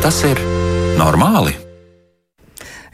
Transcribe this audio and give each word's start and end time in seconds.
Tas 0.00 0.22
ir 0.24 0.38
normāli? 0.96 1.52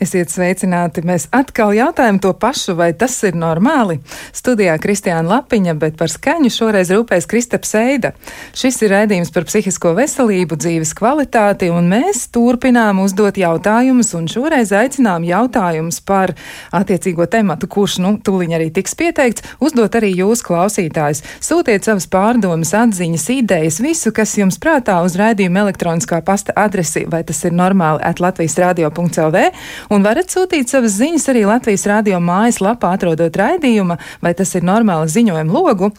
Esiet 0.07 0.31
sveicināti. 0.31 1.03
Mēs 1.03 1.25
atkal 1.35 1.73
jautājam 1.75 2.21
to 2.23 2.31
pašu, 2.39 2.77
vai 2.79 2.93
tas 2.95 3.15
ir 3.27 3.35
normāli. 3.35 3.97
Studijā 4.37 4.77
Kristiāna 4.79 5.27
Lapiņa, 5.33 5.73
bet 5.81 5.97
par 5.99 6.13
skaņu 6.13 6.51
šoreiz 6.53 6.93
rūpēs 6.95 7.27
Kristaps 7.27 7.75
Eida. 7.81 8.13
Šis 8.55 8.79
ir 8.87 8.93
raidījums 8.95 9.33
par 9.35 9.49
psihisko 9.49 9.97
veselību, 9.97 10.59
dzīves 10.63 10.93
kvalitāti, 10.95 11.73
un 11.75 11.89
mēs 11.91 12.29
turpinām 12.35 13.01
uzdot 13.03 13.41
jautājumus, 13.41 14.13
un 14.15 14.29
šoreiz 14.31 14.71
aicinām 14.77 15.27
jautājumus 15.27 15.99
par 16.07 16.37
attiecīgo 16.71 17.27
tematu, 17.33 17.67
kurš, 17.67 17.99
nu, 18.05 18.15
tūliņ 18.23 18.55
arī 18.61 18.71
tiks 18.79 18.95
pieteikts, 19.01 19.57
uzdot 19.59 19.99
arī 19.99 20.13
jūs 20.21 20.45
klausītājs. 20.47 21.25
Sūtiet 21.43 21.89
savas 21.89 22.07
pārdomas, 22.13 22.77
atziņas, 22.79 23.27
idejas, 23.41 23.81
visu, 23.83 24.15
kas 24.15 24.37
jums 24.39 24.61
prātā 24.63 25.01
uz 25.03 25.19
raidījuma 25.19 25.67
elektroniskā 25.67 26.23
pasta 26.23 26.55
adresi, 26.55 27.09
vai 27.11 27.25
tas 27.27 27.43
ir 27.49 27.59
normāli 27.59 28.07
at 28.07 28.23
Latvijas 28.23 28.55
radio.lv 28.63 29.47
un 29.97 30.05
varat 30.05 30.33
sūtīt 30.33 30.71
savas 30.71 30.99
ziņas 31.01 31.31
arī 31.33 31.47
Latvijas 31.49 31.87
radio 31.89 32.21
mājaslapā, 32.23 32.93
atrodot 32.97 33.37
raidījuma, 33.41 33.97
vai 34.25 34.35
tas 34.37 34.53
ir 34.59 34.67
normāli 34.67 35.09
ziņojuma 35.13 35.57
logu. 35.57 35.91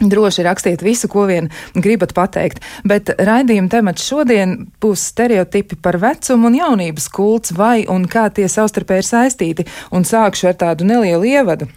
Droši 0.00 0.44
rakstiet 0.46 0.80
visu, 0.80 1.10
ko 1.12 1.26
vien 1.28 1.50
gribat 1.76 2.14
pateikt, 2.16 2.62
bet 2.88 3.12
raidījuma 3.20 3.68
temats 3.72 4.06
šodien 4.08 4.54
būs 4.80 5.02
stereotipi 5.12 5.76
par 5.76 5.98
vecumu 6.00 6.48
un 6.48 6.56
jaunības 6.56 7.10
kults, 7.12 7.52
vai 7.56 7.84
un 7.84 8.08
kā 8.08 8.30
tie 8.32 8.48
savstarpēji 8.48 9.04
ir 9.04 9.10
saistīti, 9.10 9.68
un 9.92 10.08
sākšu 10.08 10.52
ar 10.52 10.60
tādu 10.64 10.88
nelielu 10.88 11.28
ievadu. 11.34 11.68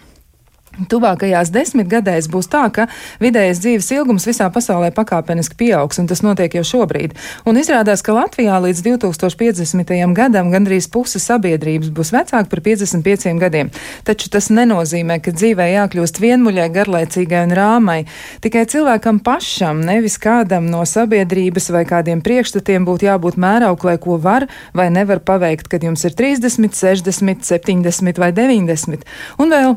Tuvākajās 0.74 1.52
desmitgadēs 1.54 2.28
būs 2.34 2.48
tā, 2.50 2.64
ka 2.74 2.88
vidējais 3.22 3.60
dzīves 3.62 3.90
ilgums 3.94 4.26
visā 4.26 4.48
pasaulē 4.50 4.90
pakāpeniski 4.96 5.58
pieaugs, 5.60 6.00
un 6.02 6.08
tas 6.10 6.24
notiek 6.26 6.56
jau 6.58 6.64
šobrīd. 6.66 7.14
Un 7.46 7.60
izrādās, 7.62 8.02
ka 8.02 8.16
Latvijā 8.18 8.58
līdz 8.64 8.82
2050. 8.88 9.94
gadam 10.18 10.50
gandrīz 10.50 10.90
puse 10.90 11.22
sabiedrības 11.22 11.94
būs 11.94 12.14
vecāka 12.16 12.50
par 12.50 12.64
55 12.66 13.38
gadiem. 13.44 13.70
Taču 14.08 14.32
tas 14.34 14.50
nenozīmē, 14.50 15.20
ka 15.22 15.36
dzīvē 15.38 15.70
jākļūst 15.76 16.20
vienmuļai, 16.26 16.68
garlaicīgai 16.74 17.46
un 17.46 17.56
rāmai. 17.62 18.00
Tikai 18.42 18.66
cilvēkam 18.74 19.22
pašam, 19.22 19.86
nevis 19.86 20.18
kādam 20.18 20.72
no 20.74 20.82
sabiedrības 20.90 21.70
vai 21.76 21.86
kādiem 21.86 22.26
priekšstatiem 22.26 22.90
būtu 22.90 23.12
jābūt 23.12 23.38
mērauklē, 23.38 24.00
ko 24.02 24.18
var 24.18 24.50
vai 24.74 24.90
nevar 24.90 25.22
paveikt, 25.22 25.70
kad 25.70 25.86
jums 25.86 26.02
ir 26.10 26.18
30, 26.18 26.74
60, 26.74 27.46
70 27.46 28.26
vai 28.26 28.34
90. 28.34 29.06
Un 29.38 29.54
vēl 29.54 29.76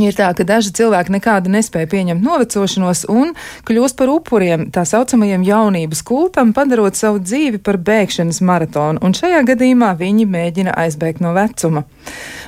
Ir 0.00 0.14
tā, 0.16 0.30
ka 0.32 0.44
daži 0.48 0.70
cilvēki 0.72 1.12
nekādi 1.12 1.50
nespēja 1.52 1.84
pieņemt 1.92 2.24
novecošanos 2.24 3.02
un 3.12 3.34
kļūst 3.68 3.98
par 3.98 4.08
upuriem 4.08 4.70
tā 4.72 4.86
saucamajam 4.88 5.44
jaunības 5.44 6.00
kultam, 6.08 6.54
padarot 6.56 6.96
savu 6.96 7.20
dzīvi 7.20 7.60
par 7.60 7.76
bēgšanas 7.76 8.40
maratonu, 8.40 9.02
un 9.04 9.12
šajā 9.12 9.42
gadījumā 9.50 9.90
viņi 10.00 10.24
mēģina 10.32 10.72
aizbēgt 10.80 11.20
no 11.20 11.34
vecuma. 11.36 11.84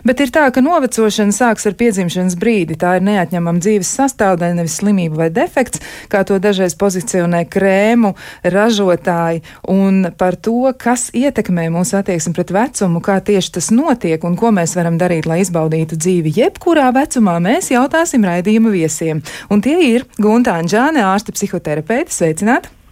Bet 0.04 0.20
ir 0.20 0.28
tā, 0.28 0.44
ka 0.52 0.60
novecošana 0.60 1.32
sāks 1.32 1.64
ar 1.64 1.76
piedzimšanas 1.80 2.34
brīdi. 2.36 2.76
Tā 2.76 2.98
ir 2.98 3.06
neatņemama 3.06 3.62
dzīves 3.64 3.88
sastāvdaļa, 3.96 4.58
nevis 4.58 4.76
slimība 4.82 5.22
vai 5.22 5.28
defekts, 5.32 5.80
kā 6.12 6.20
to 6.28 6.36
dažreiz 6.44 6.76
pozicionē 6.76 7.40
krēmu 7.48 8.12
ražotāji. 8.44 9.40
Un 9.72 10.10
par 10.20 10.36
to, 10.36 10.68
kas 10.76 11.08
ietekmē 11.16 11.70
mūsu 11.72 11.96
attieksmi 12.02 12.34
pret 12.36 12.52
vecumu, 12.52 13.00
kā 13.04 13.16
tieši 13.24 13.56
tas 13.56 13.72
notiek 13.72 14.28
un 14.28 14.36
ko 14.36 14.52
mēs 14.52 14.76
varam 14.76 15.00
darīt, 15.00 15.24
lai 15.30 15.40
izbaudītu 15.40 15.96
dzīvi 15.96 16.36
jebkurā 16.36 16.90
vecumā, 16.92 17.40
mēs 17.40 17.72
jautāsim 17.72 18.28
raidījuma 18.28 18.76
viesiem. 18.76 19.24
Un 19.48 19.64
tie 19.64 19.80
ir 19.94 20.08
Gunta 20.20 20.60
Anģāne, 20.60 21.00
ārste 21.08 21.32
psihoterapeite. 21.32 22.12
Sveicināti! 22.12 22.83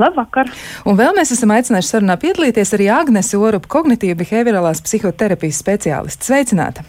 Labvakar! 0.00 0.50
Un 0.88 0.98
vēl 0.98 1.14
mēs 1.16 1.34
esam 1.36 1.52
aicinājuši 1.54 1.94
sarunā 1.94 2.16
piedalīties 2.22 2.74
arī 2.76 2.88
Agnesi 2.94 3.38
Orupu, 3.38 3.70
kognitīva 3.76 4.18
behaviorālās 4.22 4.82
psihoterapijas 4.86 5.62
speciālisti. 5.64 6.30
Sveicināta! 6.30 6.86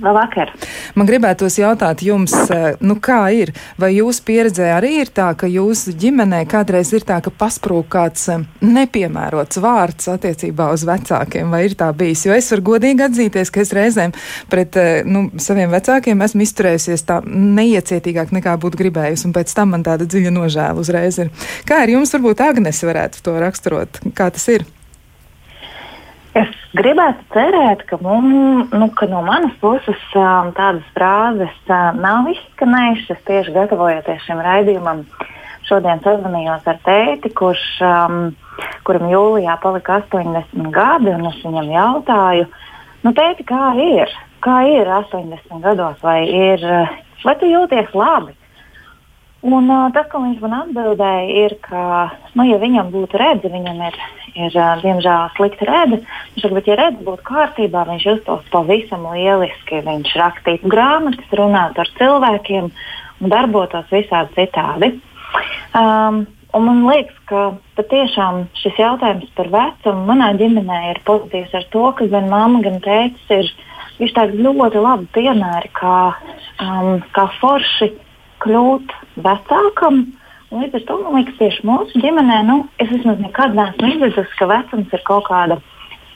Labvakar! 0.00 0.52
Man 0.96 1.08
gribētos 1.08 1.58
jautāt 1.60 2.00
jums, 2.04 2.32
eh, 2.50 2.76
nu 2.80 2.96
kā 2.96 3.20
ir, 3.36 3.52
vai 3.80 3.92
jūsu 3.92 4.24
pieredzē 4.24 4.70
arī 4.72 4.92
ir 5.02 5.10
tā, 5.12 5.28
ka 5.36 5.46
jūsu 5.50 5.92
ģimenē 5.92 6.46
kādreiz 6.48 6.92
ir 6.96 7.04
tā, 7.04 7.20
ka 7.20 7.30
pasprūk 7.30 7.90
kāds 7.92 8.28
eh, 8.32 8.46
nepiemērots 8.64 9.60
vārds 9.60 10.08
attiecībā 10.08 10.70
uz 10.72 10.86
vecākiem, 10.88 11.52
vai 11.52 11.66
ir 11.68 11.76
tā 11.76 11.90
bijis? 11.92 12.24
Jo 12.26 12.32
es 12.32 12.50
varu 12.54 12.66
godīgi 12.72 13.06
atzīties, 13.10 13.52
ka 13.52 13.60
es 13.60 13.74
reizēm 13.76 14.16
pret 14.48 14.80
eh, 14.80 14.90
nu, 15.04 15.28
saviem 15.36 15.70
vecākiem 15.74 16.24
esmu 16.24 16.48
izturējusies 16.48 17.04
tā 17.04 17.20
neiecietīgāk 17.28 18.32
nekā 18.40 18.56
būtu 18.56 18.80
gribējusi, 18.80 19.28
un 19.28 19.36
pēc 19.36 19.52
tam 19.56 19.76
man 19.76 19.84
tāda 19.84 20.08
dziļa 20.08 20.32
nožēla 20.32 20.80
uzreiz 20.80 21.20
ir. 21.20 21.32
Kā 21.68 21.84
ir 21.84 21.98
jums, 21.98 22.16
varbūt 22.16 22.40
Agnes 22.48 22.84
varētu 22.88 23.24
to 23.26 23.36
raksturot? 23.40 24.00
Kā 24.16 24.32
tas 24.32 24.48
ir? 24.48 24.64
Es 26.38 26.50
gribētu 26.78 27.24
cerēt, 27.34 27.82
ka, 27.90 27.96
mums, 28.04 28.70
nu, 28.70 28.86
ka 28.94 29.08
no 29.10 29.24
manas 29.26 29.54
puses 29.62 30.02
um, 30.14 30.52
tādas 30.54 30.86
frāzes 30.94 31.56
uh, 31.66 31.90
nav 31.98 32.28
izskanējušas 32.30 33.24
tieši 33.26 33.54
gatavojoties 33.56 34.22
šim 34.28 34.42
raidījumam. 34.46 35.02
Šodien 35.66 36.02
sazvanījos 36.04 36.66
ar 36.70 36.78
tēti, 36.86 37.32
kurš, 37.34 37.64
um, 37.82 38.20
kuram 38.86 39.10
jūlijā 39.10 39.58
palika 39.62 39.98
80 40.06 40.70
gadi, 40.74 41.10
un 41.16 41.26
es 41.32 41.42
viņam 41.42 41.70
jautāju, 41.74 42.46
nu, 43.02 43.14
tēti, 43.18 43.46
kā 43.50 43.74
ir? 43.82 44.14
Kā 44.40 44.62
ir 44.70 44.88
80 44.88 45.66
gados, 45.66 45.98
vai, 46.06 46.20
ir, 46.30 46.62
vai 47.26 47.34
tu 47.42 47.50
jūties 47.50 47.90
labi? 47.94 48.39
Un, 49.40 49.70
uh, 49.72 49.86
tas, 49.94 50.04
ko 50.12 50.20
viņš 50.20 50.40
man 50.44 50.56
atbildēja, 50.58 51.44
ir, 51.46 51.54
ka, 51.64 51.82
nu, 52.36 52.44
ja 52.44 52.58
viņam 52.60 52.90
būtu 52.92 53.20
redzi, 53.20 53.48
viņam 53.52 53.78
ir 53.88 53.96
ir 54.38 54.56
diemžēl 54.82 55.30
slikti 55.36 55.68
redzi. 55.68 56.00
Viņš 56.34 56.44
saka, 56.44 56.56
bet, 56.56 56.68
ja 56.70 56.78
redzi 56.78 57.06
būtu 57.06 57.26
kārtībā, 57.26 57.84
viņš 57.88 58.06
justos 58.06 58.50
pavisam 58.52 59.06
lieliski. 59.10 59.82
Viņš 59.86 60.16
rakstītu 60.20 60.70
grāmatas, 60.70 61.38
runātu 61.38 61.84
ar 61.84 61.94
cilvēkiem 61.98 62.68
un 63.20 63.32
darbotos 63.32 63.88
visādi 63.92 64.36
citādi. 64.38 64.94
Um, 65.76 66.26
Un 66.50 66.64
man 66.66 66.80
liekas, 66.82 67.14
ka 67.30 67.40
patiešām 67.78 68.40
šis 68.58 68.74
jautājums 68.74 69.28
par 69.38 69.46
vecumu 69.52 70.00
manā 70.08 70.32
ģimenē 70.34 70.78
ir 70.88 70.98
pozitīvs 71.06 71.52
ar 71.54 71.66
to, 71.70 71.84
ka 71.94 72.08
gan 72.10 72.26
mamma, 72.26 72.58
gan 72.64 72.80
tēvs 72.82 73.30
ir 74.02 74.10
tādi 74.16 74.42
ļoti 74.42 74.82
labi 74.82 75.06
piemēri, 75.14 75.70
kā, 75.78 75.94
um, 76.58 77.04
kā 77.14 77.28
forši 77.36 77.92
kļūt 78.44 78.96
vecākam 79.24 80.04
līdz 80.50 80.80
ar 80.80 80.86
to 80.86 80.98
man 81.04 81.18
liekas, 81.18 81.36
tieši 81.38 81.66
mūsu 81.66 82.00
ģimenē, 82.02 82.40
nu, 82.48 82.62
es 82.82 82.90
vismaz 82.90 83.20
nekad 83.22 83.54
neesmu 83.54 83.92
izjutusi, 83.94 84.38
ka 84.38 84.48
vecums 84.50 84.96
ir 84.96 85.04
kaut 85.06 85.28
kāda 85.28 85.60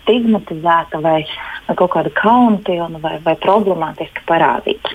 stigmatizēta 0.02 1.00
vai, 1.04 1.20
vai 1.68 1.76
kaut 1.78 1.94
kāda 1.94 2.12
kaunpilna 2.18 3.00
vai, 3.02 3.18
vai 3.24 3.36
problemātiska 3.40 4.26
parādība. 4.28 4.90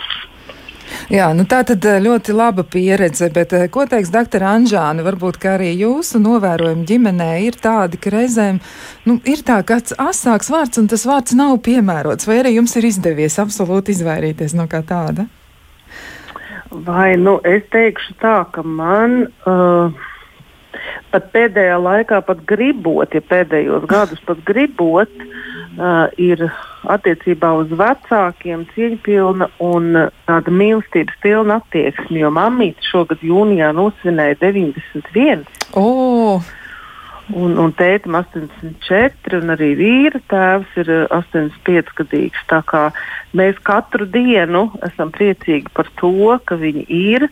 Jā, 1.10 1.28
nu 1.38 1.46
tā 1.50 1.62
tad 1.66 1.86
eh, 1.86 2.00
ļoti 2.02 2.34
laba 2.34 2.64
pieredze, 2.66 3.30
bet 3.34 3.54
eh, 3.54 3.68
ko 3.72 3.86
teiks 3.90 4.12
doktor 4.14 4.44
Anžāna? 4.50 5.06
Varbūt, 5.06 5.38
ka 5.42 5.56
arī 5.56 5.72
jūsu 5.78 6.22
novērojumi 6.22 6.86
ģimenē 6.90 7.30
ir 7.46 7.58
tādi, 7.62 7.98
ka 8.02 8.14
reizēm 8.14 8.60
nu, 9.06 9.20
ir 9.30 9.46
tā 9.46 9.62
kāds 9.66 9.94
asāks 10.02 10.50
vārds 10.54 10.82
un 10.82 10.90
tas 10.90 11.06
vārds 11.10 11.38
nav 11.38 11.60
piemērots, 11.66 12.30
vai 12.30 12.42
arī 12.42 12.58
jums 12.58 12.76
ir 12.78 12.90
izdevies 12.90 13.38
absolūti 13.42 13.96
izvairīties 13.96 14.58
no 14.58 14.66
kā 14.70 14.82
tāda? 14.86 15.30
Vai 16.70 17.16
nu 17.18 17.40
es 17.48 17.64
teikšu 17.74 18.14
tā, 18.22 18.44
ka 18.54 18.62
man 18.62 19.24
uh, 19.50 19.90
pat 21.10 21.32
pēdējā 21.34 21.80
laikā, 21.82 22.22
pat 22.28 22.44
gribot, 22.50 23.14
ja 23.14 23.24
pēdējos 23.26 23.88
gadus 23.90 24.22
pat 24.28 24.44
gribot, 24.46 25.10
uh, 25.24 26.06
ir 26.22 26.46
attiecībā 26.90 27.52
uz 27.64 27.74
vecākiem 27.74 28.68
cieņpilna 28.76 29.50
un 29.66 29.90
tāda 30.30 30.54
mīlestības 30.54 31.18
pilna 31.26 31.58
attieksme. 31.64 32.22
Jo 32.22 32.30
mammīte 32.34 32.86
šogad 32.86 33.26
jūnijā 33.26 33.74
nosvinēja 33.76 34.38
91. 34.46 35.46
Oh. 35.74 36.46
Un, 37.30 37.54
un 37.62 37.70
tētim 37.78 38.16
84, 38.18 39.38
un 39.38 39.54
arī 39.54 39.70
vīra 39.78 40.18
tēvs 40.32 40.78
ir 40.82 40.90
85 41.14 41.78
eh, 41.78 41.92
gadīgs. 42.00 42.42
Tā 42.50 42.64
kā 42.66 42.88
mēs 43.38 43.60
katru 43.68 44.08
dienu 44.10 44.66
esam 44.88 45.12
priecīgi 45.14 45.70
par 45.78 45.92
to, 46.02 46.40
ka 46.50 46.58
viņi 46.58 46.88
ir, 46.90 47.28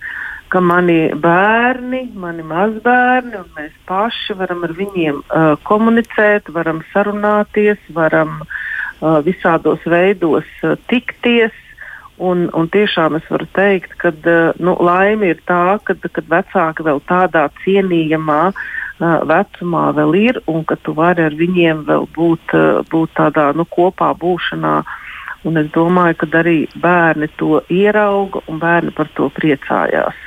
ka 0.54 0.62
mani 0.62 1.10
bērni, 1.18 2.04
mani 2.14 2.46
mazbērni, 2.46 3.42
un 3.42 3.50
mēs 3.58 3.74
paši 3.90 4.38
varam 4.38 4.64
ar 4.70 4.78
viņiem 4.78 5.24
uh, 5.26 5.50
komunicēt, 5.68 6.54
varam 6.54 6.84
sarunāties, 6.94 7.82
varam 7.98 8.44
uh, 8.44 9.18
visādos 9.26 9.82
veidos 9.90 10.46
uh, 10.62 10.78
tikties. 10.92 11.58
Un, 12.18 12.48
un 12.58 12.66
tiešām 12.74 13.18
es 13.18 13.26
varu 13.30 13.46
teikt, 13.54 13.92
ka 14.02 14.10
nu, 14.58 14.74
laime 14.82 15.36
ir 15.36 15.42
tā, 15.46 15.78
ka 15.86 15.94
vecāki 16.02 16.86
vēl 16.86 17.02
tādā 17.06 17.44
cienījamā 17.62 18.40
uh, 18.50 18.64
vecumā 19.00 19.92
vēl 19.94 20.16
ir 20.16 20.40
un 20.48 20.64
ka 20.64 20.76
tu 20.84 20.94
vari 20.98 21.24
ar 21.26 21.36
viņiem 21.38 21.86
vēl 21.88 22.08
būt, 22.16 22.56
būt 22.92 23.14
tādā 23.18 23.52
nu, 23.56 23.66
kopā 23.66 24.14
būšanā. 24.18 24.84
Un 25.46 25.58
es 25.58 25.70
domāju, 25.72 26.18
ka 26.18 26.28
arī 26.40 26.68
bērni 26.82 27.30
to 27.38 27.62
ierauga 27.70 28.42
un 28.48 28.60
bērni 28.60 28.92
par 28.92 29.08
to 29.16 29.30
priecājās. 29.30 30.18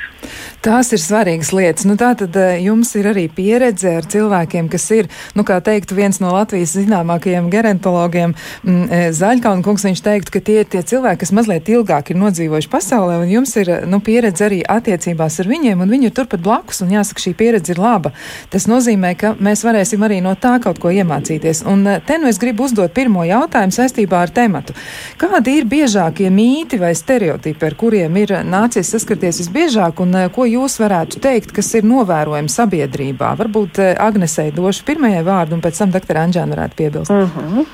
Tās 0.61 0.91
ir 0.93 1.01
svarīgas 1.01 1.55
lietas. 1.57 1.87
Nu, 1.89 1.95
tā 1.97 2.11
tad 2.21 2.35
eh, 2.37 2.59
jums 2.61 2.91
ir 3.01 3.07
arī 3.09 3.25
pieredze 3.33 3.95
ar 3.97 4.05
cilvēkiem, 4.05 4.67
kas 4.69 4.85
ir, 4.93 5.07
nu, 5.33 5.41
kā 5.49 5.57
teikt, 5.65 5.95
viens 5.97 6.21
no 6.21 6.35
Latvijas 6.35 6.75
zināmākajiem 6.77 7.47
gerontologiem, 7.53 8.35
mm, 8.67 8.83
eh, 8.93 9.07
Zaļkauna 9.17 9.65
kungs, 9.65 9.87
viņš 9.89 10.03
teiktu, 10.05 10.35
ka 10.35 10.43
tie 10.45 10.59
ir 10.61 10.69
tie 10.69 10.83
cilvēki, 10.85 11.23
kas 11.23 11.33
mazliet 11.37 11.71
ilgāk 11.73 12.13
ir 12.13 12.21
nodzīvojuši 12.21 12.69
pasaulē, 12.75 13.17
un 13.23 13.33
jums 13.33 13.55
ir, 13.57 13.71
nu, 13.89 14.03
pieredze 14.05 14.45
arī 14.51 14.61
attiecībās 14.61 15.41
ar 15.41 15.49
viņiem, 15.49 15.81
un 15.81 15.95
viņi 15.95 16.11
ir 16.11 16.15
turpat 16.19 16.45
blakus, 16.45 16.83
un 16.85 16.93
jāsaka, 16.93 17.25
šī 17.25 17.33
pieredze 17.41 17.73
ir 17.73 17.81
laba. 17.81 18.13
Tas 18.53 18.69
nozīmē, 18.69 19.15
ka 19.17 19.33
mēs 19.41 19.65
varēsim 19.65 20.05
arī 20.05 20.21
no 20.21 20.37
tā 20.37 20.59
kaut 20.61 20.83
ko 20.83 20.93
iemācīties. 20.93 21.65
Un 21.73 21.87
eh, 21.89 22.05
te 22.05 22.21
nu 22.21 22.29
es 22.29 22.43
gribu 22.43 22.69
uzdot 22.69 22.93
pirmo 22.93 23.25
jautājumu 23.25 23.79
saistībā 23.79 24.21
ar 24.27 24.37
tematu. 24.37 24.77
Kādi 25.17 25.57
ir 25.63 25.73
biežākie 25.73 26.29
mīti 26.29 26.77
vai 26.85 26.93
stereotipi, 26.93 27.65
ar 27.65 27.81
kuriem 27.81 28.21
ir 28.21 28.37
nācies 28.45 28.93
saskarties 28.93 29.41
visbiežāk, 29.47 30.05
un 30.11 30.31
ko 30.35 30.47
jūs 30.49 30.79
varētu 30.83 31.21
teikt, 31.23 31.55
kas 31.55 31.71
ir 31.79 31.87
novērojami 31.89 32.51
sabiedrībā? 32.51 33.35
Varbūt 33.39 33.81
eh, 33.83 33.95
Agnesei 34.01 34.51
došu 34.55 34.85
pirmajai 34.89 35.23
vārdu, 35.27 35.57
un 35.57 35.65
pēc 35.65 35.79
tam 35.83 35.95
doktora 35.95 36.27
Anģēna 36.27 36.57
varētu 36.57 36.79
piebilst. 36.79 37.15
Mm 37.15 37.31
-hmm. 37.37 37.67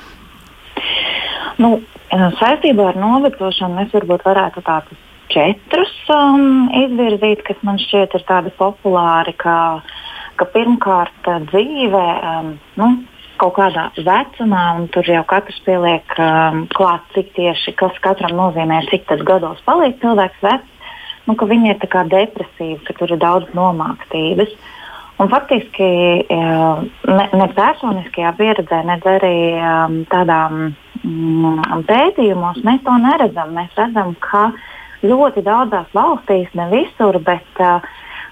nu, 1.63 1.73
eh, 2.11 2.29
saistībā 2.39 2.89
ar 2.93 3.01
novecošanu 3.01 3.81
mēs 3.81 3.93
varbūt 3.93 4.25
varētu 4.25 4.61
tādus 4.61 5.03
četrus 5.27 5.93
um, 6.09 6.69
izvirzīt, 6.71 7.43
kas 7.43 7.57
man 7.61 7.77
šķiet 7.77 8.15
ir 8.15 8.23
tādi 8.27 8.49
populāri, 8.57 9.33
ka, 9.35 9.81
ka 10.35 10.45
pirmkārt 10.45 11.27
eh, 11.27 11.39
dzīve. 11.51 12.05
Um, 12.23 12.59
nu, 12.75 12.97
kaut 13.37 13.53
kādā 13.53 13.91
vecumā, 13.97 14.63
un 14.79 14.87
tur 14.87 15.05
jau 15.05 15.23
katrs 15.23 15.59
pieliek 15.65 16.15
um, 16.17 16.65
klāt, 16.73 17.01
cik 17.13 17.33
tieši 17.35 17.75
kas 17.77 17.99
katram 18.01 18.33
nozīmē, 18.37 18.81
cik 18.89 19.05
tas 19.05 19.21
gados 19.21 19.61
paliek 19.65 19.99
cilvēks 20.01 20.41
vecs 20.41 20.76
nu, 21.27 21.35
ka 21.35 21.47
viņi 21.47 21.73
ir 21.73 21.79
depresīvi, 22.11 22.81
ka 22.87 22.95
tur 22.97 23.13
ir 23.13 23.21
daudz 23.21 23.51
nomāktības. 23.57 24.53
Un 25.17 25.31
faktiski 25.31 25.85
ne, 26.29 27.23
ne 27.33 27.45
personiskajā 27.57 28.33
pieredzē, 28.37 28.83
ne 28.85 28.97
arī 29.01 29.37
um, 29.57 29.95
tādā 30.11 30.41
mm, 30.53 31.85
pētījumos 31.89 32.61
mēs 32.67 32.83
to 32.85 32.97
neredzam. 33.01 33.55
Mēs 33.57 33.73
redzam, 33.79 34.13
ka 34.21 34.51
ļoti 35.01 35.41
daudzās 35.45 35.89
valstīs, 35.97 36.53
ne 36.53 36.67
visur, 36.69 37.17
bet, 37.25 37.49
uh, 37.57 37.81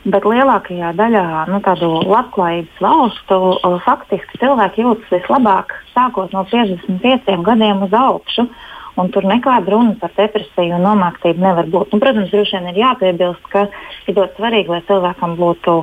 bet 0.05 0.29
lielākajā 0.29 0.93
daļā 0.99 1.25
nu, 1.49 1.57
tādu 1.65 1.89
labklājības 2.05 2.85
valstu 2.85 3.41
uh, 3.55 3.79
faktiski 3.87 4.43
cilvēki 4.43 4.85
jūtas 4.85 5.17
vislabāk 5.17 5.73
sākot 5.95 6.37
no 6.37 6.45
55 6.53 7.41
gadiem 7.49 7.81
uz 7.89 7.97
augšu. 7.97 8.45
Uh, 8.45 8.71
un 9.01 9.11
tur 9.11 9.27
nekāda 9.27 9.71
runa 9.73 9.95
par 9.99 10.13
depresiju 10.17 10.77
un 10.77 10.85
nomāktību 10.85 11.43
nevar 11.43 11.69
būt. 11.71 11.93
Un, 11.93 12.03
protams, 12.03 12.31
droši 12.31 12.57
vien 12.57 12.69
ir 12.71 12.81
jāpiebilst, 12.83 13.49
ka 13.51 13.67
ir 14.07 14.17
ļoti 14.17 14.39
svarīgi, 14.39 14.71
lai 14.71 14.81
cilvēkam 14.89 15.35
būtu 15.39 15.77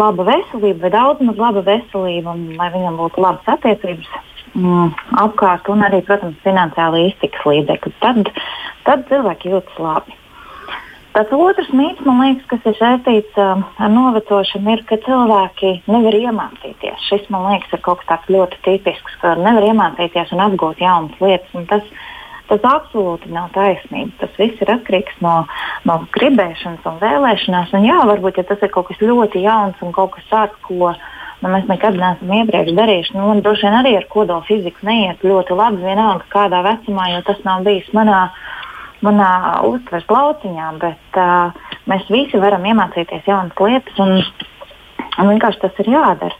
laba 0.00 0.26
veselība 0.26 0.88
vai 0.88 0.92
daudz 0.96 1.22
maz 1.22 1.38
laba 1.38 1.62
veselība, 1.66 2.34
un 2.34 2.58
lai 2.58 2.70
viņam 2.74 2.98
būtu 2.98 3.22
labas 3.22 3.54
attiecības 3.54 4.10
mm, 4.56 4.90
apkārt 5.22 5.70
un 5.70 5.86
arī, 5.86 6.02
protams, 6.06 6.42
finansiāli 6.46 7.08
iztiks 7.12 7.46
līdzekļi. 7.46 7.96
Tad, 8.02 8.30
tad 8.88 9.08
cilvēki 9.12 9.54
jūtas 9.54 9.80
labi. 9.82 10.18
Tas 11.14 11.30
otrs 11.30 11.68
mīts, 11.70 12.02
man 12.02 12.18
liekas, 12.24 12.46
kas 12.50 12.64
ir 12.66 12.74
saistīts 12.74 13.36
uh, 13.38 13.60
ar 13.78 13.90
novecošanu, 13.94 14.72
ir, 14.74 14.80
ka 14.88 14.96
cilvēki 15.04 15.70
nevar 15.86 16.16
iemācīties. 16.18 17.04
Šis, 17.06 17.28
man 17.30 17.46
liekas, 17.52 17.70
ir 17.76 17.84
kaut 17.84 18.00
kas 18.00 18.08
tāds 18.08 18.32
ļoti 18.34 18.58
tipisks, 18.64 19.14
ka 19.22 19.36
nevar 19.38 19.68
iemācīties 19.68 20.34
un 20.34 20.42
apgūt 20.48 20.82
jaunas 20.82 21.22
lietas. 21.22 21.68
Tas 21.70 21.86
Tas 22.54 22.66
absolūti 22.70 23.32
nav 23.34 23.48
taisnība. 23.50 24.12
Tas 24.20 24.36
viss 24.38 24.60
ir 24.62 24.70
atkarīgs 24.70 25.16
no, 25.24 25.32
no 25.88 25.96
gribēšanas 26.14 26.84
un 26.86 27.00
vēlēšanās. 27.00 27.72
Un 27.74 27.86
jā, 27.88 27.96
varbūt 28.06 28.38
ja 28.38 28.44
tas 28.46 28.60
ir 28.62 28.70
kaut 28.70 28.92
kas 28.92 29.00
ļoti 29.02 29.42
jauns 29.42 29.80
un 29.82 29.90
kaut 29.96 30.12
kas 30.14 30.28
tāds, 30.30 30.58
ko 30.62 30.92
nu, 30.92 31.48
mēs 31.50 31.64
nekad 31.66 31.98
neesam 31.98 32.30
iepriekš 32.38 32.76
darījuši. 32.76 33.16
Nu, 33.16 33.24
man 33.32 33.42
droši 33.42 33.66
vien 33.66 33.78
arī 33.80 33.96
ar 33.98 34.06
kodola 34.12 34.46
fiziku 34.46 34.86
neiet 34.86 35.24
ļoti 35.26 35.56
labi, 35.58 35.82
vienalga 35.82 36.28
kādā 36.30 36.60
vecumā, 36.62 37.08
jo 37.16 37.24
tas 37.26 37.40
nav 37.48 37.64
bijis 37.66 37.88
manā, 37.96 38.20
manā 39.02 39.30
uztveres 39.66 40.06
lauciņā. 40.14 40.68
Bet 40.84 41.18
uh, 41.18 41.72
mēs 41.90 42.06
visi 42.14 42.38
varam 42.44 42.68
iemācīties 42.70 43.26
jaunas 43.26 43.64
lietas, 43.66 43.98
un, 44.04 44.20
un 45.18 45.32
vienkārši 45.32 45.64
tas 45.64 45.82
ir 45.82 45.90
jādara. 45.96 46.38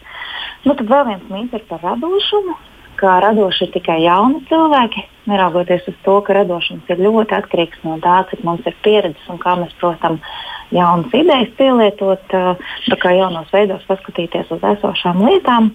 Nu, 0.63 0.77
tad 0.79 0.87
vēl 0.87 1.09
viens 1.11 1.27
mīts 1.35 1.59
ir 1.59 1.67
par 1.67 1.83
radošumu 1.83 2.55
ka 3.05 3.19
radoši 3.21 3.67
ir 3.67 3.73
tikai 3.75 3.99
jauni 4.01 4.39
cilvēki, 4.49 5.03
neraugoties 5.29 5.85
uz 5.91 5.97
to, 6.07 6.17
ka 6.25 6.39
radošums 6.39 6.89
ir 6.89 7.03
ļoti 7.05 7.37
atkarīgs 7.37 7.83
no 7.85 7.99
tā, 8.01 8.23
cik 8.31 8.45
mums 8.49 8.65
ir 8.65 8.77
pieredzes 8.85 9.27
un 9.29 9.41
kā 9.43 9.53
mēs, 9.61 9.75
protams, 9.81 10.25
jaunas 10.73 11.13
idejas 11.13 11.51
pielietot, 11.59 12.25
tā 12.33 12.97
kā 13.03 13.13
jaunos 13.13 13.51
veidos 13.53 13.85
paskatīties 13.91 14.53
uz 14.57 14.65
esošām 14.71 15.21
lietām. 15.27 15.75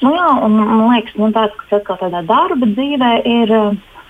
Nu, 0.00 0.12
jā, 0.16 0.30
un, 0.46 0.56
man 0.56 0.86
liekas, 0.94 1.16
nu, 1.20 1.28
tāds, 1.36 1.56
kas 1.60 1.82
atkal 1.82 2.00
tādā 2.00 2.22
darba 2.28 2.68
dzīvē 2.70 3.12
ir 3.28 3.52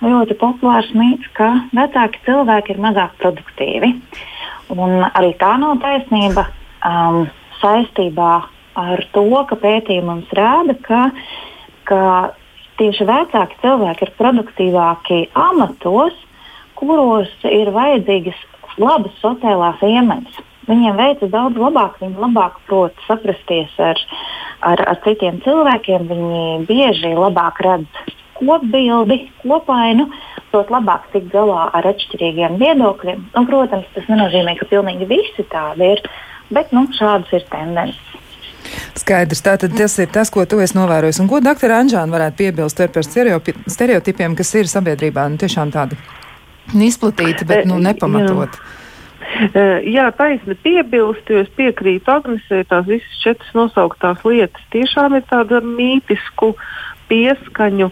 ļoti 0.05 0.37
populārs 0.39 0.93
mīts, 0.95 1.27
ka 1.35 1.49
vecāki 1.75 2.23
cilvēki 2.23 2.71
ir 2.71 2.83
mazāk 2.87 3.17
produktīvi. 3.19 3.91
Un 4.75 5.03
arī 5.11 5.33
tā 5.43 5.51
nav 5.59 5.75
taisnība 5.83 6.47
um, 6.87 7.25
saistībā 7.59 8.31
ar 8.79 9.03
to, 9.11 9.27
ka 9.51 9.59
pētījums 9.59 10.31
rāda, 10.39 10.77
ka 10.87 11.03
ka 11.85 12.33
tieši 12.79 13.07
vecāki 13.07 13.59
cilvēki 13.61 14.07
ir 14.07 14.13
produktīvāki 14.19 15.21
amatos, 15.37 16.17
kuros 16.79 17.31
ir 17.47 17.71
vajadzīgas 17.75 18.41
labas 18.81 19.15
sociālās 19.21 19.81
iemaņas. 19.85 20.41
Viņiem 20.65 20.97
veicas 20.97 21.29
daudz 21.29 21.59
labāk, 21.61 21.99
viņi 22.01 22.17
labāk 22.19 22.57
prot 22.65 22.95
saprasties 23.05 23.73
ar, 23.77 23.99
ar, 24.65 24.81
ar 24.81 25.01
citiem 25.05 25.37
cilvēkiem, 25.45 26.07
viņi 26.09 26.45
bieži 26.69 27.13
labāk 27.13 27.61
redz 27.65 28.15
kopbildi, 28.35 29.19
kopainu, 29.43 30.09
prot 30.51 30.73
labāk 30.73 31.05
tikt 31.13 31.29
galā 31.33 31.69
ar 31.77 31.87
atšķirīgiem 31.93 32.57
viedokļiem. 32.61 33.23
Un, 33.37 33.47
protams, 33.49 33.87
tas 33.95 34.09
nenozīmē, 34.11 34.57
ka 34.59 34.67
pilnīgi 34.73 35.07
visi 35.09 35.45
tādi 35.53 35.93
ir, 35.95 36.03
bet 36.55 36.73
nu, 36.75 36.87
šādas 36.97 37.31
ir 37.37 37.45
tendences. 37.53 38.24
Skaidrs, 38.99 39.43
tātad 39.45 39.75
tas 39.77 39.97
ir 40.01 40.09
tas, 40.13 40.31
ko 40.33 40.45
tu 40.49 40.61
esi 40.63 40.77
novērojis. 40.77 41.19
Un 41.23 41.29
ko 41.31 41.41
doktora 41.43 41.81
Anžāna 41.83 42.15
varētu 42.15 42.41
piebilst 42.43 42.81
par 42.95 43.05
stereotipiem, 43.07 44.37
kas 44.37 44.55
ir 44.55 44.71
sabiedrībā 44.71 45.27
nu, 45.29 45.41
tiešām 45.41 45.73
tādi 45.75 45.99
izplatīti, 46.73 47.45
bet 47.47 47.69
nu, 47.69 47.79
nepamatot. 47.83 48.57
Jā. 48.57 48.81
Jā, 49.83 50.09
taisni 50.15 50.55
piebilst, 50.63 51.27
jo 51.27 51.41
es 51.43 51.49
piekrītu 51.57 52.11
Agnesē, 52.11 52.61
tās 52.69 52.85
visas 52.87 53.21
četras 53.23 53.55
nosauktās 53.57 54.21
lietas 54.23 54.63
tiešām 54.71 55.17
ir 55.17 55.25
tāda 55.27 55.59
mītisku 55.65 56.53
pieskaņu. 57.09 57.89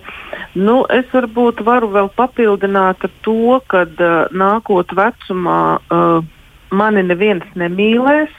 Nu, 0.56 0.78
es 0.94 1.10
varbūt 1.14 1.64
varu 1.66 1.90
vēl 1.94 2.10
papildināt 2.16 3.04
ar 3.08 3.14
to, 3.26 3.60
ka 3.68 3.84
uh, 3.88 4.14
nākot 4.32 4.94
vecumā 4.96 5.60
uh, 5.80 6.24
mani 6.74 7.04
neviens 7.06 7.46
nemīlēs, 7.60 8.34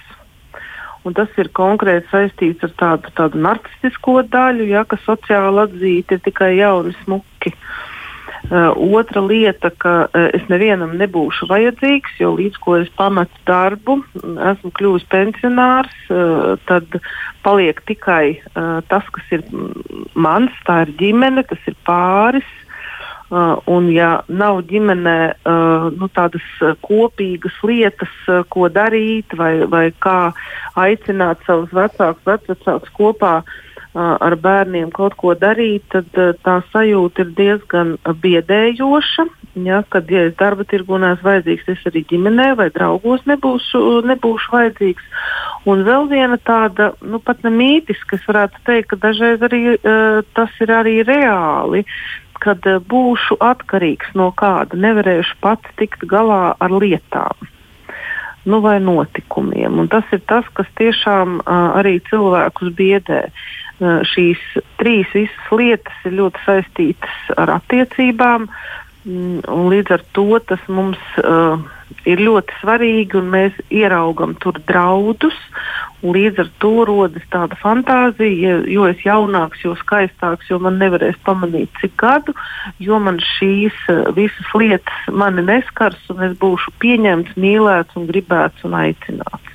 un 1.05 1.17
tas 1.17 1.33
ir 1.41 1.51
konkrēti 1.57 2.09
saistīts 2.11 2.65
ar 2.67 2.73
tādu, 2.81 3.13
tādu 3.19 3.43
narcistisko 3.45 4.23
daļu, 4.33 4.69
ja, 4.73 4.85
ka 4.89 4.99
sociāli 5.05 5.67
atzīti 5.67 6.17
ir 6.17 6.25
tikai 6.25 6.55
jauni 6.59 6.95
smuki. 7.03 7.55
Uh, 8.45 8.77
otra 8.93 9.23
lieta, 9.25 9.71
ka 9.81 9.93
uh, 10.05 10.27
es 10.37 10.43
nevienam 10.53 10.99
nebūšu 11.01 11.47
vajadzīgs, 11.49 12.19
jo 12.21 12.35
līdz 12.37 12.59
ko 12.61 12.75
es 12.83 12.91
pametu 12.93 13.41
darbu, 13.49 14.03
esmu 14.51 14.73
kļuvis 14.77 15.07
pensionārs, 15.09 15.95
uh, 16.13 16.53
tad 16.69 16.99
paliek 17.41 17.81
tikai 17.89 18.37
uh, 18.37 18.83
tas, 18.91 19.09
kas 19.17 19.33
ir 19.33 19.47
mans, 20.13 20.53
tā 20.69 20.83
ir 20.85 20.93
ģimene, 21.01 21.47
tas 21.49 21.65
ir 21.73 21.79
pāris, 21.89 22.51
Uh, 23.33 23.57
un, 23.73 23.87
ja 23.89 24.19
nav 24.29 24.59
ģimenē 24.69 25.19
uh, 25.33 25.87
nu, 25.97 26.11
tādas 26.13 26.45
uh, 26.61 26.75
kopīgas 26.85 27.57
lietas, 27.65 28.13
uh, 28.29 28.43
ko 28.53 28.69
darīt, 28.69 29.33
vai, 29.41 29.65
vai 29.65 29.87
kā 30.05 30.35
aicināt 30.77 31.41
savus 31.47 31.73
vecākus, 31.73 32.21
vecākus 32.29 32.91
kopā 32.93 33.39
uh, 33.41 33.47
ar 33.97 34.37
bērniem 34.37 34.93
kaut 34.93 35.17
ko 35.17 35.33
darīt, 35.41 35.87
tad 35.95 36.13
uh, 36.21 36.35
tā 36.45 36.59
sajūta 36.75 37.25
ir 37.25 37.33
diezgan 37.39 37.95
biedējoša. 38.05 39.25
Ja, 39.65 39.81
kad 39.89 40.11
ja 40.11 40.27
es 40.29 40.35
darba 40.37 40.67
tirgu 40.69 40.99
neesmu 41.01 41.25
vajadzīgs, 41.31 41.69
es 41.71 41.85
arī 41.89 42.03
ģimenē 42.11 42.51
vai 42.59 42.67
draugos 42.75 43.23
nebūšu, 43.31 44.03
nebūšu 44.11 44.53
vajadzīgs. 44.53 45.07
Un 45.71 45.87
vēl 45.87 46.11
viena 46.11 46.37
tāda, 46.45 46.91
nu 47.01 47.23
pat 47.25 47.41
ne 47.47 47.55
mītiska, 47.55 48.19
es 48.19 48.29
varētu 48.29 48.61
teikt, 48.69 48.91
ka 48.93 49.01
dažreiz 49.07 49.47
arī 49.49 49.63
uh, 49.79 50.21
tas 50.37 50.61
ir 50.61 50.75
arī 50.75 50.99
reāli. 51.09 51.87
Uh, 51.87 52.21
kad 52.45 52.67
uh, 52.69 52.79
būšu 52.93 53.39
atkarīgs 53.43 54.15
no 54.19 54.31
kāda, 54.37 54.79
nevarēšu 54.79 55.41
pats 55.45 55.77
tikt 55.81 56.07
galā 56.11 56.55
ar 56.61 56.75
lietām. 56.75 57.51
Nu, 58.45 58.61
vai 58.61 58.77
notikumiem. 58.81 59.79
Un 59.81 59.89
tas 59.89 60.05
ir 60.13 60.21
tas, 60.29 60.49
kas 60.53 60.69
tiešām 60.77 61.39
uh, 61.41 61.77
arī 61.81 61.97
cilvēkus 62.11 62.75
biedē. 62.77 63.23
Uh, 63.81 64.03
šīs 64.07 64.41
trīs 64.79 65.09
visas 65.17 65.49
lietas 65.51 66.05
ir 66.05 66.19
ļoti 66.21 66.43
saistītas 66.45 67.33
ar 67.41 67.57
attiecībām, 67.57 68.45
mm, 69.07 69.47
un 69.49 69.65
līdz 69.73 69.97
ar 69.97 70.05
to 70.15 70.29
tas 70.47 70.69
mums 70.69 71.01
uh, 71.25 71.57
ir 72.09 72.21
ļoti 72.23 72.59
svarīgi, 72.61 73.19
un 73.21 73.31
mēs 73.33 73.57
ieraugam 73.73 74.35
tur 74.43 74.59
draudus. 74.69 75.37
Līdz 76.05 76.43
ar 76.43 76.51
to 76.61 76.73
rodas 76.85 77.25
tāda 77.33 77.57
fantāzija, 77.63 78.59
jo 78.69 78.85
es 78.91 79.01
jaunāks, 79.07 79.63
jo 79.65 79.73
skaistāks, 79.81 80.51
jo 80.53 80.59
man 80.61 80.77
nevarēs 80.83 81.17
pamanīt, 81.25 81.73
cik 81.81 81.97
gadu, 82.03 82.35
jo 82.85 83.01
man 83.01 83.23
šīs 83.25 83.79
uh, 83.89 84.11
visas 84.17 84.53
lietas 84.53 85.09
mani 85.09 85.47
neskars, 85.49 86.05
un 86.13 86.27
es 86.29 86.37
būšu 86.43 86.77
pieņemts, 86.85 87.39
mīlēts, 87.41 87.97
un 87.97 88.09
gribēts 88.13 88.69
un 88.69 88.77
aicināts. 88.83 89.54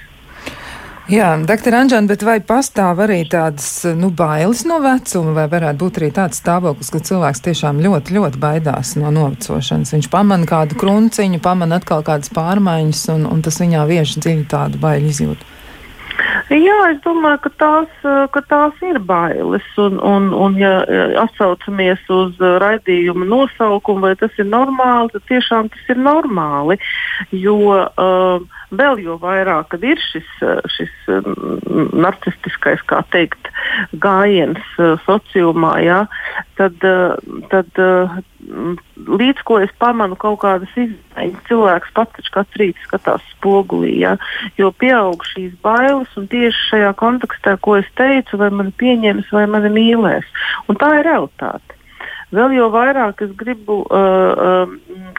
Jā, 1.09 1.31
doktor 1.41 1.73
Anģēna, 1.73 2.05
bet 2.05 2.21
vai 2.21 2.35
pastāv 2.45 2.99
arī 3.01 3.23
tādas 3.25 3.81
nu, 3.97 4.11
bailes 4.13 4.59
no 4.69 4.75
vecuma, 4.83 5.31
vai 5.33 5.47
varētu 5.49 5.81
būt 5.81 5.95
arī 5.97 6.09
tāds 6.13 6.37
stāvoklis, 6.37 6.91
ka 6.93 7.01
cilvēks 7.07 7.41
tiešām 7.47 7.79
ļoti, 7.81 8.13
ļoti 8.13 8.37
baidās 8.37 8.91
no 9.01 9.09
novecošanas? 9.15 9.95
Viņš 9.95 10.09
pamana 10.13 10.45
kādu 10.45 10.77
krunciņu, 10.77 11.39
pamana 11.41 11.79
atkal 11.81 12.05
kādas 12.05 12.29
pārmaiņas, 12.35 13.01
un, 13.15 13.25
un 13.25 13.41
tas 13.41 13.57
viņā 13.57 13.87
vieš 13.89 14.19
dziļi 14.21 14.45
tādu 14.53 14.77
baiļu 14.83 15.09
izjūtu. 15.09 15.49
Jā, 16.53 16.77
es 16.91 17.01
domāju, 17.01 17.41
ka 17.47 17.53
tās, 17.57 18.05
ka 18.35 18.45
tās 18.45 18.85
ir 18.85 19.01
bailes. 19.01 19.65
Un, 19.81 19.97
un, 20.05 20.29
un 20.33 20.61
ja 20.61 20.75
atsaucamies 21.23 22.05
uz 22.13 22.37
raidījuma 22.61 23.25
nosaukumu, 23.33 24.05
vai 24.05 24.13
tas 24.21 24.37
ir 24.37 24.45
normāli, 24.49 25.09
tad 25.15 25.25
tiešām 25.29 25.73
tas 25.73 25.89
ir 25.89 26.05
normāli. 26.05 26.77
Jo 27.33 27.57
uh, 27.65 28.58
vēl 28.75 29.01
jau 29.03 29.17
vairāk, 29.21 29.69
kad 29.73 29.85
ir 29.88 30.01
šis, 30.11 30.27
šis 30.75 30.93
narcistiskais, 31.93 32.83
kā 32.89 33.01
teikt, 33.13 33.51
gājiens 34.03 34.61
uh, 34.77 34.97
sociumā, 35.05 35.77
jā, 35.85 36.03
tad, 36.59 36.83
tad 37.53 37.81
līdz 39.07 39.41
ko 39.47 39.59
es 39.63 39.71
pamanu 39.81 40.17
kaut 40.19 40.39
kādas 40.43 40.71
izmaiņas, 40.75 41.41
cilvēks 41.49 41.93
pats 41.95 42.15
taču 42.17 42.33
katru 42.35 42.63
rītu 42.63 42.85
skatās 42.88 43.25
spogulī, 43.33 43.95
ja? 44.03 44.15
jo 44.59 44.71
pieaug 44.75 45.23
šīs 45.31 45.55
bailes 45.65 46.13
un 46.19 46.29
tieši 46.31 46.69
šajā 46.69 46.93
kontekstā, 46.99 47.57
ko 47.63 47.77
es 47.79 47.89
teicu, 47.99 48.39
vai 48.41 48.51
mani 48.53 48.73
pieņems, 48.79 49.33
vai 49.35 49.45
mani 49.51 49.73
mīlēs. 49.75 50.27
Un 50.67 50.79
tā 50.79 50.95
ir 50.99 51.07
realitāte. 51.09 51.78
Vēl 52.36 52.53
jau 52.53 52.67
vairāk 52.69 53.24
es 53.25 53.31
gribu 53.38 53.79
uh, 53.89 54.33
uh, 54.38 54.74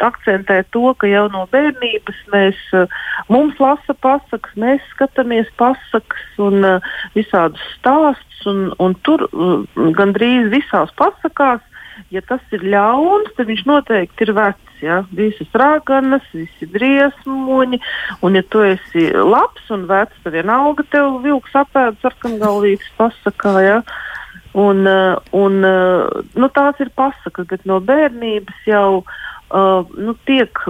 akcentēt 0.06 0.68
to, 0.74 0.92
ka 0.94 1.08
jau 1.10 1.24
no 1.32 1.46
bērnības 1.50 2.20
mēs, 2.30 2.60
uh, 2.76 2.86
mums 3.32 3.58
lasa 3.58 3.96
pasakas, 3.98 4.52
mēs 4.54 4.84
skatāmies 4.92 5.50
pasakas 5.58 6.38
un 6.38 6.62
uh, 6.62 6.92
visādus 7.16 7.64
stāstus, 7.74 8.44
un, 8.46 8.68
un 8.78 8.94
tur 9.06 9.26
uh, 9.26 9.66
gandrīz 9.98 10.52
visās 10.54 10.94
pasakās 11.00 11.66
ja 12.14 12.22
tas 12.24 12.42
ir 12.54 12.62
ļauns, 12.64 13.34
tad 13.36 13.48
viņš 13.50 13.64
noteikti 13.68 14.24
ir 14.26 14.32
vecs. 14.36 14.68
Ja? 14.80 15.02
Visas 15.12 15.50
raganas, 15.60 16.24
visi 16.32 16.68
briesmoņi, 16.72 17.80
un 18.24 18.38
ja 18.38 18.44
tu 18.48 18.62
esi 18.64 19.10
labs 19.12 19.66
un 19.74 19.84
vecs, 19.90 20.22
tad 20.24 20.38
vienalga 20.38 20.86
tev 20.94 21.18
vilks 21.26 21.58
apēd 21.60 21.98
sarkangalvīgs 22.00 22.88
pasakā. 22.96 23.56
Ja? 23.66 23.82
Uh, 23.82 24.19
un, 24.52 24.86
uh, 24.86 26.22
nu, 26.34 26.48
tās 26.54 26.80
ir 26.82 26.90
pasakas, 26.98 27.46
bet 27.50 27.66
no 27.68 27.78
bērnības 27.84 28.66
jau 28.66 29.02
uh, 29.02 29.86
nu, 29.96 30.14
tiek 30.26 30.62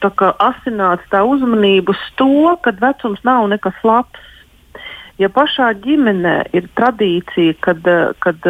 tā 0.00 0.30
asināts 0.38 1.08
tā 1.12 1.22
uzmanība 1.28 1.92
uz 1.92 2.04
to, 2.20 2.56
ka 2.64 2.74
vecums 2.80 3.22
nav 3.28 3.48
nekas 3.52 3.78
labs. 3.84 4.28
Ja 5.20 5.28
pašā 5.28 5.68
ģimenē 5.84 6.38
ir 6.56 6.66
tradīcija, 6.74 7.54
kad, 7.62 7.84
kad 8.24 8.46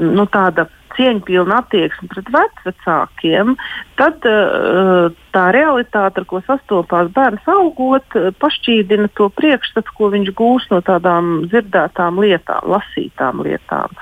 nu, 0.00 0.24
tāda 0.32 0.64
cieņpilna 0.96 1.60
attieksme 1.62 2.08
pret 2.12 2.30
vecākiem, 2.34 3.54
tad 4.00 4.26
uh, 4.28 5.12
tā 5.34 5.44
realitāte, 5.56 6.22
ar 6.22 6.28
ko 6.28 6.40
sastopās 6.46 7.10
bērns 7.16 7.46
augot, 7.52 8.16
pašķīdina 8.42 9.10
to 9.18 9.28
priekšstatu, 9.36 9.94
ko 9.96 10.10
viņš 10.14 10.32
gūs 10.38 10.68
no 10.72 10.82
tādām 10.84 11.46
dzirdētām 11.50 12.20
lietām, 12.22 12.70
lasītām 12.76 13.44
lietām. 13.46 13.96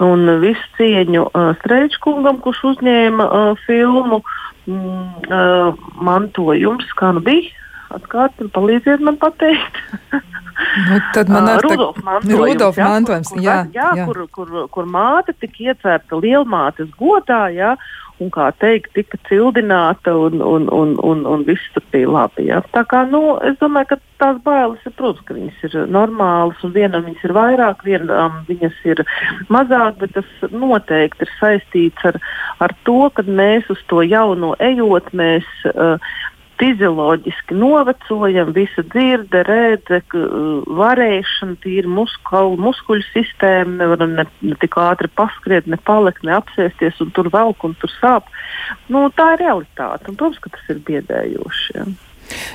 Un 0.00 0.26
visu 0.40 0.66
cieņu 0.78 1.26
uh, 1.28 1.52
Streičkungam, 1.60 2.40
kurš 2.44 2.62
uzņēma 2.74 3.26
uh, 3.26 3.64
filmu 3.66 4.20
mm, 4.66 5.08
uh, 5.28 5.88
mantojums, 6.00 6.88
kā 6.96 7.12
nu 7.16 7.24
bija. 7.24 7.59
Atkārt, 7.96 8.42
palīdziet 8.54 9.02
man 9.04 9.18
pateikt. 9.20 9.80
Nu, 10.60 10.98
tad 11.14 11.30
man 11.32 11.46
ir 11.48 11.62
Rudolf 11.64 11.96
mantojums, 12.04 12.50
Rudolf 12.50 12.76
ja, 12.78 12.88
mantojums 12.92 13.30
kur, 13.32 13.40
jā, 13.40 13.54
jā, 13.72 13.86
jā. 13.96 14.04
Kur, 14.10 14.18
kur, 14.34 14.50
kur 14.74 14.86
māte 14.92 15.32
tika 15.40 15.70
iecerta 15.70 16.18
lielmātes 16.20 16.90
godā, 17.00 17.46
jā, 17.54 17.70
un, 18.20 18.28
kā 18.34 18.50
teikt, 18.60 18.92
tika 18.96 19.18
cildināta 19.28 20.12
un, 20.16 20.40
un, 20.44 20.68
un, 20.74 20.94
un, 21.06 21.24
un 21.28 21.44
viss 21.48 21.72
tur 21.74 21.84
bija 21.94 22.10
labi. 22.12 22.46
Jā. 22.50 22.60
Tā 22.74 22.84
kā, 22.88 23.02
nu, 23.08 23.22
es 23.46 23.56
domāju, 23.62 23.94
ka 23.94 23.98
tās 24.20 24.40
bailes 24.44 24.84
ir, 24.84 24.94
protams, 24.98 25.24
ka 25.26 25.36
viņas 25.38 25.62
ir 25.68 25.76
normālas, 25.96 26.60
un 26.66 26.74
vienam 26.76 27.06
viņas 27.08 27.26
ir 27.26 27.36
vairāk, 27.36 27.84
vienam 27.86 28.40
viņas 28.50 28.82
ir 28.92 29.04
mazāk, 29.52 29.96
bet 30.02 30.16
tas 30.18 30.50
noteikti 30.52 31.26
ir 31.26 31.32
saistīts 31.38 32.10
ar, 32.12 32.20
ar 32.60 32.76
to, 32.88 33.00
ka 33.16 33.24
mēs 33.26 33.70
uz 33.72 33.80
to 33.90 34.04
jauno 34.04 34.52
ejot, 34.60 35.08
mēs 35.16 35.48
uh, 35.72 35.96
fizioloģiski 36.60 37.56
novecojam, 37.56 38.52
visa 38.56 38.84
dzirde, 38.92 39.42
rēdze, 39.48 40.00
varēšana, 40.80 41.56
tīri 41.64 41.88
muskulu, 41.88 42.58
muskuļu 42.60 43.06
sistēma, 43.10 43.78
nevaram 43.80 44.14
ne, 44.18 44.26
ne 44.44 44.58
tik 44.60 44.76
ātri 44.80 45.10
paskriet, 45.16 45.70
ne 45.70 45.80
palikt, 45.88 46.22
ne 46.26 46.36
apsēsties, 46.36 47.00
un 47.04 47.14
tur 47.16 47.32
velk 47.32 47.64
un 47.66 47.76
tur 47.80 47.92
sāp. 47.96 48.28
Nu, 48.92 49.08
tā 49.16 49.32
ir 49.34 49.44
realitāte, 49.46 50.12
un, 50.12 50.20
protams, 50.20 50.40
ka 50.44 50.52
tas 50.56 50.72
ir 50.74 50.84
biedējoši. 50.90 51.76
Ja. 51.78 51.88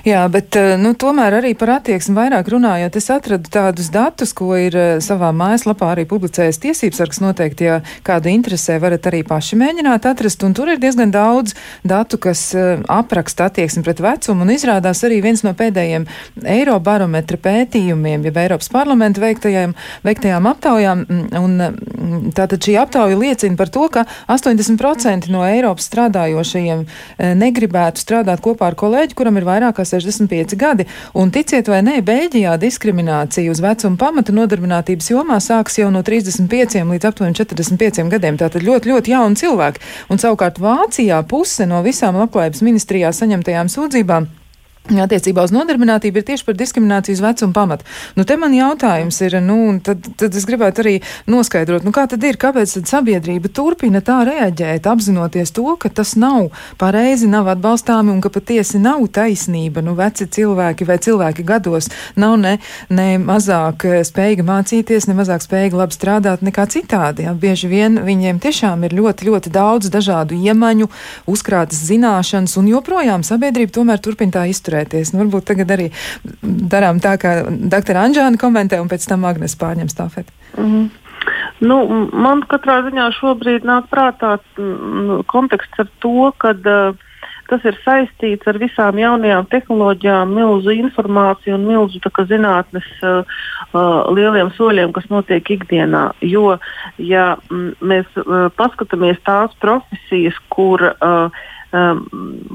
Jā, 0.06 0.22
bet 0.32 0.56
eh, 0.60 0.76
nu, 0.78 0.94
tomēr 0.98 1.40
arī 1.40 1.54
par 1.58 1.76
attieksmi 1.80 2.16
vairāk 2.18 2.50
runājot, 2.54 2.98
es 3.00 3.10
atradu 3.14 3.50
tādus 3.52 3.90
datus, 3.94 4.34
ko 4.38 4.52
ir 4.58 4.76
eh, 4.78 4.90
savā 5.04 5.32
mājaslapā 5.36 5.92
arī 5.94 6.06
publicējis 6.10 6.62
tiesības 6.62 7.02
sargs. 7.02 7.22
Noteikti, 7.26 7.66
ja 7.66 7.80
kādu 8.06 8.30
interesē, 8.30 8.76
varat 8.84 9.08
arī 9.10 9.24
paši 9.26 9.58
mēģināt 9.58 10.06
atrast, 10.06 10.44
un 10.46 10.54
tur 10.54 10.70
ir 10.74 10.82
diezgan 10.82 11.14
daudz 11.14 11.56
datu, 11.88 12.20
kas 12.22 12.42
uh, 12.58 12.84
apraksta 12.92 13.48
attieksmi 13.48 13.86
pret 13.86 14.02
vecumu, 14.04 14.44
un 14.44 14.52
izrādās 14.54 15.00
arī 15.08 15.22
viens 15.24 15.42
no 15.46 15.54
pēdējiem 15.58 16.06
Eirobarometra 16.44 17.40
pētījumiem, 17.42 18.28
jeb 18.28 18.40
Eiropas 18.44 18.70
parlamenta 18.74 19.24
veiktajām, 19.24 19.74
veiktajām 20.06 20.50
aptaujām, 20.52 21.06
mm, 21.08 21.40
un 21.40 21.56
mm, 21.70 22.36
tātad 22.38 22.68
šī 22.68 22.76
aptauja 22.84 23.18
liecina 23.18 23.58
par 23.58 23.72
to, 23.74 23.88
ka 23.96 24.06
80% 24.36 25.32
no 25.34 25.46
Eiropas 25.48 25.88
strādājošajiem 25.90 26.86
negribētu 27.40 28.04
strādāt 28.04 28.44
kopā 28.46 28.70
ar 28.70 28.78
kolēģi, 28.80 29.18
kuram 29.18 29.40
ir 29.40 29.48
vairāk 29.48 29.65
vairāk 29.66 29.80
kā 29.80 29.86
65 29.86 30.56
gadi, 30.58 30.86
un 31.14 31.32
ticiet 31.32 31.68
vai 31.68 31.82
nē, 31.84 32.02
Beļģijā 32.06 32.56
diskriminācija 32.62 33.52
uz 33.52 33.62
vecumu 33.62 33.98
pamata 33.98 34.34
nodarbinātības 34.34 35.12
jomā 35.12 35.40
sāks 35.40 35.80
jau 35.80 35.90
no 35.92 36.04
35 36.04 36.86
līdz 36.86 37.10
aptuveni 37.10 37.36
45 37.36 38.10
gadiem. 38.10 38.38
Tātad 38.38 38.64
ļoti, 38.64 38.92
ļoti 38.92 39.12
jauni 39.12 39.36
cilvēki. 39.36 39.82
Un 40.10 40.22
savukārt 40.22 40.60
Vācijā 40.60 41.22
puse 41.28 41.66
no 41.66 41.82
visām 41.84 42.18
labklājības 42.22 42.62
ministrijā 42.66 43.12
saņemtajām 43.16 43.72
sūdzībām 43.72 44.30
Attiecībā 44.86 45.42
uz 45.42 45.50
nodarbinātību 45.50 46.22
ir 46.22 46.26
tieši 46.28 46.46
par 46.46 46.58
diskrimināciju 46.60 47.16
uz 47.18 47.22
vecumu 47.24 47.56
pamatu. 47.56 47.86
Nu, 48.14 48.22
te 48.22 48.36
man 48.38 48.54
jautājums 48.54 49.18
ir, 49.26 49.40
nu, 49.42 49.80
tad, 49.82 50.06
tad 50.20 50.36
es 50.38 50.44
gribētu 50.46 50.84
arī 50.84 50.94
noskaidrot, 51.26 51.82
nu, 51.88 51.94
kā 51.96 52.04
tad 52.12 52.22
ir, 52.22 52.38
kāpēc 52.38 52.76
tad 52.78 52.92
sabiedrība 52.92 53.50
turpina 53.50 54.04
tā 54.06 54.20
reaģēt, 54.30 54.86
apzinoties 54.86 55.56
to, 55.58 55.74
ka 55.82 55.90
tas 55.90 56.14
nav 56.22 56.52
pareizi, 56.78 57.26
nav 57.32 57.50
atbalstāmi 57.56 58.14
un 58.14 58.20
ka 58.22 58.30
patiesi 58.30 58.78
nav 58.78 59.02
taisnība. 59.10 59.82
Nu, 59.82 59.96
veci 59.98 60.28
cilvēki 60.30 60.86
vai 60.86 61.00
cilvēki 61.02 61.48
gados 61.50 61.90
nav 62.22 62.38
ne, 62.44 62.54
ne 62.94 63.08
mazāk 63.18 63.88
spējīgi 64.06 64.46
mācīties, 64.46 65.10
ne 65.10 65.18
mazāk 65.18 65.48
spējīgi 65.48 65.82
labi 65.82 65.98
strādāt 65.98 66.46
nekā 66.46 66.68
citādi. 66.70 67.26
Ja? 67.26 67.34
Bieži 67.34 67.72
vien 67.74 67.98
viņiem 68.06 68.44
tiešām 68.44 68.86
ir 68.86 68.94
ļoti, 69.02 69.32
ļoti 69.32 69.56
daudz 69.58 69.90
dažādu 69.90 70.38
iemaņu, 70.38 70.92
uzkrātas 71.26 71.82
zināšanas 71.90 72.54
un 72.62 72.70
joprojām 72.76 73.26
sabiedrība 73.26 73.80
tomēr 73.82 74.06
turpina 74.06 74.38
tā 74.38 74.48
izturēt 74.54 74.75
atturēties. 74.76 75.14
Nu, 75.14 75.24
varbūt 75.24 75.48
tagad 75.52 75.72
arī 75.76 75.90
darām 76.44 77.00
tā, 77.04 77.16
kā 77.22 77.44
dr. 77.48 78.02
Anģāna 78.02 78.40
komentē, 78.42 78.82
un 78.82 78.92
pēc 78.92 79.08
tam 79.08 79.26
Agnes 79.26 79.56
pārņem 79.56 79.90
stafeti. 79.90 80.32
Mm 80.58 80.70
-hmm. 80.72 80.90
Nu, 81.60 82.08
man 82.12 82.44
katrā 82.44 82.84
ziņā 82.84 83.12
šobrīd 83.20 83.64
nāk 83.66 83.88
prātā 83.90 84.38
konteksts 85.28 85.80
ar 85.80 85.88
to, 86.00 86.32
ka 86.38 86.50
uh, 86.52 86.96
tas 87.50 87.66
ir 87.66 87.78
saistīts 87.86 88.48
ar 88.48 88.58
visām 88.58 89.00
jaunajām 89.00 89.46
tehnoloģijām, 89.46 90.34
milzu 90.34 90.70
informāciju 90.70 91.56
un 91.56 91.66
milzu 91.66 92.00
kā, 92.00 92.26
zinātnes 92.26 92.86
uh, 93.02 93.24
lieliem 94.12 94.52
soļiem, 94.58 94.92
kas 94.92 95.10
notiek 95.10 95.50
ikdienā. 95.50 96.12
Jo, 96.22 96.58
ja 96.98 97.38
m, 97.50 97.74
mēs 97.82 98.06
uh, 98.18 98.52
paskatāmies 98.58 99.18
tās 99.24 99.52
profesijas, 99.60 100.38
kur 100.50 100.82
uh, 100.82 101.30
um, 101.72 102.06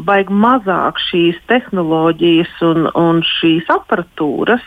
vajag 0.07 0.31
mazāk 0.31 1.01
šīs 1.09 1.41
tehnoloģijas 1.51 2.55
un, 2.67 2.89
un 2.95 3.23
šīs 3.27 3.71
aparatūras. 3.73 4.65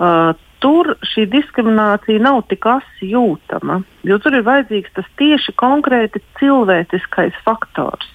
Uh, 0.00 0.32
tur 0.60 0.94
šī 1.08 1.26
diskriminācija 1.32 2.20
nav 2.22 2.42
tik 2.52 2.66
asi 2.68 3.10
jūtama, 3.14 3.80
jo 4.04 4.18
tur 4.20 4.36
ir 4.36 4.44
vajadzīgs 4.46 4.92
tas 4.96 5.08
tieši 5.20 5.56
konkrēti 5.60 6.22
cilvēciskais 6.40 7.36
faktors. 7.46 8.08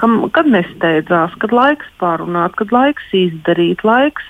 kam, 0.00 0.20
kad 0.32 0.48
nesteidzās, 0.48 1.34
kad 1.42 1.52
laiks 1.52 1.88
pārunāt, 2.00 2.54
kad 2.60 2.72
laiks 2.72 3.08
izdarīt, 3.16 3.84
laiks 3.84 4.26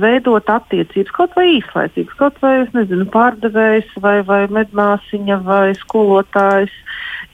veidot 0.00 0.48
attiecības, 0.48 1.12
kaut 1.16 1.34
vai 1.36 1.46
īslaicīgas, 1.58 2.16
kaut 2.20 2.38
vai 2.44 2.54
nezinu, 2.76 3.06
pārdevējs 3.12 3.90
vai, 4.04 4.20
vai 4.26 4.44
medmāsiņa 4.52 5.40
vai 5.44 5.74
skolotājs. 5.80 6.72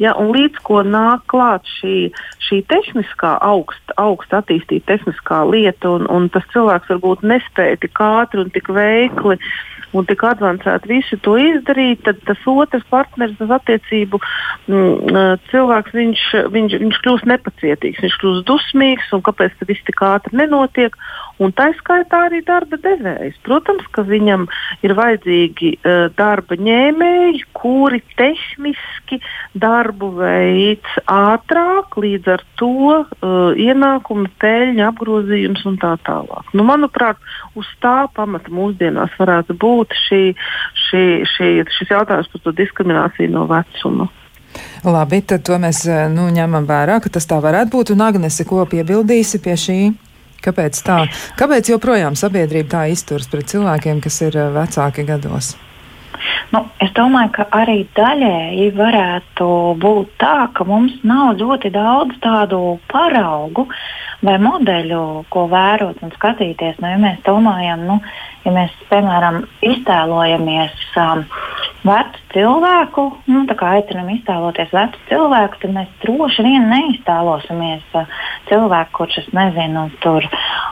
Ja, 0.03 0.13
un 0.21 0.33
līdz 0.35 0.61
ko 0.67 0.83
nāk 0.85 1.25
klāt 1.33 1.65
šī, 1.79 2.11
šī 2.45 2.61
tehniskā, 2.69 3.37
augst, 3.41 3.95
augst 3.97 4.35
attīstīta 4.37 4.93
tehniskā 4.93 5.41
lieta, 5.49 5.95
un, 5.97 6.05
un 6.13 6.29
tas 6.33 6.45
cilvēks 6.53 6.93
varbūt 6.93 7.25
nespēja 7.25 7.81
tik 7.81 8.03
ātri 8.05 8.45
un 8.45 8.53
tik 8.53 8.69
veikli 8.77 9.39
uh, 9.39 9.49
un 9.95 10.07
tik 10.09 10.25
avansēti 10.27 10.91
visu 10.91 11.19
to 11.23 11.37
izdarīt, 11.41 12.03
tad 12.07 12.21
tas 12.27 12.41
otrs 12.51 12.87
partneris, 12.91 13.37
tas 13.39 13.53
attiecību 13.59 14.21
mm, 14.21 15.39
cilvēks, 15.53 15.95
viņš, 15.97 16.25
viņš, 16.55 16.77
viņš 16.83 17.01
kļūst 17.05 17.29
nepacietīgs, 17.31 18.03
viņš 18.05 18.19
kļūst 18.23 18.47
dusmīgs, 18.49 19.13
un 19.17 19.25
kāpēc 19.27 19.55
tas 19.61 19.71
viss 19.71 19.87
tik 19.87 20.03
ātri 20.07 20.43
nenotiek. 20.43 20.97
Un 21.37 21.53
tā 21.53 21.69
skaitā 21.77 22.23
arī 22.31 22.41
darba 22.47 22.79
devējs. 22.81 23.37
Protams, 23.45 23.85
ka 23.93 24.07
viņam 24.09 24.47
ir 24.87 24.95
vajadzīgi 24.97 25.75
uh, 25.77 26.07
darba 26.17 26.57
ņēmēji, 26.57 27.43
kuri 27.57 28.01
tehniski 28.17 29.21
darbu 29.53 30.15
veids 30.17 30.97
ātrāk, 31.13 31.99
līdz 32.01 32.33
ar 32.39 32.45
to 32.57 32.73
uh, 32.97 33.53
ienākumi, 33.53 34.33
peļņa, 34.41 34.89
apgrozījums 34.89 35.67
un 35.69 35.77
tā 35.83 35.93
tālāk. 36.09 36.49
Nu, 36.57 36.65
manuprāt, 36.65 37.21
uz 37.53 37.69
tā 37.85 38.07
pamata 38.17 38.53
mūsdienās 38.53 39.13
varētu 39.21 39.59
būt 39.61 39.76
šī, 40.07 40.23
šī, 40.87 41.03
šī, 41.35 41.51
šis 41.79 41.93
jautājums 41.93 42.31
par 42.33 42.45
to 42.45 42.55
diskrimināciju 42.57 43.35
no 43.35 43.45
vecuma. 43.51 44.09
Labi, 44.87 45.21
tad 45.21 45.45
to 45.45 45.59
mēs 45.61 45.83
nu, 46.15 46.31
ņemam 46.33 46.65
vērā, 46.69 47.01
ka 47.05 47.13
tas 47.13 47.29
tā 47.29 47.37
varētu 47.45 47.75
būt. 47.75 47.93
Un 47.93 48.05
Agnese, 48.07 48.47
ko 48.49 48.65
piebildīsi 48.71 49.43
pie 49.45 49.57
šī? 49.61 49.79
Kāpēc 50.47 50.81
tā? 50.87 51.03
Kāpēc 51.39 51.73
joprojām 51.73 52.17
sabiedrība 52.19 52.71
tā 52.77 52.83
izturas 52.93 53.29
pret 53.31 53.49
cilvēkiem, 53.51 54.03
kas 54.05 54.21
ir 54.27 54.37
eh, 54.39 54.51
vecāki 54.55 55.07
gados? 55.09 55.55
Nu, 56.55 56.63
es 56.83 56.93
domāju, 56.97 57.33
ka 57.35 57.47
arī 57.55 57.81
daļēji 57.97 58.71
varētu 58.77 59.49
būt 59.83 60.15
tā, 60.23 60.49
ka 60.57 60.65
mums 60.69 60.95
nav 61.07 61.37
ļoti 61.41 61.71
daudz 61.75 62.17
tādu 62.23 62.79
paraugu 62.91 63.67
vai 64.25 64.37
modeļu, 64.41 65.01
ko 65.33 65.47
vērot 65.51 66.01
un 66.05 66.13
skatīties. 66.15 66.79
Nu, 66.81 66.91
ja 66.95 67.01
mēs 67.01 67.21
domājam, 67.27 67.85
nu, 67.89 67.99
ja 68.47 68.53
mēs, 68.55 68.73
piemēram, 68.91 69.43
iztēlojamies 69.67 70.87
um, 71.03 71.25
vecu 71.87 72.23
cilvēku, 72.33 73.05
nu, 73.31 73.45
tā 73.51 73.57
kā 73.59 73.75
aicinām 73.77 74.09
iztēloties 74.15 74.73
vecu 74.75 75.03
cilvēku, 75.11 75.61
tad 75.63 75.75
mēs 75.77 75.93
droši 76.05 76.47
vien 76.47 76.69
neiztēlosimies 76.73 77.99
uh, 77.99 78.17
cilvēku, 78.49 78.95
kurš, 79.01 79.21
es 79.25 79.31
nezinu, 79.37 79.87
tur 80.05 80.27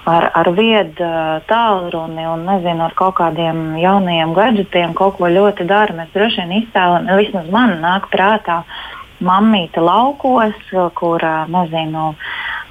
ar, 0.08 0.30
ar 0.32 0.52
viedu 0.56 1.04
uh, 1.04 1.36
tālruni 1.50 2.26
un, 2.30 2.48
nezinu, 2.48 2.88
ar 2.88 2.96
kaut 2.98 3.18
kādiem 3.20 3.76
jauniem 3.82 4.34
gadgetiem 4.36 4.96
kaut 4.96 5.18
ko 5.20 5.30
ļoti 5.30 5.68
dara. 5.68 5.96
Mēs 6.00 6.12
droši 6.16 6.42
vien 6.42 6.58
iztēlojamies, 6.62 7.24
vismaz 7.26 7.52
man 7.52 7.78
nāk 7.84 8.08
prātā 8.12 8.62
mammīte 9.24 9.80
laukos, 9.80 10.56
kur, 10.98 11.22
uh, 11.22 11.44
nezinu, 11.52 12.14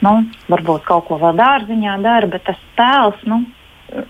nu, 0.03 0.13
varbūt 0.51 0.87
kaut 0.87 1.07
ko 1.09 1.19
vēl 1.21 1.37
dārziņā 1.39 1.97
dara, 2.03 2.29
bet 2.31 2.45
tas 2.49 2.59
tēls, 2.77 3.21
nu, 3.29 3.43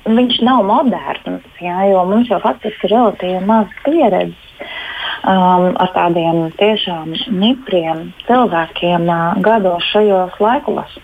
viņš 0.08 0.40
nav 0.48 0.64
moderns, 0.68 1.46
jā, 1.62 1.78
jo 1.92 2.04
mums 2.08 2.32
jau 2.32 2.40
faktiski 2.44 2.88
ir 2.88 2.96
relatīvi 2.96 3.44
maz 3.48 3.72
pieredzes 3.86 4.68
um, 5.24 5.72
ar 5.79 5.92
tādiem 5.96 6.46
tiešām 6.60 7.14
nipriem 7.40 8.10
cilvēkiem 8.27 9.10
uh, 9.10 9.42
gados 9.44 9.88
šajos 9.92 10.40
laikos. 10.44 11.00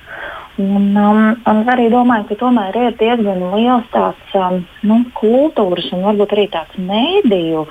Un, 0.60 0.92
um, 1.00 1.20
un 1.48 1.62
arī 1.72 1.86
domāju, 1.88 2.26
ka 2.28 2.36
tomēr 2.42 2.76
ir 2.76 2.96
diezgan 3.00 3.46
liels 3.54 3.86
tāds 3.94 4.34
um, 4.36 4.58
nu, 4.84 4.98
kultūras 5.16 5.88
un 5.96 6.04
varbūt 6.04 6.36
arī 6.36 6.46
tāds 6.52 6.82
mēdīju 6.84 7.64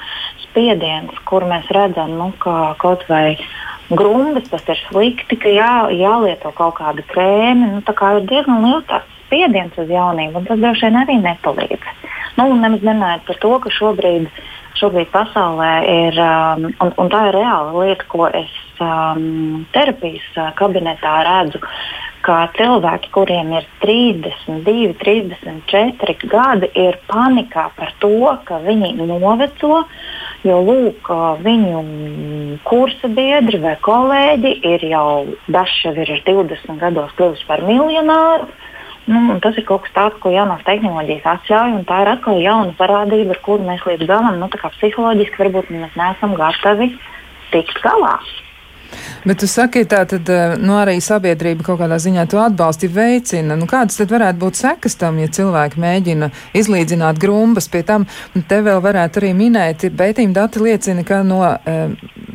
spiediens, 0.47 1.13
kur 1.29 1.45
mēs 1.51 1.69
redzam, 1.77 2.15
nu, 2.17 2.31
kā 2.41 2.73
kaut 2.81 3.05
vai 3.11 3.37
grumbas, 3.93 4.49
tas 4.49 4.65
ir 4.73 4.81
slikti, 4.87 5.37
ka 5.37 5.53
jā, 5.53 5.73
jālieto 5.93 6.53
kaut 6.57 6.79
kāda 6.81 7.05
krēma. 7.13 7.75
Nu, 7.77 7.83
ir 7.85 8.29
diezgan 8.31 8.65
liels 8.65 8.89
tāds 8.89 9.19
spiediens 9.27 9.77
uz 9.77 9.93
jaunību, 9.93 10.41
un 10.41 10.49
tas 10.49 10.61
droši 10.61 10.89
vien 10.89 11.03
arī 11.03 11.19
nepalīdz. 11.21 11.91
Nu, 12.39 12.49
nemaz 12.55 12.85
runājot 12.85 13.29
par 13.29 13.41
to, 13.43 13.53
ka 13.65 13.73
šobrīd, 13.75 14.29
šobrīd 14.81 15.13
pasaulē 15.13 15.73
ir, 15.93 16.21
um, 16.25 16.71
un, 16.73 16.93
un 16.97 17.13
tā 17.13 17.27
ir 17.29 17.37
reāla 17.37 17.85
lieta, 17.85 18.09
ko 18.09 18.29
es 18.33 18.53
um, 18.81 19.67
terapijas 19.77 20.25
uh, 20.37 20.53
kabinetā 20.57 21.19
redzu, 21.29 21.61
ka 22.29 22.43
cilvēki, 22.59 23.09
kuriem 23.15 23.55
ir 23.57 23.67
32, 23.81 24.93
34 25.01 26.29
gadi, 26.29 26.69
ir 26.77 27.01
panikā 27.09 27.71
par 27.79 27.95
to, 28.03 28.37
ka 28.45 28.61
viņi 28.67 28.95
noveco. 29.01 29.85
Jo 30.47 30.61
lūk, 30.63 31.09
viņu 31.43 31.81
kursa 32.69 33.09
biedri 33.11 33.59
vai 33.59 33.75
kolēģi 33.83 34.53
ir 34.71 34.85
jau 34.87 35.09
dažs 35.51 35.81
jau 35.83 35.97
ir 35.99 36.13
ar 36.15 36.23
20 36.29 36.79
gados 36.79 37.17
kļuvuši 37.19 37.49
par 37.49 37.65
miljonāru, 37.67 38.47
Nu, 39.09 39.39
tas 39.41 39.57
ir 39.57 39.65
kaut 39.65 39.87
kas 39.87 39.93
tāds, 39.97 40.17
ko 40.21 40.29
jaunās 40.29 40.61
tehnoloģijas 40.67 41.25
atļauj, 41.31 41.71
un 41.79 41.85
tā 41.89 42.03
ir 42.03 42.11
atkal 42.11 42.43
jauna 42.45 42.75
parādība, 42.77 43.33
ar 43.33 43.39
kuru 43.47 43.65
mēs 43.65 43.87
līdz 43.89 44.05
galam 44.05 44.37
nu, 44.37 44.51
psiholoģiski 44.53 45.41
varbūt 45.41 45.71
mēs 45.73 45.95
neesam 45.97 46.35
gatavi 46.37 46.91
tikt 47.55 47.81
galā. 47.81 48.19
Bet 49.29 49.43
tu 49.43 49.47
saki, 49.51 49.83
tā 49.85 50.07
tad 50.09 50.31
eh, 50.33 50.55
nu, 50.57 50.73
arī 50.81 50.95
sabiedrība 51.05 51.67
kaut 51.67 51.83
kādā 51.83 51.99
ziņā 52.01 52.25
to 52.33 52.39
atbalsti 52.41 52.89
veicina. 52.89 53.59
Nu, 53.61 53.67
kādas 53.69 53.99
tad 54.01 54.13
varētu 54.15 54.41
būt 54.41 54.57
sekas 54.57 54.97
tam, 54.97 55.19
ja 55.21 55.29
cilvēki 55.29 55.83
mēģina 55.83 56.31
izlīdzināt 56.57 57.21
grumbas? 57.21 57.69
Pie 57.69 57.83
tam 57.85 58.07
te 58.49 58.63
vēl 58.65 58.81
varētu 58.81 59.21
arī 59.21 59.35
minēt, 59.37 59.85
pētījuma 59.99 60.37
dati 60.39 60.63
liecina, 60.65 61.05
ka 61.05 61.21
no 61.29 61.43
e, 61.45 61.77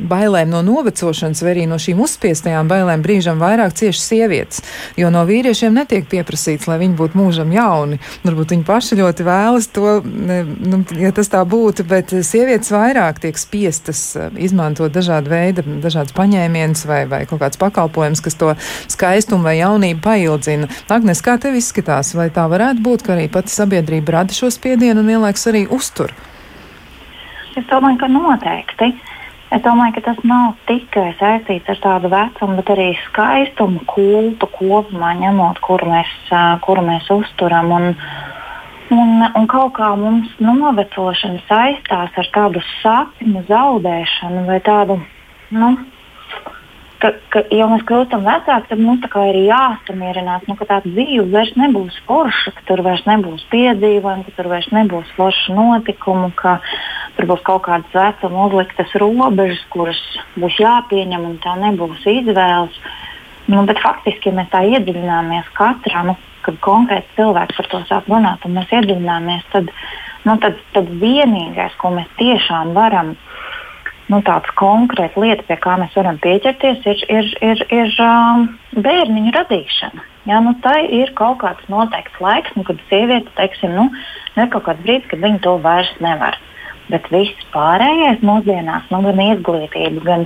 bailēm 0.09 0.51
no 0.51 0.61
novecošanas 0.65 1.41
vai 1.43 1.53
arī 1.53 1.63
no 1.69 1.79
šīm 1.81 2.01
uzspiestajām 2.03 2.69
bailēm 2.69 3.01
brīžam 3.05 3.41
vairāk 3.41 3.73
cieši 3.79 4.03
sievietes, 4.03 4.61
jo 4.99 5.09
no 5.13 5.23
vīriešiem 5.25 5.73
netiek 5.73 6.05
pieprasīts, 6.11 6.67
lai 6.69 6.77
viņi 6.83 6.97
būtu 6.99 7.17
mūžam 7.17 7.53
jauni. 7.55 7.99
Varbūt 8.25 8.53
viņi 8.53 8.67
paši 8.67 8.99
ļoti 9.01 9.27
vēlas 9.27 9.69
to, 9.73 9.95
nu, 10.03 10.83
ja 10.99 11.13
tas 11.15 11.31
tā 11.33 11.41
būtu, 11.47 11.87
bet 11.89 12.13
sievietes 12.21 12.73
vairāk 12.73 13.23
tiek 13.23 13.39
spiestas 13.39 14.05
eh, 14.19 14.29
izmantot 14.45 14.93
dažādu 14.93 15.33
veidu, 15.33 15.65
dažādas 15.81 16.15
paņēmienas 16.17 16.82
vai, 16.89 17.03
vai 17.09 17.23
kaut 17.29 17.41
kāds 17.43 17.59
pakalpojums, 17.61 18.23
kas 18.23 18.37
to 18.39 18.51
skaistumu 18.91 19.47
vai 19.47 19.57
jaunību 19.59 20.03
paildzina. 20.03 20.69
Agnes, 20.93 21.23
kā 21.25 21.37
tev 21.41 21.57
izskatās, 21.59 22.13
vai 22.17 22.29
tā 22.33 22.45
varētu 22.51 22.83
būt, 22.85 23.05
ka 23.05 23.15
arī 23.17 23.29
pati 23.31 23.53
sabiedrība 23.53 24.19
rada 24.19 24.35
šo 24.35 24.51
spiedienu 24.53 25.01
un 25.03 25.15
ielaiks 25.15 25.49
arī 25.51 25.65
uztur? 25.71 26.13
Es 27.57 27.65
domāju, 27.69 27.99
ka 28.01 28.09
noteikti. 28.09 28.93
Es 29.53 29.61
domāju, 29.61 29.93
ka 29.99 30.01
tas 30.07 30.21
nav 30.25 30.55
tikai 30.65 31.11
saistīts 31.19 31.69
ar 31.69 31.79
tādu 31.83 32.09
vecumu, 32.09 32.55
bet 32.57 32.71
arī 32.73 32.87
skaistumu 33.03 33.83
kultu 33.85 34.47
kopumā, 34.55 35.11
ņemot, 35.19 35.59
kuru 35.61 35.91
mēs, 35.91 36.13
kuru 36.65 36.85
mēs 36.87 37.09
uzturam. 37.13 37.69
Un, 37.75 37.85
un, 38.95 39.11
un 39.29 39.45
kaut 39.51 39.75
kā 39.77 39.91
mums 39.99 40.31
novecošana 40.41 41.43
saistās 41.45 42.17
ar 42.23 42.31
tādu 42.33 42.63
sapņu 42.79 43.45
zaudēšanu 43.51 44.47
vai 44.49 44.57
tādu. 44.65 44.97
Nu, 45.53 45.75
ka, 47.03 47.13
ka, 47.35 47.43
ja 47.51 47.67
mēs 47.67 47.83
kļūstam 47.89 48.23
vecāki, 48.25 48.71
tad 48.71 48.81
mums 48.81 49.03
ir 49.03 49.39
jāsamierinās, 49.43 50.47
nu, 50.47 50.55
ka 50.59 50.69
tā 50.71 50.79
dzīve 50.87 51.27
vairs 51.35 51.53
nebūs 51.59 51.99
forša, 52.07 52.55
ka 52.57 52.67
tur 52.71 52.83
vairs 52.87 53.03
nebūs 53.09 53.43
piedzīvojumu, 53.51 54.25
ka 54.27 54.37
tur 54.39 54.51
vairs 54.55 54.71
nebūs 54.71 55.11
forša 55.19 55.57
notikumu, 55.59 56.31
ka 56.39 56.57
Tur 57.13 57.27
būs 57.29 57.41
kaut 57.45 57.65
kādas 57.67 57.93
vecuma 57.93 58.47
uzliktas 58.47 58.93
robežas, 58.97 59.61
kuras 59.73 59.99
būs 60.39 60.57
jāpieņem, 60.61 61.25
un 61.29 61.35
tā 61.43 61.53
nebūs 61.61 62.05
izvēles. 62.09 62.79
Nu, 63.51 63.61
bet 63.67 63.81
faktiski, 63.83 64.31
ja 64.31 64.37
mēs 64.39 64.49
tā 64.53 64.63
iedziļināmies 64.71 65.51
katrā, 65.57 66.01
nu, 66.07 66.15
kad 66.45 66.57
konkrēti 66.63 67.19
cilvēks 67.19 67.59
par 67.59 67.69
to 67.69 67.81
sāk 67.89 68.09
runāt, 68.09 68.45
un 68.47 68.57
mēs 68.57 68.71
iedziļināmies, 68.73 69.45
tad, 69.53 69.69
nu, 70.25 70.37
tad, 70.41 70.57
tad 70.73 70.89
vienīgais, 71.03 71.75
ko 71.77 71.93
mēs 71.93 72.09
tiešām 72.17 72.73
varam, 72.77 73.13
nu, 74.13 74.21
tāds 74.25 74.49
konkrēts 74.59 75.17
lietas, 75.19 75.47
pie 75.49 75.57
kā 75.61 75.75
mēs 75.81 75.95
varam 75.97 76.19
pieķerties, 76.23 76.85
ir, 76.85 77.03
ir, 77.09 77.29
ir, 77.49 77.63
ir 77.73 77.93
um, 78.05 78.47
bērniņu 78.85 79.33
radīšana. 79.35 80.07
Ja, 80.29 80.39
nu, 80.43 80.53
tā 80.63 80.77
ir 80.87 81.11
kaut 81.17 81.41
kāds 81.41 81.67
noteikts 81.71 82.21
laiks, 82.23 82.53
nu, 82.55 82.63
kad 82.67 82.79
sieviete, 82.87 83.31
teiksim, 83.35 83.75
nu, 83.75 83.89
ir 84.37 84.49
kaut 84.53 84.67
kāds 84.69 84.83
brīdis, 84.85 85.09
kad 85.11 85.23
viņa 85.23 85.41
to 85.43 85.57
vairs 85.65 85.91
nevar. 86.03 86.37
Bet 86.91 87.07
viss 87.11 87.47
pārējais 87.53 88.23
mūsdienās, 88.27 88.89
nu, 88.91 88.99
gan 89.05 89.19
izglītība, 89.23 90.03
gan, 90.03 90.25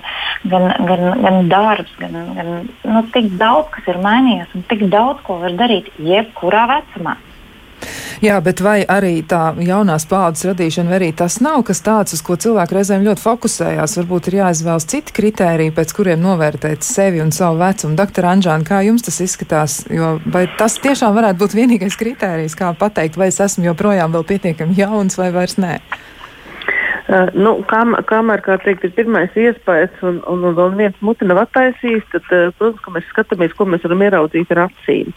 gan, 0.51 0.67
gan, 0.89 1.05
gan 1.23 1.51
darbs, 1.51 1.93
gan, 2.01 2.17
gan 2.37 2.51
nu, 2.65 3.03
tik 3.13 3.29
daudz 3.41 3.69
kas 3.75 3.89
ir 3.93 4.01
mainījies 4.03 4.57
un 4.57 4.65
tik 4.69 4.87
daudz 4.93 5.21
ko 5.25 5.37
var 5.43 5.57
darīt 5.57 5.89
jebkurā 6.01 6.65
vecumā. 6.73 7.17
Jā, 8.23 8.39
bet 8.41 8.61
vai 8.65 8.81
arī 8.89 9.19
tā 9.29 9.51
jaunās 9.61 10.07
paudzes 10.09 10.47
radīšana, 10.49 10.89
vai 10.89 10.97
arī 10.97 11.11
tas 11.17 11.37
nav 11.45 11.61
kas 11.67 11.83
tāds, 11.85 12.15
uz 12.17 12.23
ko 12.25 12.33
cilvēki 12.39 12.77
reizēm 12.79 13.05
ļoti 13.05 13.21
fokusējās? 13.21 13.97
Varbūt 13.99 14.29
ir 14.31 14.39
jāizvēlas 14.39 14.89
citi 14.89 15.13
kritēriji, 15.19 15.75
pēc 15.77 15.93
kuriem 15.97 16.23
novērtēt 16.25 16.85
sevi 16.85 17.21
un 17.21 17.31
savu 17.35 17.61
vecumu. 17.61 17.97
Doktor 17.99 18.31
Anžāna, 18.31 18.65
kā 18.65 18.81
jums 18.87 19.05
tas 19.05 19.21
izskatās? 19.21 19.79
Jo, 19.93 20.15
vai 20.33 20.47
tas 20.57 20.79
tiešām 20.81 21.13
varētu 21.17 21.43
būt 21.43 21.57
vienīgais 21.61 21.99
kritērijs, 22.01 22.57
kā 22.57 22.73
pateikt, 22.79 23.21
vai 23.21 23.29
es 23.29 23.41
esmu 23.45 23.69
joprojām 23.69 24.17
vēl 24.17 24.25
pietiekami 24.33 24.77
jauns 24.81 25.19
vai 25.21 25.29
vairs 25.35 25.59
nē? 25.61 25.77
Uh, 27.07 27.29
nu, 27.39 27.53
kam, 27.69 27.93
kamēr, 28.09 28.41
kā 28.43 28.57
teikt, 28.59 28.83
ir 28.83 28.91
pirmais 28.97 29.35
iespējas 29.39 30.01
un, 30.03 30.17
un, 30.27 30.41
un, 30.49 30.57
un 30.59 30.73
viens 30.75 30.97
muti 30.99 31.23
nav 31.29 31.45
attaisījis, 31.45 32.03
tad, 32.11 32.25
uh, 32.35 32.49
protams, 32.59 32.89
mēs 32.97 33.05
skatāmies, 33.13 33.53
ko 33.55 33.63
mēs 33.69 33.85
varam 33.85 34.03
ieraudzīt 34.03 34.51
ar 34.51 34.65
acīm. 34.65 35.13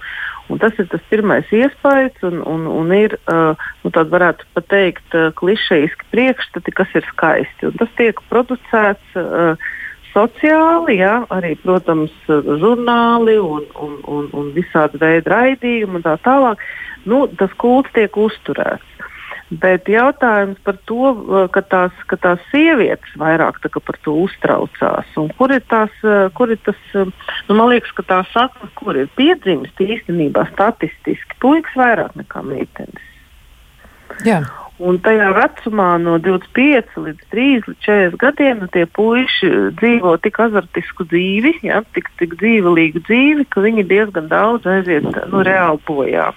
Un 0.50 0.58
tas 0.58 0.74
ir 0.82 0.88
tas 0.90 1.02
pirmais 1.10 1.46
iespējas, 1.54 2.16
un, 2.26 2.40
un, 2.42 2.64
un 2.66 2.94
ir, 2.94 3.14
uh, 3.30 3.58
nu, 3.84 3.92
tāda 3.94 4.10
varētu 4.10 4.48
pateikt, 4.56 5.06
uh, 5.14 5.28
klišejiski 5.38 6.08
priekšstati, 6.10 6.74
kas 6.74 6.96
ir 6.98 7.06
skaisti. 7.12 7.68
Un 7.70 7.78
tas 7.78 7.92
tiek 8.00 8.18
producēts 8.32 9.20
uh, 9.20 9.68
sociāli, 10.10 10.98
jā, 10.98 11.20
arī, 11.30 11.54
protams, 11.62 12.14
žurnāli 12.26 13.38
un, 13.38 13.66
un, 13.78 13.96
un, 14.10 14.30
un 14.34 14.50
visādi 14.56 14.98
veidi 14.98 15.30
raidījumi 15.30 16.00
un 16.00 16.06
tā 16.06 16.16
tālāk. 16.24 16.62
Nu, 17.06 17.24
tas 17.38 17.54
kults 17.60 17.94
tiek 17.96 18.16
uzturēts. 18.18 18.99
Bet 19.50 19.88
jautājums 19.90 20.60
par 20.62 20.76
to, 20.86 21.10
eh, 21.10 21.48
ka 21.50 21.60
tās, 21.66 21.94
ka 22.06 22.16
tās 22.16 22.38
sievietes 22.52 23.10
vairāk 23.18 23.58
par 23.58 23.96
to 24.04 24.14
uztraucās. 24.22 25.06
Kur 25.36 25.50
ir, 25.50 25.60
tās, 25.66 25.90
eh, 26.04 26.30
kur 26.34 26.50
ir 26.50 26.58
tas, 26.62 26.78
eh, 26.94 27.10
nu, 27.48 27.54
man 27.54 27.70
liekas, 27.70 27.90
ka 27.92 28.02
tā 28.02 28.20
sakne, 28.30 28.70
kur 28.76 28.94
ir 28.94 29.08
piedzimst 29.18 29.74
īstenībā 29.74 30.46
statistiski, 30.54 31.34
puikas 31.40 31.74
vairāk 31.74 32.14
nekā 32.14 32.44
meitenes. 32.46 33.02
Jā. 34.24 34.46
Un 34.78 34.98
tajā 34.98 35.34
vecumā 35.34 36.00
no 36.00 36.18
25 36.18 36.94
līdz 36.96 37.20
3 37.30 37.66
līdz 37.66 37.80
40 37.84 38.16
gadiem 38.16 38.60
nu, 38.60 38.68
tie 38.68 38.86
puiši 38.86 39.74
dzīvo 39.76 40.14
tik 40.22 40.38
azartisku 40.40 41.04
dzīvi, 41.04 41.58
ja, 41.62 41.82
tik, 41.92 42.08
tik 42.18 42.38
dzīvelīgu 42.40 43.02
dzīvi, 43.02 43.44
ka 43.50 43.60
viņi 43.60 43.84
diezgan 43.84 44.28
daudz 44.28 44.64
aiziet 44.64 45.04
nu, 45.04 45.42
reāli 45.42 45.82
bojā. 45.84 46.30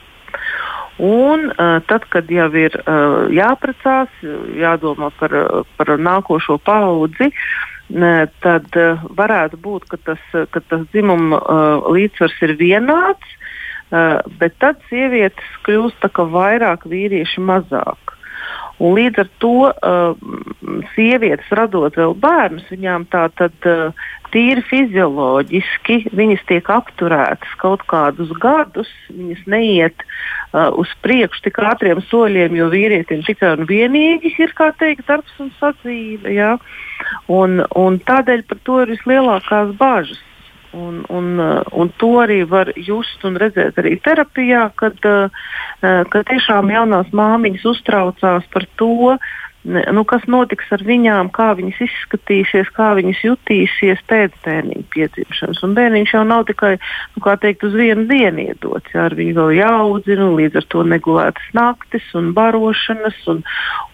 Un 1.02 1.50
uh, 1.50 1.80
tad, 1.90 2.06
kad 2.14 2.30
jau 2.30 2.50
ir 2.54 2.76
uh, 2.84 3.26
jāprecās, 3.34 4.12
jādomā 4.60 5.10
par, 5.18 5.34
par 5.78 5.94
nākošo 5.98 6.60
paudzi, 6.62 7.32
uh, 7.34 8.26
tad 8.46 8.70
uh, 8.78 9.02
varētu 9.18 9.58
būt, 9.58 9.88
ka 9.90 9.98
tas, 10.12 10.22
ka 10.54 10.62
tas 10.62 10.86
dzimuma 10.94 11.40
uh, 11.40 11.90
līdzsvars 11.96 12.38
ir 12.46 12.56
vienāds, 12.62 13.34
uh, 13.90 14.22
bet 14.38 14.60
tad 14.62 14.82
sievietes 14.92 15.58
kļūst 15.66 16.06
vairāk, 16.14 16.86
vīrieši 16.86 17.42
mazāk. 17.42 18.14
Un 18.82 18.96
līdz 18.98 19.22
ar 19.22 19.30
to 19.42 19.56
uh, 19.70 20.16
sievietes 20.96 21.52
radot 21.54 21.94
vēl 22.00 22.16
bērnus, 22.18 22.66
viņām 22.74 23.06
tā 23.14 23.28
tad 23.38 23.68
uh, 23.70 23.94
tīri 24.34 24.64
fizioloģiski 24.66 26.00
viņas 26.18 26.42
tiek 26.50 26.70
apturētas 26.74 27.54
kaut 27.62 27.86
kādus 27.92 28.34
gadus, 28.42 28.90
viņas 29.14 29.46
neiet 29.54 30.04
uh, 30.04 30.74
uz 30.80 30.90
priekšu 31.06 31.46
tik 31.46 31.62
ātriem 31.62 32.02
soļiem, 32.10 32.58
jo 32.58 32.72
vīrietim 32.74 33.22
tikai 33.28 33.54
un 33.60 33.70
vienīgi 33.70 34.34
ir, 34.42 34.56
teikt, 34.82 35.06
darbs 35.08 35.38
un 35.44 35.54
sadzīve. 35.60 36.34
Ja? 36.34 36.58
Un, 37.30 37.62
un 37.78 38.02
tādēļ 38.02 38.46
par 38.50 38.64
to 38.66 38.82
ir 38.84 38.96
vislielākās 38.96 39.76
bažas. 39.78 40.22
Un, 40.74 41.04
un, 41.14 41.28
uh, 41.38 41.62
un 41.78 41.92
to 42.02 42.16
arī 42.24 42.40
var 42.50 42.72
just 42.74 43.22
un 43.28 43.38
redzēt 43.38 43.78
arī 43.78 43.94
terapijā, 44.02 44.64
kad, 44.80 44.98
uh, 45.06 45.30
uh, 45.30 46.02
kad 46.10 46.26
tiešām 46.32 46.72
jaunās 46.74 47.12
māmiņas 47.14 47.68
uztraucās 47.76 48.48
par 48.54 48.66
to, 48.82 49.18
nu, 49.64 50.04
kas 50.08 50.26
notiks 50.28 50.68
ar 50.76 50.84
viņām, 50.84 51.30
kā 51.34 51.54
viņas 51.58 51.80
izskatīsies, 51.86 52.70
kā 52.76 52.92
viņas 52.98 53.22
jutīsies 53.24 54.02
pēc 54.10 54.36
bērniņa 54.44 54.86
piedzimšanas. 54.94 55.62
Un 55.64 55.76
bērniņš 55.78 56.14
jau 56.18 56.24
nav 56.28 56.46
tikai 56.50 56.74
nu, 57.16 57.24
teikt, 57.24 57.64
uz 57.68 57.78
vienu 57.78 58.06
dienu 58.10 58.48
iedots. 58.50 58.92
Jā, 58.94 59.08
ar 59.08 59.16
viņu 59.18 59.36
vēl 59.40 59.54
jāaudzina, 59.60 60.30
līdz 60.40 60.60
ar 60.60 60.68
to 60.74 60.84
negulētas 60.88 61.48
naktis 61.56 62.10
un 62.20 62.34
barošanas 62.36 63.20
un, 63.32 63.44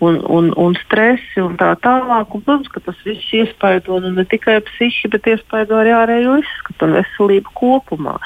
un, 0.01 0.19
un, 0.25 0.51
un 0.57 0.77
stresi 0.83 1.43
un 1.43 1.57
tā 1.61 1.75
tālāk. 1.83 2.33
Un, 2.33 2.45
protams, 2.47 2.71
ka 2.73 2.83
tas 2.89 3.05
viss 3.05 3.33
iespaido 3.37 4.01
nu, 4.01 4.13
ne 4.17 4.25
tikai 4.29 4.59
psihi, 4.71 5.11
bet 5.13 5.29
iespaido 5.29 5.77
arī 5.79 5.93
ārējo 5.95 6.39
izskatu 6.41 6.89
un 6.89 6.97
veselību 6.97 7.55
kopumā. 7.61 8.17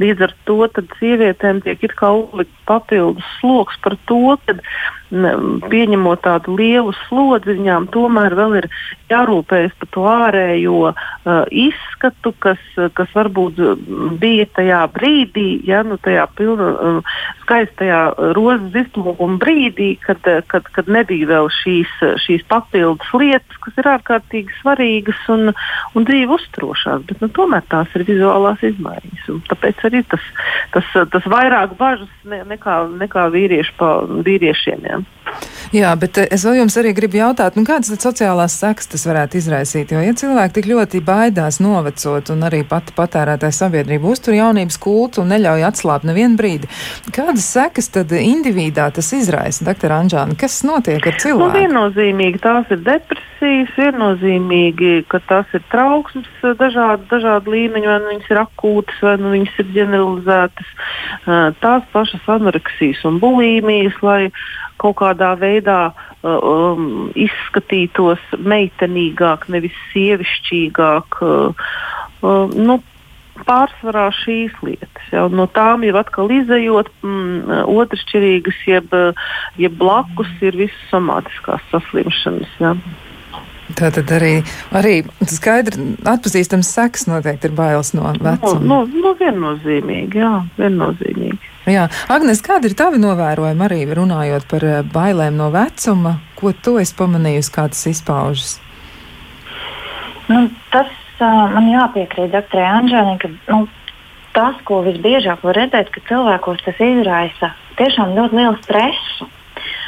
Līdz 0.00 0.28
ar 0.28 0.36
to 0.48 0.62
sievietēm 0.96 1.60
tiek 1.64 1.82
it 1.84 1.94
kā 1.98 2.10
uzlikt 2.16 2.52
papildus 2.66 3.26
sloks 3.40 3.76
par 3.84 3.96
to, 4.08 4.36
ka 4.46 4.56
pieņemot 5.10 6.22
tādu 6.24 6.56
lielu 6.58 6.92
slodzi, 7.06 7.54
viņām 7.54 7.88
tomēr 7.94 8.34
vēl 8.34 8.56
ir 8.62 8.68
jārūpējas 9.10 9.74
par 9.78 9.90
to 9.94 10.06
ārējo 10.10 10.90
uh, 10.90 11.44
izskatu, 11.50 12.32
kas, 12.42 12.62
kas 12.98 13.12
varbūt 13.14 13.60
bija 14.18 14.46
tajā 14.56 14.82
brīdī, 14.90 15.60
ja 15.66 15.84
nu 15.86 15.98
tajā 16.02 16.26
pilna, 16.34 16.72
uh, 16.74 17.16
skaistajā 17.44 18.00
rozes 18.34 18.74
izplūkuma 18.82 19.38
brīdī, 19.42 19.92
kad, 20.02 20.26
kad, 20.50 20.66
kad 20.74 20.90
nebija 20.90 21.28
vēl 21.30 21.50
šīs, 21.54 21.92
šīs 22.24 22.42
papildus 22.50 23.12
lietas, 23.14 23.60
kas 23.62 23.78
ir 23.78 23.90
ārkārtīgi 23.94 24.58
svarīgas 24.60 25.22
un, 25.32 25.52
un 25.94 26.08
dzīve 26.08 26.34
uztrošās. 26.36 27.06
Bet 27.06 27.22
nu, 27.22 27.30
tomēr 27.36 27.62
tās 27.70 27.94
ir 27.94 28.06
vizuālās 28.08 28.62
izmaiņas. 28.66 29.30
Tāpēc 29.52 29.86
arī 29.88 30.02
tas, 30.10 30.26
tas, 30.74 30.90
tas 31.14 31.30
vairāk 31.30 31.76
bažas 31.78 32.10
ne, 32.26 32.42
nekā, 32.50 32.80
nekā 33.04 33.28
vīriešu 33.34 33.76
pa, 33.78 33.92
vīriešiem. 34.26 34.86
Ja. 34.96 35.16
Jā, 35.74 35.90
bet 35.98 36.18
eh, 36.20 36.28
es 36.32 36.44
vēl 36.46 36.60
jums 36.60 36.76
arī 36.78 36.92
gribu 36.96 37.18
jautāt, 37.18 37.56
nu, 37.58 37.64
kādas 37.66 37.90
sociālās 37.98 38.54
sekas 38.60 38.90
tas 38.92 39.04
varētu 39.08 39.40
izraisīt? 39.40 39.92
Jo, 39.92 40.02
ja 40.04 40.14
cilvēki 40.16 40.58
tik 40.58 40.68
ļoti 40.70 41.02
baidās 41.06 41.58
novecot 41.62 42.30
un 42.34 42.46
arī 42.46 42.62
pati 42.68 42.94
patērētāja 42.96 43.56
sabiedrība 43.58 44.12
uztur 44.12 44.36
jaunības 44.38 44.78
kultu 44.82 45.24
un 45.24 45.32
neļauj 45.34 45.66
atslābt 45.66 46.06
nevienu 46.06 46.38
brīdi, 46.38 46.70
kādas 47.10 47.48
sekas 47.56 47.90
tad 47.94 48.14
individā 48.16 48.88
tas 48.94 49.10
izraisa, 49.16 49.66
doktor 49.66 49.96
Anžāna? 49.96 50.38
Kas 50.38 50.60
notiek 50.66 51.02
ar 51.02 51.18
cilvēku? 51.22 51.42
Nu, 51.42 51.58
viennozīmīgi 51.58 52.42
tās 52.44 52.70
ir 52.70 52.84
depresijas, 52.86 53.72
viennozīmīgi, 53.76 54.92
ka 55.10 55.20
tas 55.26 55.50
ir 55.56 55.64
trauksmes 55.72 56.30
dažādi, 56.60 57.08
dažādi 57.10 57.56
līmeņi, 57.56 57.90
vai 57.90 57.98
nu 58.04 58.12
viņas 58.14 58.30
ir 58.30 58.42
akūtas, 58.44 59.02
vai 59.02 59.16
nu 59.20 59.34
viņas 59.34 59.58
ir 59.64 59.74
ģeneralizētas. 59.80 60.70
Tās 61.60 61.90
pašas 61.92 62.30
anoreksijas 62.36 63.02
un 63.08 63.18
bulīmijas, 63.22 63.98
lai 64.06 64.30
kaut 64.82 64.98
kādā 65.00 65.32
veidā 65.40 65.80
uh, 65.92 66.36
um, 66.36 67.08
izskatītos 67.14 68.22
meitenīgāk, 68.36 69.48
nevis 69.52 69.76
sievišķīgāk. 69.92 71.22
Uh, 71.22 71.64
uh, 72.22 72.54
nu, 72.56 72.80
pārsvarā 73.44 74.06
šīs 74.16 74.54
lietas. 74.64 75.08
Ja, 75.12 75.26
no 75.28 75.46
tām 75.52 75.84
jau 75.86 75.96
atkal 76.00 76.30
izējot, 76.32 76.88
mm, 77.04 77.66
otršķirīgas, 77.72 78.62
jeb, 78.68 78.94
jeb 79.60 79.76
blakus 79.80 80.30
ir 80.40 80.56
visas 80.56 80.86
somātiskās 80.92 81.64
saslimšanas. 81.72 82.56
Ja. 82.62 82.74
Tā 83.76 83.90
tad 83.90 84.10
arī, 84.14 84.38
arī 84.78 85.00
skaidri 85.26 85.96
atpazīstams 86.06 86.70
seks 86.70 87.08
noteikti 87.10 87.50
ir 87.50 87.56
bailes 87.58 87.92
no 87.96 88.12
vecuma. 88.14 88.60
No, 88.62 88.80
no, 88.86 89.02
no 89.02 89.14
viennozīmīgi, 89.18 90.22
jā, 90.22 90.32
viennozīmīgi. 90.60 91.55
Jā, 91.66 91.88
Agnes, 92.06 92.38
kādi 92.46 92.70
ir 92.70 92.76
tavi 92.78 93.00
novērojumi 93.02 93.64
arī 93.66 93.80
runājot 93.98 94.44
par 94.46 94.62
eh, 94.62 94.82
bailēm 94.86 95.34
no 95.34 95.48
vecuma? 95.50 96.20
Ko 96.38 96.52
tu 96.54 96.76
esi 96.78 96.94
pamanījusi, 96.94 97.50
kā 97.50 97.64
tas 97.72 97.80
izpaužas? 97.90 98.52
Nu, 100.30 100.44
tas 100.70 100.92
uh, 101.18 101.48
man 101.54 101.66
jāpiekrīt 101.72 102.30
doktorai 102.34 102.68
Anžēlai, 102.70 103.16
ka 103.18 103.32
nu, 103.50 103.64
tas, 104.36 104.60
ko 104.68 104.84
visbiežāk 104.86 105.42
var 105.46 105.58
redzēt, 105.58 105.90
ka 105.90 106.04
cilvēkos 106.06 106.62
tas 106.68 106.84
izraisa 106.86 107.50
tiešām 107.80 108.14
ļoti 108.14 108.38
lielu 108.38 108.56
stresu. 108.62 109.30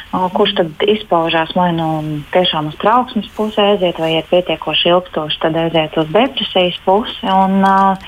Uh, 0.09 0.25
kurš 0.33 0.55
tad 0.57 0.87
izpaužās 0.89 1.51
vai 1.55 1.69
nu 1.77 1.89
tiešām 2.33 2.71
uz 2.73 2.77
trauksmes 2.81 3.31
pusi 3.37 3.61
aiziet, 3.61 3.99
vai 4.01 4.15
ir 4.17 4.27
pietiekoši 4.27 4.89
ilgstoši, 4.89 5.41
tad 5.43 5.59
aiziet 5.63 5.95
uz 6.01 6.11
depresijas 6.11 6.79
pusi. 6.83 7.19
Un, 7.29 7.59
uh, 7.63 8.07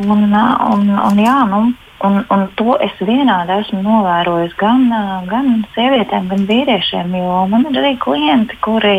un, 0.00 0.30
un, 0.32 0.88
un, 0.96 1.20
jā, 1.20 1.42
nu, 1.54 1.66
Un, 2.04 2.18
un 2.28 2.42
to 2.58 2.74
es 2.84 2.92
vienādi 3.00 3.54
esmu 3.54 3.78
novērojis 3.80 4.52
gan, 4.60 4.82
gan 5.30 5.46
sievietēm, 5.72 6.26
gan 6.28 6.42
vīriešiem. 6.48 7.14
Man 7.48 7.64
ir 7.70 7.78
arī 7.80 7.94
klienti, 8.02 8.58
kuri, 8.60 8.98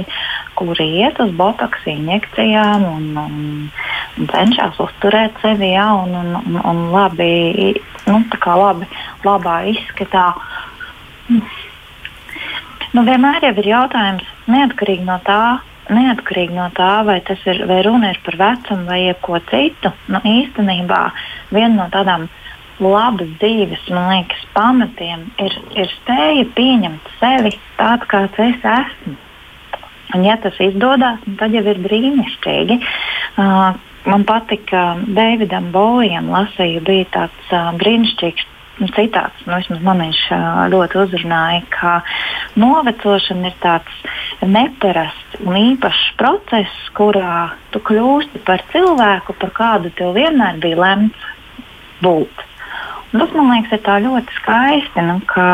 kuri 0.58 0.88
iet 1.04 1.22
uz 1.22 1.30
botoks 1.38 1.86
injekcijām 1.92 2.88
un, 2.90 3.06
un, 3.22 3.36
un 4.18 4.32
cenšas 4.32 4.80
uzturēt 4.82 5.38
sevi 5.44 5.76
ja, 5.76 5.92
un, 5.94 6.16
un, 6.18 6.34
un, 6.42 6.58
un 6.58 6.82
labi, 6.96 7.76
nu, 8.10 8.24
labi, 8.64 8.90
labā 9.28 9.60
izskatā. 9.76 10.32
Nu, 12.98 13.04
vienmēr 13.06 13.46
ir 13.52 13.62
jautājums, 13.76 14.26
neatkarīgi 14.50 15.06
no 15.06 15.20
tā, 15.28 15.60
neatkarīgi 15.94 16.58
no 16.58 16.72
tā, 16.74 16.92
vai 17.06 17.20
ir 17.22 17.62
vai 17.70 17.80
runa 17.86 18.10
ir 18.16 18.20
par 18.26 18.42
vecumu 18.42 18.90
vai 18.90 19.14
ko 19.22 19.38
citu. 19.52 19.94
Nu, 20.10 20.24
īstenībā 20.26 21.04
viena 21.54 21.76
no 21.76 21.90
tādām 21.94 22.26
labas 22.84 23.30
dzīves, 23.42 23.86
man 23.94 24.12
liekas, 24.12 24.44
pamatiem 24.56 25.26
ir, 25.44 25.56
ir 25.78 25.90
spēja 25.96 26.46
pieņemt 26.58 27.14
sevi 27.22 27.54
tādu, 27.80 28.10
kāds 28.12 28.44
es 28.44 28.68
esmu. 28.74 29.16
Un, 30.16 30.24
ja 30.24 30.38
tas 30.40 30.56
izdodas, 30.64 31.24
tad 31.40 31.56
jau 31.56 31.64
ir 31.68 31.82
brīnišķīgi. 31.84 32.78
Uh, 33.38 33.74
man 34.08 34.24
patika 34.28 34.94
Davidam 35.04 35.72
Bojam, 35.74 36.30
lasīju, 36.32 36.84
bija 36.88 37.10
tāds 37.18 37.52
uh, 37.52 37.74
brīnišķīgs 37.82 38.48
nu, 38.80 38.88
citāts, 38.94 39.44
nu, 39.46 39.58
vismaz 39.58 39.82
man 39.84 40.04
viņš 40.06 40.22
uh, 40.32 40.64
ļoti 40.72 41.00
uzrunāja, 41.04 41.64
ka 41.74 41.94
novecošana 42.62 43.52
ir 43.52 43.58
tāds 43.64 44.02
neparasts 44.46 45.42
un 45.44 45.58
īpašs 45.60 46.12
process, 46.20 46.84
kurā 46.98 47.50
tu 47.74 47.82
kļūsti 47.84 48.44
par 48.48 48.64
cilvēku, 48.72 49.36
par 49.42 49.56
kādu 49.58 49.92
tev 49.98 50.14
vienmēr 50.18 50.62
bija 50.64 50.80
lemts 50.86 51.32
būt. 52.06 52.46
Un 53.14 53.22
tas 53.22 53.32
man 53.38 53.54
liekas, 53.54 53.80
ir 53.80 54.04
ļoti 54.04 54.36
skaisti, 54.42 55.04
nu, 55.08 55.22
ka, 55.32 55.48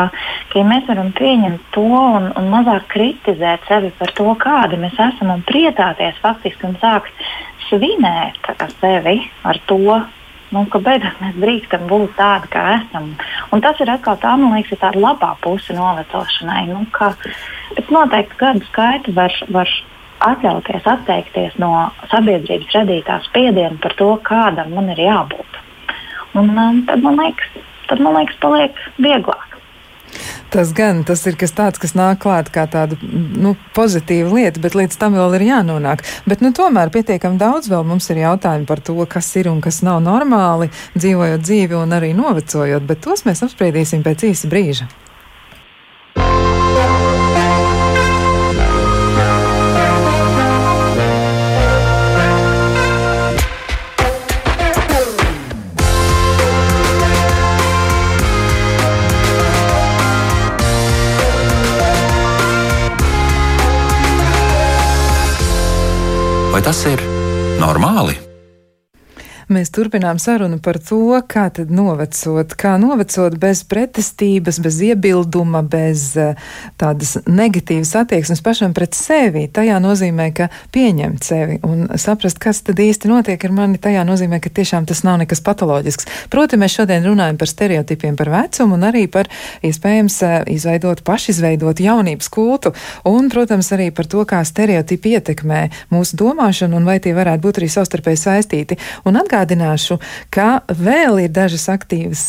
ka 0.50 0.58
ja 0.58 0.64
mēs 0.66 0.88
varam 0.90 1.12
pieņemt 1.14 1.68
to 1.76 1.84
un, 1.86 2.26
un 2.34 2.50
mazāk 2.50 2.88
kritizēt 2.90 3.68
sevi 3.68 3.92
par 3.98 4.10
to, 4.18 4.26
kādi 4.42 4.80
mēs 4.82 4.98
esam 4.98 5.30
un 5.36 5.44
priecāties 5.46 6.18
faktiski 6.24 6.66
un 6.66 6.74
sākt 6.82 7.24
svinēt 7.68 8.50
sevi 8.80 9.20
ar 9.46 9.60
to, 9.70 10.00
nu, 10.54 10.64
ka 10.70 10.82
beidzot 10.82 11.22
mēs 11.22 11.38
drīkstam 11.42 11.86
būt 11.90 12.14
tādi, 12.18 12.50
kā 12.52 12.64
esam. 12.80 13.12
Un 13.54 13.62
tas 13.62 13.78
ir 13.82 13.90
atkal 13.94 14.18
tā, 14.22 14.34
man 14.40 14.56
liekas, 14.58 14.80
tā 14.82 14.90
labā 14.98 15.34
puse 15.44 15.78
novecošanai. 15.78 16.66
Nu, 16.72 16.84
ka 16.94 17.12
pēc 17.76 17.90
noteikti 17.94 18.40
gadu 18.40 18.66
skaita 18.70 19.14
var, 19.14 19.34
var 19.54 19.70
atļauties 20.24 20.86
atteikties 20.90 21.58
no 21.62 21.72
sabiedrības 22.10 22.80
radītās 22.80 23.28
spiediena 23.30 23.78
par 23.82 23.94
to, 23.98 24.10
kādam 24.26 24.74
man 24.74 24.90
ir 24.94 25.06
jābūt. 25.06 25.63
Un, 26.34 26.50
um, 26.50 26.80
tad, 26.88 27.02
man 27.04 27.18
liekas, 27.20 27.58
tad, 27.88 28.00
man 28.02 28.16
liekas, 28.18 28.38
paliek 28.42 28.86
vieglāk. 28.98 29.50
Tas 30.54 30.70
gan 30.74 31.00
tas 31.02 31.24
ir 31.26 31.34
kas 31.38 31.50
tāds, 31.54 31.80
kas 31.82 31.96
nāk 31.98 32.20
klāt 32.22 32.50
kā 32.54 32.68
tāda 32.70 32.94
nu, 33.02 33.56
pozitīva 33.74 34.30
lieta, 34.30 34.62
bet 34.62 34.76
līdz 34.78 34.98
tam 35.00 35.16
vēl 35.18 35.34
ir 35.40 35.46
jānonāk. 35.48 36.04
Bet 36.30 36.44
nu, 36.44 36.52
tomēr 36.54 36.92
pietiekami 36.94 37.40
daudz 37.40 37.70
vēl 37.72 37.82
mums 37.88 38.06
ir 38.14 38.22
jautājumi 38.22 38.68
par 38.68 38.82
to, 38.84 38.94
kas 39.10 39.32
ir 39.40 39.50
un 39.50 39.58
kas 39.64 39.82
nav 39.86 39.98
normāli, 40.06 40.70
dzīvojot 40.94 41.42
dzīvi 41.42 41.80
un 41.80 41.96
arī 41.98 42.12
novecojot, 42.14 42.86
bet 42.86 43.02
tos 43.02 43.26
mēs 43.26 43.42
apspriedīsim 43.46 44.06
pēc 44.06 44.28
īsa 44.30 44.50
brīža. 44.52 44.86
Tas 66.64 66.80
ir 66.88 67.02
normāli? 67.60 68.16
Mēs 69.52 69.68
turpinām 69.74 70.16
sarunu 70.22 70.56
par 70.62 70.78
to, 70.80 71.18
kā 71.28 71.48
tad 71.52 71.72
novecot, 71.74 72.54
kā 72.56 72.74
novecot 72.80 73.34
bez 73.40 73.60
pretestības, 73.68 74.56
bez 74.64 74.78
iebilduma, 74.86 75.60
bez 75.60 76.06
uh, 76.16 76.38
tādas 76.80 77.18
negatīvas 77.28 77.92
attieksmes 78.00 78.40
pašam 78.44 78.72
pret 78.76 78.96
sevi. 78.96 79.44
Tajā 79.52 79.76
nozīmē, 79.84 80.30
ka 80.36 80.48
pieņemt 80.72 81.26
sevi 81.28 81.58
un 81.66 81.86
saprast, 82.00 82.40
kas 82.40 82.62
tad 82.64 82.80
īsti 82.80 83.10
notiek 83.10 83.44
ar 83.44 83.52
mani, 83.52 83.80
tajā 83.82 84.06
nozīmē, 84.08 84.40
ka 84.40 84.52
tiešām 84.54 84.88
tas 84.88 85.04
nav 85.04 85.20
nekas 85.20 85.44
patoloģisks. 85.44 86.08
Proti, 86.32 86.60
mēs 86.60 86.78
šodien 86.78 87.04
runājam 87.04 87.40
par 87.40 87.52
stereotipiem 87.52 88.16
par 88.16 88.32
vecumu 88.32 88.78
un 88.78 88.88
arī 88.88 89.04
par 89.12 89.28
iespējams 89.66 90.18
uh, 90.24 90.36
izveidot, 90.54 91.04
pašizveidot 91.04 91.84
jaunības 91.84 92.32
kultu 92.32 92.72
un, 93.04 93.28
protams, 93.32 93.68
arī 93.76 93.90
par 93.92 94.08
to, 94.08 94.24
kā 94.28 94.40
stereotipi 94.46 95.18
ietekmē 95.18 95.62
mūsu 95.92 96.16
domāšanu 96.24 96.80
un 96.80 96.88
vai 96.88 96.96
tie 97.04 97.12
varētu 97.16 97.44
būt 97.44 97.60
arī 97.60 97.70
savstarpēji 97.76 98.24
saistīti. 98.24 98.80
Un 99.04 99.20
atgādināšu, 99.34 99.98
ka 100.30 100.62
vēl 100.68 101.24
ir 101.24 101.32
dažas 101.34 101.66
aktīvas 101.72 102.24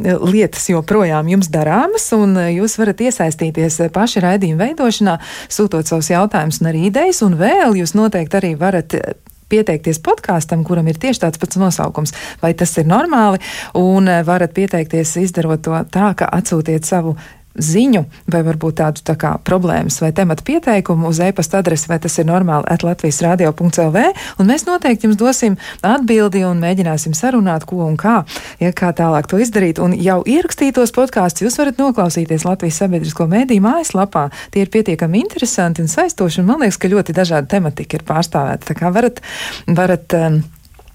lietas 0.00 0.68
joprojām 0.70 1.28
jums 1.28 1.50
darāmas, 1.52 2.08
un 2.16 2.36
eh, 2.40 2.54
jūs 2.58 2.78
varat 2.80 3.00
iesaistīties 3.04 3.80
eh, 3.84 3.92
paši 3.92 4.24
raidījuma 4.24 4.68
veidošanā, 4.68 5.18
sūtot 5.52 5.88
savus 5.88 6.10
jautājumus 6.12 6.62
un 6.62 6.70
arī 6.72 6.86
idejas, 6.88 7.22
un 7.26 7.36
vēl 7.38 7.76
jūs 7.82 7.94
noteikti 7.98 8.40
arī 8.40 8.54
varat 8.58 8.96
eh, 8.96 9.16
pieteikties 9.48 10.00
podkāstam, 10.04 10.64
kuram 10.64 10.88
ir 10.88 10.98
tieši 11.00 11.22
tāds 11.24 11.40
pats 11.40 11.56
nosaukums. 11.60 12.12
Vai 12.42 12.52
tas 12.52 12.74
ir 12.80 12.88
normāli? 12.88 13.40
Un 13.80 14.10
varat 14.28 14.52
pieteikties, 14.52 15.14
izdarot 15.22 15.62
to 15.64 15.78
tā, 15.88 16.10
ka 16.20 16.28
atsūtiet 16.36 16.84
savu 16.84 17.14
ziņu 17.58 18.04
vai 18.30 18.42
varbūt 18.46 18.78
tādu 18.80 19.04
tā 19.06 19.14
kā 19.18 19.34
problēmas 19.44 20.00
vai 20.02 20.10
tematu 20.16 20.44
pieteikumu 20.46 21.10
uz 21.10 21.20
e-pasta 21.24 21.60
adresi, 21.62 21.88
vai 21.90 21.98
tas 22.02 22.18
ir 22.18 22.28
normāli 22.28 22.68
at 22.70 22.84
Latvijas 22.86 23.20
radio.lv, 23.24 24.04
un 24.38 24.50
mēs 24.50 24.66
noteikti 24.68 25.08
jums 25.08 25.18
dosim 25.20 25.58
atbildi 25.86 26.44
un 26.48 26.60
mēģināsim 26.62 27.16
sarunāt, 27.16 27.66
ko 27.68 27.82
un 27.86 27.96
kā, 28.00 28.20
ja 28.62 28.72
kā 28.72 28.92
tālāk 28.96 29.30
to 29.30 29.40
izdarīt. 29.42 29.82
Un 29.82 29.96
jau 29.98 30.20
ierakstītos 30.26 30.94
podkāstus 30.96 31.46
jūs 31.46 31.58
varat 31.60 31.80
noklausīties 31.80 32.46
Latvijas 32.48 32.82
sabiedrisko 32.82 33.28
mēdīju 33.30 33.64
mājaslapā. 33.64 34.28
Tie 34.54 34.64
ir 34.64 34.72
pietiekami 34.74 35.24
interesanti 35.24 35.84
un 35.84 35.90
saistoši, 35.90 36.42
un 36.42 36.52
man 36.52 36.62
liekas, 36.64 36.80
ka 36.80 36.92
ļoti 36.92 37.16
dažādi 37.16 37.50
tematika 37.56 37.98
ir 37.98 38.06
pārstāvēti. 38.08 38.70
Tā 38.70 38.78
kā 38.78 38.92
varat, 38.94 39.20
varat 39.66 40.16
um, 40.18 40.40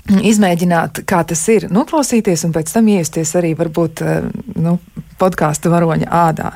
izmēģināt, 0.09 1.03
kā 1.07 1.23
tas 1.27 1.41
ir, 1.53 1.69
noklausīties 1.71 2.43
un 2.47 2.53
pēc 2.55 2.73
tam 2.75 2.89
iesties 2.91 3.35
arī 3.39 3.53
varbūt 3.59 4.03
eh, 4.03 4.25
nu, 4.59 4.77
podkāstu 5.23 5.71
varoņa 5.73 6.09
ādā. 6.11 6.53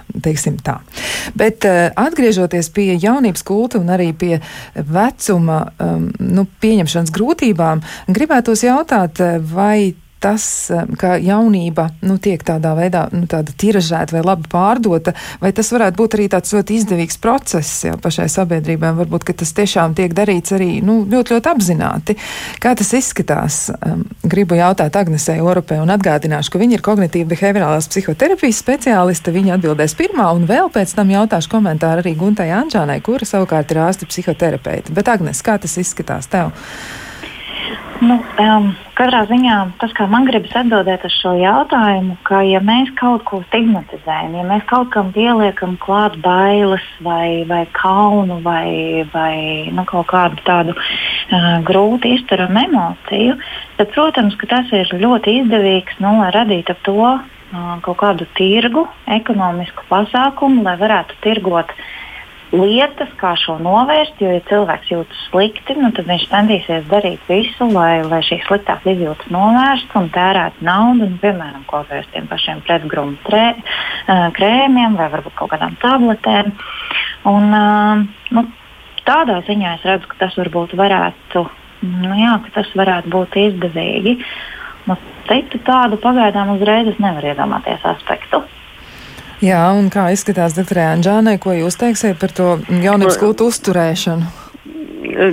Bet 1.38 1.68
uh, 1.68 1.88
atgriežoties 1.96 2.72
pie 2.76 2.92
jaunības 3.00 3.46
kulta 3.48 3.82
un 3.82 3.92
arī 3.96 4.12
pie 4.18 4.36
vecuma 4.76 5.64
um, 5.80 6.10
nu, 6.20 6.48
pieņemšanas 6.62 7.14
grūtībām, 7.16 7.86
gribētos 8.12 8.66
jautāt, 8.68 9.24
vai 9.54 9.94
tas, 10.24 10.44
ka 11.00 11.16
jaunība 11.22 11.90
nu, 12.06 12.18
tiek 12.22 12.42
tādā 12.46 12.74
veidā 12.78 13.06
nu, 13.14 13.28
tiražēta 13.28 14.18
vai 14.18 14.24
labi 14.26 14.50
pārdota, 14.52 15.14
vai 15.42 15.52
tas 15.56 15.70
varētu 15.74 16.00
būt 16.00 16.18
arī 16.18 16.28
tāds 16.34 16.54
ļoti 16.56 16.78
izdevīgs 16.82 17.20
process 17.22 17.86
jau 17.88 17.98
pašai 18.02 18.28
sabiedrībai. 18.34 18.94
Varbūt 18.98 19.30
tas 19.38 19.54
tiešām 19.58 19.96
tiek 19.98 20.16
darīts 20.18 20.56
arī 20.56 20.80
nu, 20.86 21.00
ļoti, 21.10 21.36
ļoti 21.36 21.52
apzināti. 21.52 22.18
Kā 22.64 22.74
tas 22.78 22.94
izskatās? 22.98 23.60
Gribu 24.28 24.58
jautāt 24.58 24.96
Agnesei 24.98 25.42
Oropē 25.44 25.80
un 25.84 25.94
atgādināšu, 25.94 26.54
ka 26.54 26.62
viņa 26.62 26.80
ir 26.80 26.86
kognitīva 26.86 27.32
behaviorālās 27.34 27.90
psihoterapijas 27.92 28.62
speciāliste. 28.64 29.34
Viņa 29.36 29.58
atbildēs 29.58 29.98
pirmā, 30.00 30.30
un 30.36 30.48
vēl 30.50 30.72
pēc 30.74 30.96
tam 30.98 31.12
jautāšu 31.14 31.52
komentāru 31.54 32.04
arī 32.04 32.16
Guntai 32.18 32.50
Anžānai, 32.56 33.00
kura 33.06 33.28
savukārt 33.28 33.72
ir 33.74 33.84
ārsti 33.86 34.10
psihoterapeite. 34.10 34.96
Bet, 34.96 35.12
Agnes, 35.12 35.44
kā 35.46 35.60
tas 35.62 35.78
izskatās 35.80 36.30
tev? 36.32 36.54
Nu, 38.02 38.20
um, 38.42 38.72
katrā 38.98 39.24
ziņā 39.30 39.56
tas, 39.82 39.94
kā 39.98 40.08
man 40.10 40.26
gribas 40.28 40.56
atbildēt 40.58 41.06
uz 41.08 41.14
šo 41.20 41.34
jautājumu, 41.38 42.18
ka 42.28 42.42
ja 42.48 42.62
mēs 42.66 42.90
kaut 43.00 43.24
ko 43.30 43.40
stigmatizējam, 43.48 44.38
ja 44.40 44.46
mēs 44.48 44.66
kaut 44.70 44.90
kam 44.96 45.12
pieliekam 45.16 45.78
klāt 45.84 46.18
bailes 46.24 46.86
vai, 47.06 47.46
vai 47.50 47.64
kaunu 47.78 48.40
vai, 48.46 49.06
vai 49.14 49.36
nu, 49.74 49.86
kaut 49.90 50.10
kādu 50.12 50.42
tādu 50.48 50.76
uh, 50.78 51.50
grūti 51.68 52.16
izturamu 52.18 52.64
emociju, 52.66 53.38
tad, 53.78 53.94
protams, 53.94 54.38
tas 54.50 54.74
ir 54.76 54.92
ļoti 54.98 55.40
izdevīgs, 55.44 56.02
nu, 56.04 56.18
lai 56.22 56.34
radītu 56.36 56.74
ap 56.74 56.84
to 56.88 56.98
uh, 57.06 57.22
kaut 57.86 58.02
kādu 58.02 58.28
tirgu, 58.40 58.88
ekonomisku 59.20 59.86
pasākumu, 59.92 60.66
lai 60.66 60.78
varētu 60.82 61.22
tirgot 61.26 61.74
uh, 61.76 61.88
lietas, 62.58 63.10
kā 63.20 63.34
šo 63.40 63.58
novērst. 63.64 64.20
Jo, 64.22 64.34
ja 64.36 64.44
cilvēks 64.50 64.92
jūtas 64.92 65.24
slikti, 65.30 65.76
nu, 65.80 65.92
tad 65.96 66.10
viņš 66.10 66.26
centīsies 66.32 66.90
darīt 66.92 67.24
visu, 67.30 67.70
lai, 67.72 68.02
lai 68.08 68.22
šīs 68.26 68.46
sliktās 68.48 68.86
izjūtas 68.88 69.32
novērstu 69.34 70.02
un 70.02 70.12
tērētu 70.16 70.68
naudu, 70.68 71.10
nu, 71.14 71.22
piemēram, 71.24 71.64
kaut 71.70 71.90
kādiem 71.92 72.12
tiem 72.14 72.30
pašiem 72.32 72.64
pretgrūmu 72.68 73.18
krēmiem 74.38 75.00
vai 75.00 75.10
varbūt 75.14 75.38
kaut 75.38 75.54
kādām 75.54 75.78
tabletēm. 75.82 76.54
Un, 77.28 77.58
nu, 78.36 78.46
tādā 79.08 79.40
ziņā 79.48 79.78
es 79.78 79.88
redzu, 79.88 80.12
ka 80.12 80.22
tas 80.26 80.38
varbūt 80.40 80.76
varētu, 80.80 81.48
nu, 81.88 82.14
jā, 82.20 82.38
tas 82.56 82.70
varētu 82.78 83.12
būt 83.14 83.40
izdevīgi. 83.48 84.18
Nu, 84.88 84.96
citu 85.28 85.60
tādu 85.68 86.00
pagaidām 86.00 86.56
uzreiz 86.56 86.94
es 86.94 87.02
nevaru 87.04 87.34
iedomāties 87.34 87.84
aspektu. 87.88 88.44
Jā, 89.44 89.62
un 89.78 89.92
kā 89.94 90.08
izskatās 90.16 90.56
doktorē 90.58 90.88
Anģānai, 90.96 91.36
ko 91.42 91.54
jūs 91.54 91.78
teiksiet 91.78 92.18
par 92.18 92.34
to 92.34 92.56
jaunības 92.82 93.20
kultu 93.22 93.52
uzturēšanu? 93.52 94.30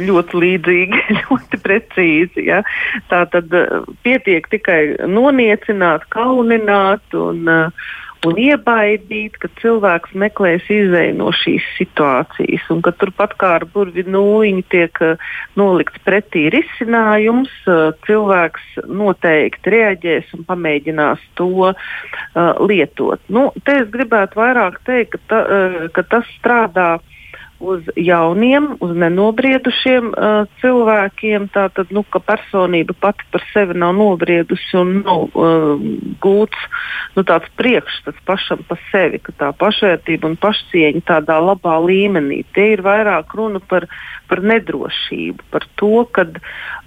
Ļoti 0.04 0.40
līdzīgi, 0.42 1.00
ļoti 1.22 1.60
precīzi. 1.64 2.44
Ja? 2.50 2.60
Tā 3.08 3.24
tad 3.32 3.54
eh, 3.56 3.88
pietiek 4.04 4.48
tikai 4.52 5.08
noniecināt, 5.08 6.04
kaunināt 6.12 7.16
un, 7.16 7.48
eh, 7.48 7.88
un 8.28 8.38
iebaidīt, 8.40 9.36
ka 9.42 9.50
cilvēks 9.60 10.14
meklēs 10.18 10.66
izēju 10.72 11.16
no 11.18 11.30
šīs 11.36 11.64
situācijas, 11.78 12.66
un 12.74 12.82
ka 12.84 12.94
turpat 12.98 13.36
kā 13.40 13.54
ar 13.58 13.66
burvi 13.74 14.06
nūjiņu 14.08 14.66
tiek 14.72 15.00
uh, 15.04 15.30
nolikts 15.60 16.02
pretī 16.06 16.46
risinājums, 16.54 17.52
uh, 17.68 17.92
cilvēks 18.08 18.84
noteikti 18.88 19.74
reaģēs 19.76 20.34
un 20.38 20.46
pamēģinās 20.48 21.24
to 21.38 21.50
uh, 21.70 21.74
lietot. 22.64 23.22
Nu, 23.28 23.50
te 23.64 23.80
es 23.82 23.90
gribētu 23.92 24.40
vairāk 24.40 24.80
teikt, 24.88 25.16
ka, 25.16 25.24
ta, 25.30 25.42
uh, 25.44 25.82
ka 25.94 26.06
tas 26.14 26.30
strādā 26.38 26.88
uz 27.60 27.86
jauniem, 27.96 28.74
uz 28.82 28.92
nenobriedušiem 28.98 30.10
uh, 30.10 30.48
cilvēkiem. 30.60 31.48
Tātad, 31.54 31.92
nu, 31.94 32.04
ka 32.10 32.20
personība 32.20 32.96
pati 33.00 33.26
par 33.32 33.44
sevi 33.52 33.76
nav 33.78 33.94
nobriedusi 33.98 34.78
un 34.80 34.94
nav 35.04 35.28
uh, 35.32 35.84
gūts 36.24 36.66
nu, 37.14 37.22
tāds 37.22 37.48
priekšstats 37.58 38.24
pašam 38.26 38.64
par 38.68 38.80
sevi, 38.90 39.20
ka 39.22 39.34
tā 39.38 39.52
pašvērtība 39.58 40.28
un 40.30 40.36
pašcieņa 40.40 41.04
tādā 41.08 41.38
labā 41.42 41.78
līmenī. 41.84 42.42
Tie 42.56 42.72
ir 42.74 42.84
vairāk 42.84 43.34
runa 43.38 43.62
par, 43.62 43.86
par 44.30 44.42
nedrošību, 44.42 45.46
par 45.54 45.66
to, 45.80 46.04
ka 46.14 46.26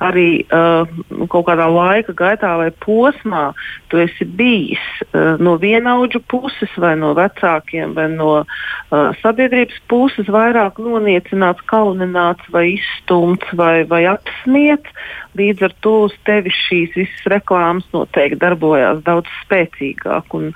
arī 0.04 0.44
uh, 0.52 0.84
kaut 1.32 1.48
kādā 1.48 1.70
laika 1.72 2.14
gaitā 2.18 2.54
vai 2.60 2.70
posmā 2.84 3.50
tu 3.92 4.02
esi 4.02 4.28
bijis 4.28 4.84
uh, 5.08 5.40
no 5.42 5.56
vienaudžu 5.62 6.22
puses 6.30 6.74
vai 6.78 6.96
no 7.00 7.14
vecākiem 7.18 7.96
vai 7.98 8.10
no 8.14 8.44
uh, 8.44 9.10
sabiedrības 9.24 9.80
puses 9.90 10.30
vairāk 10.30 10.57
vairāk 10.58 10.80
noniecināts, 10.82 11.62
kaunināts 11.70 12.46
vai 12.50 12.74
izstumts 12.74 13.46
vai, 13.54 13.86
vai 13.86 14.06
apsmiets. 14.10 14.90
Līdz 15.38 15.68
ar 15.68 15.74
to 15.86 15.94
uz 16.08 16.16
tevi 16.26 16.50
šīs 16.50 16.96
visas 16.98 17.28
reklāmas 17.30 17.86
noteikti 17.94 18.40
darbojās 18.42 19.04
daudz 19.06 19.30
spēcīgāk. 19.44 20.34
Un 20.34 20.50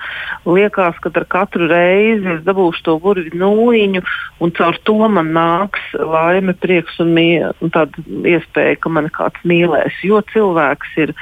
liekas, 0.50 0.98
ka 1.04 1.12
ar 1.14 1.28
katru 1.30 1.70
reizi 1.70 2.26
es 2.34 2.42
dabūšu 2.48 2.86
to 2.88 2.98
burvju 3.04 3.38
nūjiņu, 3.38 4.02
un 4.42 4.56
caur 4.58 4.80
to 4.90 4.98
man 5.06 5.30
nāks 5.38 5.94
laime, 5.94 6.58
prieks 6.58 6.98
un, 7.04 7.14
mie, 7.14 7.52
un 7.62 7.74
tāda 7.74 8.02
iespēja, 8.26 8.82
ka 8.82 8.90
man 8.90 9.12
kāds 9.14 9.46
mīlēs. 9.46 10.02
Jo 10.08 10.24
cilvēks 10.34 10.98
ir 11.06 11.14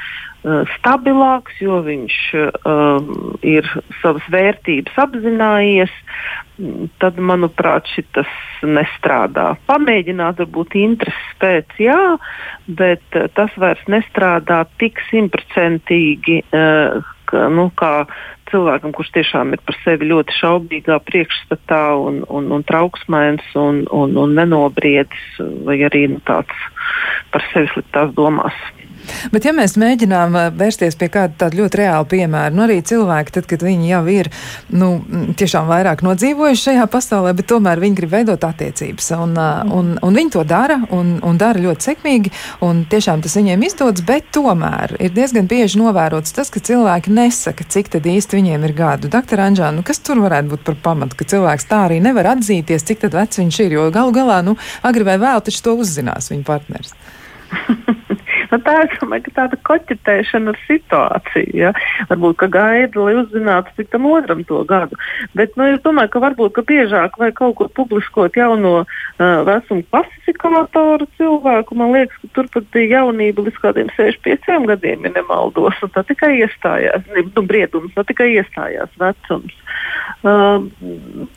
stabilāks, 0.76 1.58
jo 1.60 1.80
viņš 1.84 2.16
uh, 2.40 3.10
ir 3.44 3.66
savas 4.00 4.24
vērtības 4.32 4.96
apzinājies, 5.02 5.92
tad, 7.00 7.20
manuprāt, 7.20 7.88
šis 7.92 8.64
nestrādā. 8.64 9.52
Pamēģināt, 9.68 10.40
varbūt 10.40 10.76
intereses 10.80 11.36
pēc, 11.42 11.76
jā, 11.84 12.00
bet 12.66 13.04
uh, 13.20 13.28
tas 13.36 13.52
vairs 13.60 13.84
nestrādā 13.92 14.62
tik 14.80 15.00
simtprocentīgi, 15.10 16.42
uh, 16.48 17.14
nu, 17.52 17.68
kā 17.76 17.94
cilvēkam, 18.50 18.92
kurš 18.96 19.12
tiešām 19.14 19.54
ir 19.54 19.62
par 19.62 19.76
sevi 19.84 20.08
ļoti 20.10 20.34
šaubīgā 20.40 20.98
priekšstatā 21.06 21.84
un, 22.00 22.24
un, 22.26 22.50
un 22.56 22.64
trauksmēns 22.66 23.54
un, 23.60 23.84
un, 23.94 24.16
un 24.18 24.34
nenobriedis, 24.34 25.38
vai 25.66 25.78
arī 25.86 26.08
nu, 26.16 26.20
tāds 26.26 26.66
par 27.30 27.44
sevi 27.52 27.70
sliktās 27.74 28.10
domās. 28.16 28.56
Bet, 29.34 29.46
ja 29.48 29.54
mēs 29.56 29.76
mēģinām 29.80 30.36
uh, 30.36 30.48
vērsties 30.56 30.96
pie 31.00 31.10
kāda 31.12 31.36
tāda 31.44 31.58
ļoti 31.60 31.80
reāla 31.82 32.06
piemēra, 32.08 32.52
nu 32.54 32.64
arī 32.66 32.80
cilvēki, 32.86 33.34
tad, 33.36 33.48
kad 33.50 33.64
viņi 33.64 33.90
jau 33.90 34.02
ir, 34.12 34.30
nu, 34.74 34.90
tiešām 35.38 35.68
vairāk 35.70 36.04
nodzīvojuši 36.06 36.66
šajā 36.68 36.86
pasaulē, 36.90 37.34
bet 37.38 37.48
tomēr 37.50 37.82
viņi 37.82 37.98
grib 37.98 38.14
veidot 38.14 38.46
attiecības, 38.46 39.10
un, 39.18 39.34
uh, 39.38 39.74
un, 39.76 39.92
un 40.06 40.20
viņi 40.20 40.34
to 40.36 40.44
dara, 40.48 40.80
un, 40.96 41.16
un 41.26 41.40
dara 41.40 41.62
ļoti 41.62 41.90
sekmīgi, 41.90 42.34
un 42.66 42.84
tiešām 42.90 43.24
tas 43.24 43.36
viņiem 43.38 43.66
izdodas, 43.68 44.04
bet 44.06 44.30
tomēr 44.34 44.96
ir 45.00 45.14
diezgan 45.16 45.48
bieži 45.50 45.80
novērots 45.80 46.34
tas, 46.36 46.52
ka 46.52 46.62
cilvēki 46.64 47.14
nesaka, 47.14 47.66
cik 47.68 47.92
tad 47.96 48.08
īsti 48.10 48.40
viņiem 48.40 48.66
ir 48.68 48.76
gadu. 48.76 49.10
Doktor 49.12 49.44
Anžā, 49.46 49.70
nu, 49.74 49.84
kas 49.86 50.02
tur 50.04 50.22
varētu 50.24 50.54
būt 50.54 50.66
par 50.66 50.78
pamatu, 50.90 51.18
ka 51.18 51.28
cilvēks 51.34 51.68
tā 51.70 51.84
arī 51.88 52.00
nevar 52.04 52.32
atzīties, 52.34 52.86
cik 52.86 53.04
tad 53.06 53.16
vecs 53.18 53.42
viņš 53.42 53.62
ir, 53.66 53.78
jo 53.78 53.88
galu 53.94 54.14
galā, 54.16 54.40
nu, 54.46 54.56
agri 54.86 55.06
vai 55.06 55.18
vēl 55.20 55.42
taču 55.44 55.64
to 55.66 55.76
uzzinās 55.80 56.30
viņa 56.32 56.46
partners. 56.46 56.94
Nu, 58.50 58.58
tā 58.66 58.74
ir 58.84 58.94
domāju, 58.98 59.32
tāda 59.36 59.58
koķetēšana 59.66 60.54
ar 60.54 60.58
situāciju. 60.66 61.54
Ja? 61.54 61.70
Varbūt, 62.10 62.38
ka 62.42 62.48
gaida, 62.50 63.04
lai 63.04 63.14
uzzinātu, 63.20 63.74
cik 63.76 63.92
tam 63.92 64.08
otram 64.10 64.42
to 64.48 64.62
gadu. 64.68 64.98
Bet 65.38 65.54
nu, 65.58 65.68
es 65.70 65.82
domāju, 65.84 66.12
ka 66.14 66.24
varbūt 66.24 66.56
ka 66.56 66.64
biežāk 66.66 67.18
vajag 67.20 67.36
kaut 67.38 67.56
kur 67.60 67.70
publiskot 67.76 68.36
jauno 68.38 68.80
uh, 68.82 69.40
vecumu 69.46 69.86
klasifikātoru 69.92 71.06
cilvēku. 71.20 71.78
Man 71.78 71.94
liekas, 71.94 72.18
ka 72.22 72.32
turpat 72.40 72.66
bija 72.74 73.00
jaunība 73.00 73.46
līdz 73.46 73.62
kādiem 73.62 73.92
65 73.96 74.66
gadiem, 74.72 75.06
ja 75.06 75.14
nemaldos. 75.14 75.78
Tā 75.94 76.04
tikai 76.08 76.34
iestājās, 76.40 77.06
ne, 77.14 77.26
nu, 77.30 77.46
briedums, 77.46 77.94
tā 77.94 78.06
tikai 78.08 78.32
iestājās 78.36 78.92
vecums. 79.00 79.56
Uh, 80.20 80.66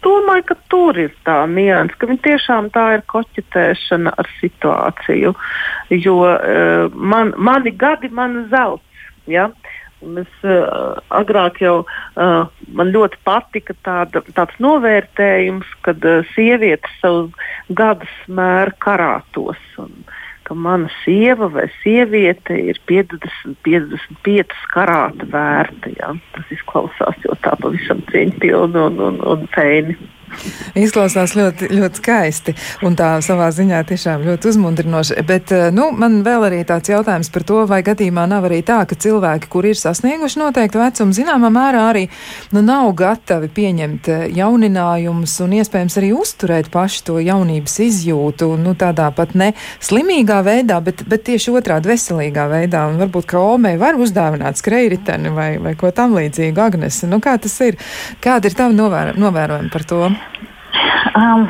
domāju, 0.03 0.47
ka 0.49 0.57
tur 0.71 0.97
ir 0.99 1.13
tā 1.27 1.43
nianses, 1.47 1.95
ka 1.99 2.09
viņi 2.09 2.23
tiešām 2.25 2.67
tā 2.73 2.87
ir 2.97 3.05
koķetēšana 3.11 4.11
ar 4.19 4.29
situāciju. 4.41 5.33
Jo 5.93 6.17
uh, 6.25 7.02
man, 7.03 7.33
mani 7.37 7.73
gadi, 7.75 8.09
man 8.09 8.45
zelts. 8.51 9.05
Ja? 9.29 9.49
Es 10.03 10.31
uh, 10.43 10.99
agrāk 11.15 11.61
jau 11.63 11.83
uh, 11.85 12.49
man 12.75 12.91
ļoti 12.91 13.19
patika 13.23 13.75
tāda, 13.87 14.23
tāds 14.35 14.57
novērtējums, 14.63 15.69
kad 15.85 16.03
uh, 16.07 16.25
sievietes 16.33 16.97
savus 16.99 17.31
gadus 17.71 18.11
mēra 18.27 18.75
karātos. 18.83 19.61
Un, 19.79 20.03
ka 20.43 20.55
mana 20.59 20.89
sieva 21.05 21.47
vai 21.47 21.69
sieviete 21.79 22.57
ir 22.59 22.79
50, 22.89 23.55
55 23.63 24.57
karāta 24.73 25.27
vērta. 25.31 25.93
Ja? 25.95 26.11
Tas 26.35 26.51
izklausās 26.51 27.23
jau 27.23 27.37
tā 27.45 27.55
pavisam 27.61 28.03
cieņpilni 28.11 28.83
un, 28.89 28.99
un, 29.07 29.21
un 29.23 29.47
feini. 29.55 29.95
Izklausās 30.77 31.35
ļoti, 31.37 31.69
ļoti 31.73 32.01
skaisti 32.01 32.55
un 32.85 32.95
tā 32.97 33.13
savā 33.23 33.49
ziņā 33.53 33.83
tiešām 33.89 34.23
ļoti 34.25 34.49
uzmundrinoši. 34.49 35.17
Bet, 35.27 35.51
eh, 35.51 35.69
nu, 35.75 35.89
man 35.91 36.21
vēl 36.25 36.47
arī 36.49 36.63
tāds 36.67 36.89
jautājums 36.89 37.29
par 37.33 37.45
to, 37.47 37.61
vai 37.69 37.81
gadījumā 37.85 38.25
nav 38.29 38.47
arī 38.49 38.61
tā, 38.65 38.81
ka 38.89 38.95
cilvēki, 38.95 39.49
kur 39.53 39.67
ir 39.69 39.77
sasnieguši 39.79 40.41
noteiktu 40.41 40.81
vecumu, 40.81 41.15
zināmā 41.15 41.51
mērā 41.53 41.85
arī 41.91 42.07
nu, 42.55 42.63
nav 42.65 42.91
gatavi 42.97 43.49
pieņemt 43.53 44.09
eh, 44.09 44.25
jauninājumus 44.39 45.35
un 45.45 45.55
iespējams 45.59 45.99
arī 46.01 46.11
uzturēt 46.17 46.71
paši 46.73 47.03
to 47.09 47.19
jaunības 47.23 47.79
izjūtu, 47.87 48.49
nu, 48.61 48.75
tādā 48.79 49.09
pat 49.15 49.35
ne 49.37 49.53
slimīgā 49.83 50.41
veidā, 50.45 50.79
bet, 50.83 51.05
bet 51.09 51.25
tieši 51.29 51.53
otrādi 51.53 51.93
veselīgā 51.93 52.47
veidā. 52.51 52.87
Un 52.89 52.99
varbūt, 53.01 53.29
ka 53.29 53.41
Omei 53.53 53.77
var 53.81 53.99
uzdāvināt 54.01 54.59
skrejriteni 54.61 55.33
vai, 55.33 55.51
vai 55.61 55.77
ko 55.79 55.93
tam 55.95 56.17
līdzīgu, 56.17 56.65
Agnese. 56.65 57.09
Nu, 57.09 57.21
kā 57.23 57.37
tas 57.41 57.55
ir? 57.65 57.77
Kāda 58.23 58.49
ir 58.49 58.57
tava 58.57 58.75
novēr 58.75 59.17
novērojuma 59.19 59.73
par 59.73 59.87
to? 59.89 60.03
Um, 61.13 61.47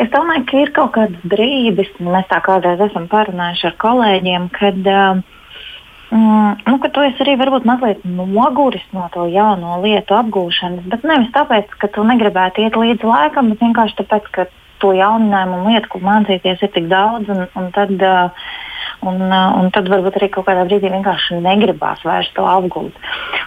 es 0.00 0.10
domāju, 0.12 0.46
ka 0.48 0.62
ir 0.62 0.72
kaut 0.76 0.94
kāds 0.96 1.28
brīdis, 1.28 1.92
mēs 2.02 2.28
tā 2.30 2.40
kādreiz 2.44 2.82
esam 2.88 3.08
parunājuši 3.12 3.68
ar 3.70 3.76
kolēģiem, 3.84 4.48
kad, 4.56 4.80
um, 4.92 5.22
nu, 6.12 6.78
ka 6.82 6.90
tu 6.92 7.04
esi 7.06 7.24
arī 7.24 7.36
varbūt 7.40 7.68
mazliet 7.68 8.02
noguris 8.06 8.84
no 8.96 9.08
to 9.14 9.28
jauno 9.32 9.78
lietu 9.84 10.18
apgūšanas, 10.18 10.88
bet 10.92 11.06
nevis 11.08 11.32
tāpēc, 11.36 11.72
ka 11.80 11.92
tu 11.94 12.04
negribētu 12.08 12.66
iet 12.66 12.76
līdz 12.78 13.06
laikam, 13.08 13.52
bet 13.52 13.64
vienkārši 13.64 14.02
tāpēc, 14.02 14.28
ka 14.36 14.48
to 14.82 14.92
jauninājumu 14.98 15.60
un 15.60 15.70
lietu, 15.70 15.92
ko 15.92 16.02
mācīties, 16.02 16.62
ir 16.64 16.72
tik 16.74 16.88
daudz. 16.90 17.30
Un, 17.30 17.46
un 17.58 17.70
tad, 17.74 17.94
uh, 18.02 18.48
Un, 19.02 19.18
uh, 19.18 19.56
un 19.58 19.70
tad 19.74 19.88
varbūt 19.90 20.14
arī 20.18 20.28
kaut 20.30 20.46
kādā 20.46 20.62
brīdī 20.68 20.86
vienkārši 20.92 21.40
negribās 21.42 22.04
vairs 22.06 22.28
to 22.36 22.44
apgūt. 22.46 22.94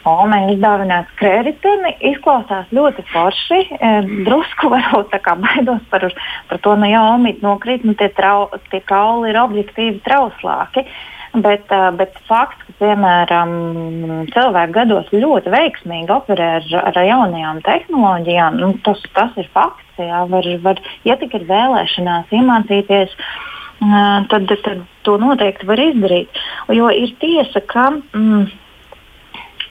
Omeņa 0.09 0.51
izdāvināts 0.51 1.15
kreditēni 1.21 1.93
izklausās 2.11 2.73
ļoti 2.75 3.05
forši. 3.13 3.59
E, 3.79 3.91
drusku 4.27 4.69
varbūt 4.73 5.13
tā 5.13 5.21
kā 5.23 5.37
baidos 5.39 5.79
par, 5.93 6.09
par 6.49 6.61
to, 6.65 6.75
nu 6.81 6.91
jau 6.91 7.05
omīt 7.13 7.39
nokrīt, 7.45 7.87
nu 7.87 7.95
tie, 7.95 8.11
trau, 8.17 8.49
tie 8.73 8.83
kauli 8.83 9.31
ir 9.31 9.39
objektīvi 9.45 10.03
trauslāki. 10.07 10.83
Bet, 11.35 11.71
uh, 11.75 11.89
bet 11.95 12.15
fakts, 12.29 12.61
ka 12.63 12.75
piemēram 12.79 13.49
cilvēki 14.31 14.75
gados 14.75 15.09
ļoti 15.11 15.51
veiksmīgi 15.51 16.13
operē 16.15 16.51
ar, 16.61 16.69
ar 16.91 16.99
jaunajām 17.03 17.59
tehnoloģijām, 17.65 18.59
nu, 18.59 18.71
tas, 18.87 19.01
tas 19.15 19.35
ir 19.39 19.49
fakts. 19.55 19.83
Jā, 19.99 20.25
var, 20.31 20.47
var, 20.63 20.79
ja 21.07 21.15
tik 21.19 21.35
ir 21.35 21.43
vēlēšanās 21.47 22.31
iemācīties 22.35 23.11
uh, 23.15 23.27
tad, 23.79 24.51
tad 24.63 24.83
to 25.03 25.17
noteikti 25.21 25.67
var 25.67 25.81
izdarīt. 25.81 26.41
Jo 26.73 26.89
ir 26.93 27.15
tiesa, 27.21 27.61
ka, 27.61 27.89
mm, 27.91 28.45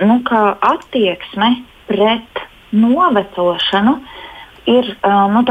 nu, 0.04 0.18
ka 0.28 0.56
attieksme 0.60 1.50
pret 1.88 2.44
novecošanu 2.74 3.98
ir 4.70 4.94
nu, 5.04 5.44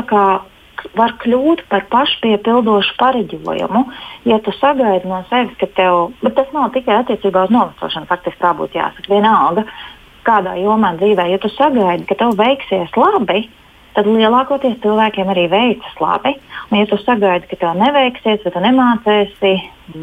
var 0.97 1.13
kļūt 1.21 1.63
par 1.71 1.85
pašpiepildošu 1.91 2.95
pareģojumu. 2.99 3.83
Ja 4.27 4.39
tu 4.43 4.51
sagaidi 4.57 5.07
no 5.07 5.21
sevis, 5.29 5.55
ka 5.59 5.69
tev, 5.77 6.11
bet 6.23 6.35
tas 6.37 6.49
nav 6.55 6.73
tikai 6.75 6.99
attiecībā 7.01 7.47
uz 7.47 7.53
novecošanu, 7.55 8.09
faktiski 8.09 8.41
tā 8.41 8.53
būtu 8.57 8.79
jāsaka 8.79 9.11
vienalga, 9.11 9.65
kādā 10.27 10.55
jomā 10.59 10.93
dzīvē, 10.99 11.27
ja 11.31 11.39
tu 11.41 11.51
sagaidi, 11.53 12.07
ka 12.09 12.17
tev 12.19 12.35
veiksies 12.39 12.91
labi, 12.99 13.45
tad 13.95 14.09
lielākoties 14.09 14.79
cilvēkiem 14.83 15.29
arī 15.33 15.47
veicas 15.51 15.99
labi. 16.01 16.35
Un, 16.69 16.79
ja 16.79 16.87
tu 16.89 16.97
sagaidi, 17.01 17.49
ka 17.51 17.59
tev 17.61 17.75
neveiksies, 17.79 18.41
vai 18.45 18.53
tu 18.53 18.63
nemācīsi 18.63 19.53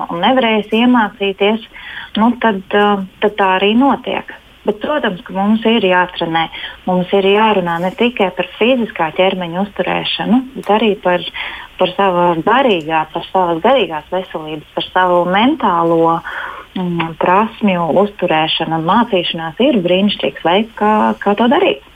un 0.07 0.23
nevarēsi 0.23 0.85
iemācīties, 0.85 1.67
nu, 2.21 2.31
tad, 2.43 2.63
uh, 2.77 3.03
tad 3.23 3.37
tā 3.39 3.57
arī 3.59 3.75
notiek. 3.79 4.31
Bet, 4.61 4.77
protams, 4.83 5.23
ka 5.25 5.33
mums 5.33 5.65
ir 5.65 5.85
jātrenē. 5.89 6.45
Mums 6.85 7.13
ir 7.17 7.27
jārunā 7.33 7.79
ne 7.81 7.91
tikai 7.97 8.29
par 8.37 8.49
fiziskā 8.59 9.09
ķermeņa 9.17 9.63
uzturēšanu, 9.65 10.41
bet 10.59 10.73
arī 10.77 10.91
par, 11.01 11.25
par 11.81 11.95
savu 11.97 12.27
garīgā, 12.45 13.07
par 13.15 13.25
savas 13.31 13.63
garīgās 13.65 14.11
veselības, 14.13 14.69
par 14.77 14.89
savu 14.91 15.23
mentālo 15.33 16.19
mm, 16.77 17.15
prasmju 17.23 17.89
uzturēšanu 18.05 18.77
un 18.77 18.89
mācīšanās 18.93 19.65
ir 19.65 19.81
brīnišķīgs 19.87 20.45
veids, 20.45 20.77
kā, 20.77 20.93
kā 21.25 21.35
to 21.41 21.49
darīt. 21.49 21.87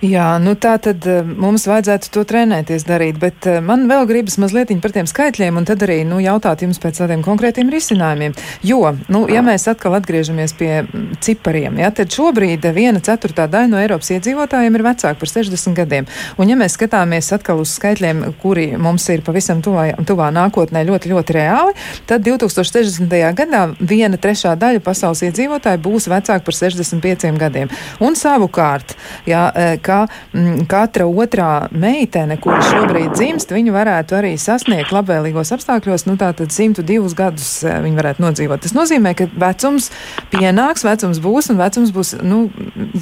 Jā, 0.00 0.38
nu 0.40 0.54
tā 0.56 0.78
tad 0.80 1.04
eh, 1.04 1.20
mums 1.20 1.66
vajadzētu 1.68 2.08
to 2.14 2.22
trenēties 2.24 2.86
darīt, 2.88 3.18
bet 3.20 3.44
eh, 3.44 3.58
man 3.60 3.82
vēl 3.84 4.06
gribas 4.08 4.38
mazliet 4.40 4.70
par 4.80 4.94
tiem 4.94 5.04
skaitļiem 5.04 5.58
un 5.60 5.66
tad 5.68 5.82
arī 5.84 5.98
nu, 6.08 6.22
jautāt 6.24 6.62
jums 6.64 6.78
pēc 6.80 7.02
tādiem 7.02 7.20
konkrētiem 7.20 7.68
risinājumiem. 7.68 8.32
Jo, 8.64 8.94
nu, 9.12 9.26
ja 9.28 9.42
mēs 9.44 9.68
atkal 9.68 9.98
atgriežamies 9.98 10.54
pie 10.56 10.70
mm, 10.86 11.18
cipariem, 11.20 11.76
ja, 11.82 11.90
tad 11.92 12.16
šobrīd 12.16 12.64
viena 12.72 13.02
ceturtā 13.04 13.44
daļa 13.52 13.68
no 13.74 13.80
Eiropas 13.82 14.08
iedzīvotājiem 14.14 14.78
ir 14.78 14.84
vecāki 14.86 15.20
par 15.20 15.32
60 15.34 15.76
gadiem. 15.76 16.08
Un 16.40 16.48
ja 16.48 16.56
mēs 16.56 16.78
skatāmies 16.78 17.28
atkal 17.36 17.60
uz 17.60 17.76
skaitļiem, 17.76 18.24
kuri 18.40 18.70
mums 18.80 19.04
ir 19.12 19.20
pavisam 19.26 19.60
tuvā, 19.60 19.90
tuvā 20.08 20.30
nākotnē 20.32 20.80
ļoti, 20.88 21.12
ļoti 21.12 21.36
reāli, 21.36 21.76
tad 22.08 22.24
2060. 22.24 23.18
gadā 23.36 23.66
viena 23.76 24.16
trešā 24.16 24.56
daļa 24.64 24.80
pasaules 24.80 25.26
iedzīvotāju 25.28 25.84
būs 25.84 26.08
vecāki 26.08 26.48
par 26.48 26.60
65 26.62 27.36
gadiem. 27.44 27.76
Un 28.00 28.16
savukārt, 28.16 28.96
ja, 29.28 29.50
ka 29.90 29.98
m, 30.06 30.40
mm, 30.40 30.66
katra 30.70 31.06
otrā 31.10 31.50
meitene, 31.74 32.38
kura 32.40 32.60
šobrīd 32.64 33.14
dzimst, 33.16 33.50
viņu 33.54 33.74
varētu 33.74 34.18
arī 34.20 34.32
sasniegt 34.40 34.94
labvēlīgos 34.94 35.50
apstākļos, 35.56 36.06
nu 36.06 36.16
tātad 36.20 36.52
102 36.54 37.14
gadus 37.18 37.50
eh, 37.66 37.80
viņi 37.82 37.98
varētu 37.98 38.24
nodzīvot. 38.24 38.62
Tas 38.62 38.76
nozīmē, 38.76 39.14
ka 39.18 39.26
vecums 39.40 39.90
pienāks, 40.32 40.86
vecums 40.86 41.20
būs 41.22 41.50
un 41.52 41.60
vecums 41.60 41.92
būs, 41.94 42.14
nu, 42.26 42.42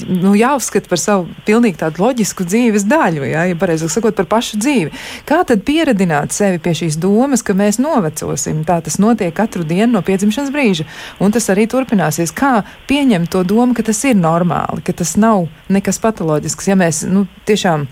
nu 0.08 0.34
jāuzskata 0.38 0.90
par 0.90 1.02
savu 1.02 1.28
pilnīgi 1.48 1.80
tādu 1.82 2.04
loģisku 2.06 2.46
dzīves 2.48 2.86
daļu, 2.88 3.26
jā, 3.28 3.44
ja 3.50 3.58
pareizāk 3.58 3.92
sakot, 3.92 4.16
par 4.16 4.28
pašu 4.30 4.60
dzīvi. 4.62 4.94
Kā 5.28 5.42
tad 5.48 5.64
pieredināt 5.68 6.34
sevi 6.36 6.60
pie 6.62 6.74
šīs 6.82 6.98
domas, 7.00 7.44
ka 7.44 7.56
mēs 7.58 7.80
novecosim? 7.82 8.64
Tā 8.68 8.80
tas 8.84 8.98
notiek 9.02 9.34
katru 9.36 9.66
dienu 9.68 9.98
no 9.98 10.04
piedzimšanas 10.06 10.52
brīža, 10.54 10.88
un 11.22 11.34
tas 11.34 11.48
arī 11.52 11.68
turpināsies. 11.70 12.32
Kā 12.36 12.62
pieņemt 12.88 13.32
to 13.34 13.44
domu, 13.46 13.76
ka 13.76 13.84
tas 13.86 14.00
ir 14.08 14.16
normāli, 14.18 14.82
ka 14.86 14.96
tas 14.96 15.16
nav 15.20 15.48
nekas 15.72 16.00
patoloģisks? 16.02 16.70
Ja 16.70 16.77
mēs 16.78 17.04
nu, 17.10 17.26
tiešām 17.48 17.86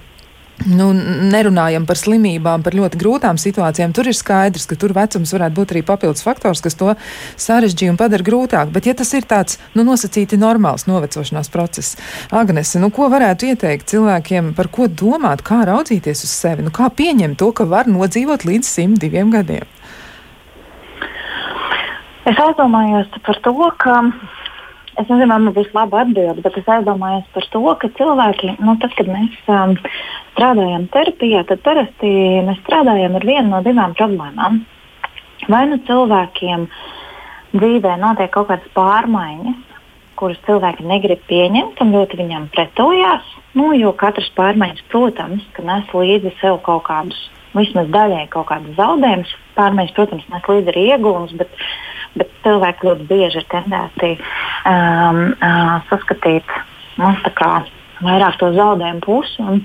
nu, 0.65 0.89
nerunājam 1.31 1.85
par 1.87 1.99
slimībām, 2.01 2.65
par 2.65 2.77
ļoti 2.77 2.99
grūtām 3.01 3.39
situācijām, 3.41 3.93
tur 3.97 4.09
ir 4.09 4.17
skaidrs, 4.17 4.67
ka 4.69 4.79
tur 4.81 4.95
vecums 4.97 5.33
varētu 5.37 5.57
būt 5.59 5.75
arī 5.75 5.83
papildus 5.87 6.25
faktors, 6.25 6.63
kas 6.65 6.79
to 6.79 6.95
sarežģīja 7.43 7.93
un 7.93 8.01
padara 8.01 8.25
grūtāk. 8.27 8.73
Bet, 8.75 8.89
ja 8.89 8.97
tas 8.97 9.13
ir 9.19 9.29
tāds 9.29 9.61
nu, 9.77 9.85
nosacīti 9.87 10.41
normāls 10.41 10.87
novecošanās 10.89 11.53
process, 11.53 11.99
Agnese, 12.33 12.81
nu, 12.83 12.91
ko 12.95 13.11
varētu 13.13 13.53
ieteikt 13.53 13.91
cilvēkiem, 13.93 14.55
par 14.57 14.71
ko 14.73 14.89
domāt, 14.89 15.45
kā 15.47 15.63
raudzīties 15.69 16.25
uz 16.25 16.33
sevi, 16.33 16.65
nu, 16.67 16.75
kā 16.75 16.89
pieņemt 16.89 17.39
to, 17.43 17.53
ka 17.57 17.69
var 17.69 17.91
nodzīvot 17.91 18.49
līdz 18.49 18.73
102 18.73 19.27
gadiem? 19.37 19.69
Es 22.27 22.39
aizdomājos 22.43 23.13
par 23.23 23.39
to, 23.45 23.55
ka 23.79 24.01
Es 24.97 25.11
nezinu, 25.11 25.29
vai 25.29 25.41
man 25.45 25.53
būs 25.53 25.75
laba 25.77 26.01
atbilde, 26.07 26.41
bet 26.41 26.55
es 26.57 26.69
aizdomājos 26.73 27.27
par 27.35 27.47
to, 27.53 27.61
ka 27.83 27.89
cilvēki, 27.99 28.55
nu, 28.65 28.79
tad, 28.81 28.95
kad 28.97 29.11
mēs 29.13 29.35
um, 29.53 29.75
strādājam 30.33 30.87
terapijā, 30.95 31.43
tad 31.51 31.61
parasti 31.67 32.13
mēs 32.47 32.63
strādājam 32.63 33.19
ar 33.19 33.27
vienu 33.29 33.51
no 33.51 33.61
divām 33.67 33.93
problēmām. 33.99 34.63
Vai 35.53 35.63
nu 35.69 35.77
cilvēkiem 35.85 36.65
dzīvē 37.53 37.97
notiek 38.01 38.33
kaut 38.33 38.49
kādas 38.49 38.73
pārmaiņas, 38.77 39.75
kuras 40.17 40.41
cilvēki 40.49 40.89
negrib 40.89 41.21
pieņemt 41.29 41.83
un 41.85 41.93
ļoti 41.93 42.21
viņam 42.23 42.49
pretojās, 42.57 43.27
nu, 43.59 43.75
jo 43.77 43.93
katrs 44.01 44.31
pārmaiņas, 44.39 44.87
protams, 44.95 45.45
nes 45.61 45.93
līdzi 45.93 46.33
sev 46.41 46.63
kaut 46.65 46.87
kādus, 46.89 47.21
vismaz 47.53 47.93
daļēji 47.93 48.33
kaut 48.33 48.49
kādus 48.49 48.81
zaudējumus. 48.81 49.37
Pārmaiņas, 49.61 49.95
protams, 49.97 50.25
nes 50.33 50.49
līdzi 50.49 50.73
arī 50.73 50.89
iegūmus, 50.95 51.37
bet 51.37 51.53
bet 52.17 52.33
cilvēki 52.45 52.89
ļoti 52.89 53.07
bieži 53.11 53.41
ir 53.43 53.47
tendēti 53.53 54.13
um, 54.67 55.23
uh, 55.39 55.77
saskatīt 55.91 56.55
nu, 56.99 57.13
vairāk 58.05 58.37
to 58.41 58.51
zaudējumu 58.57 59.03
pusi. 59.05 59.41
Un, 59.43 59.63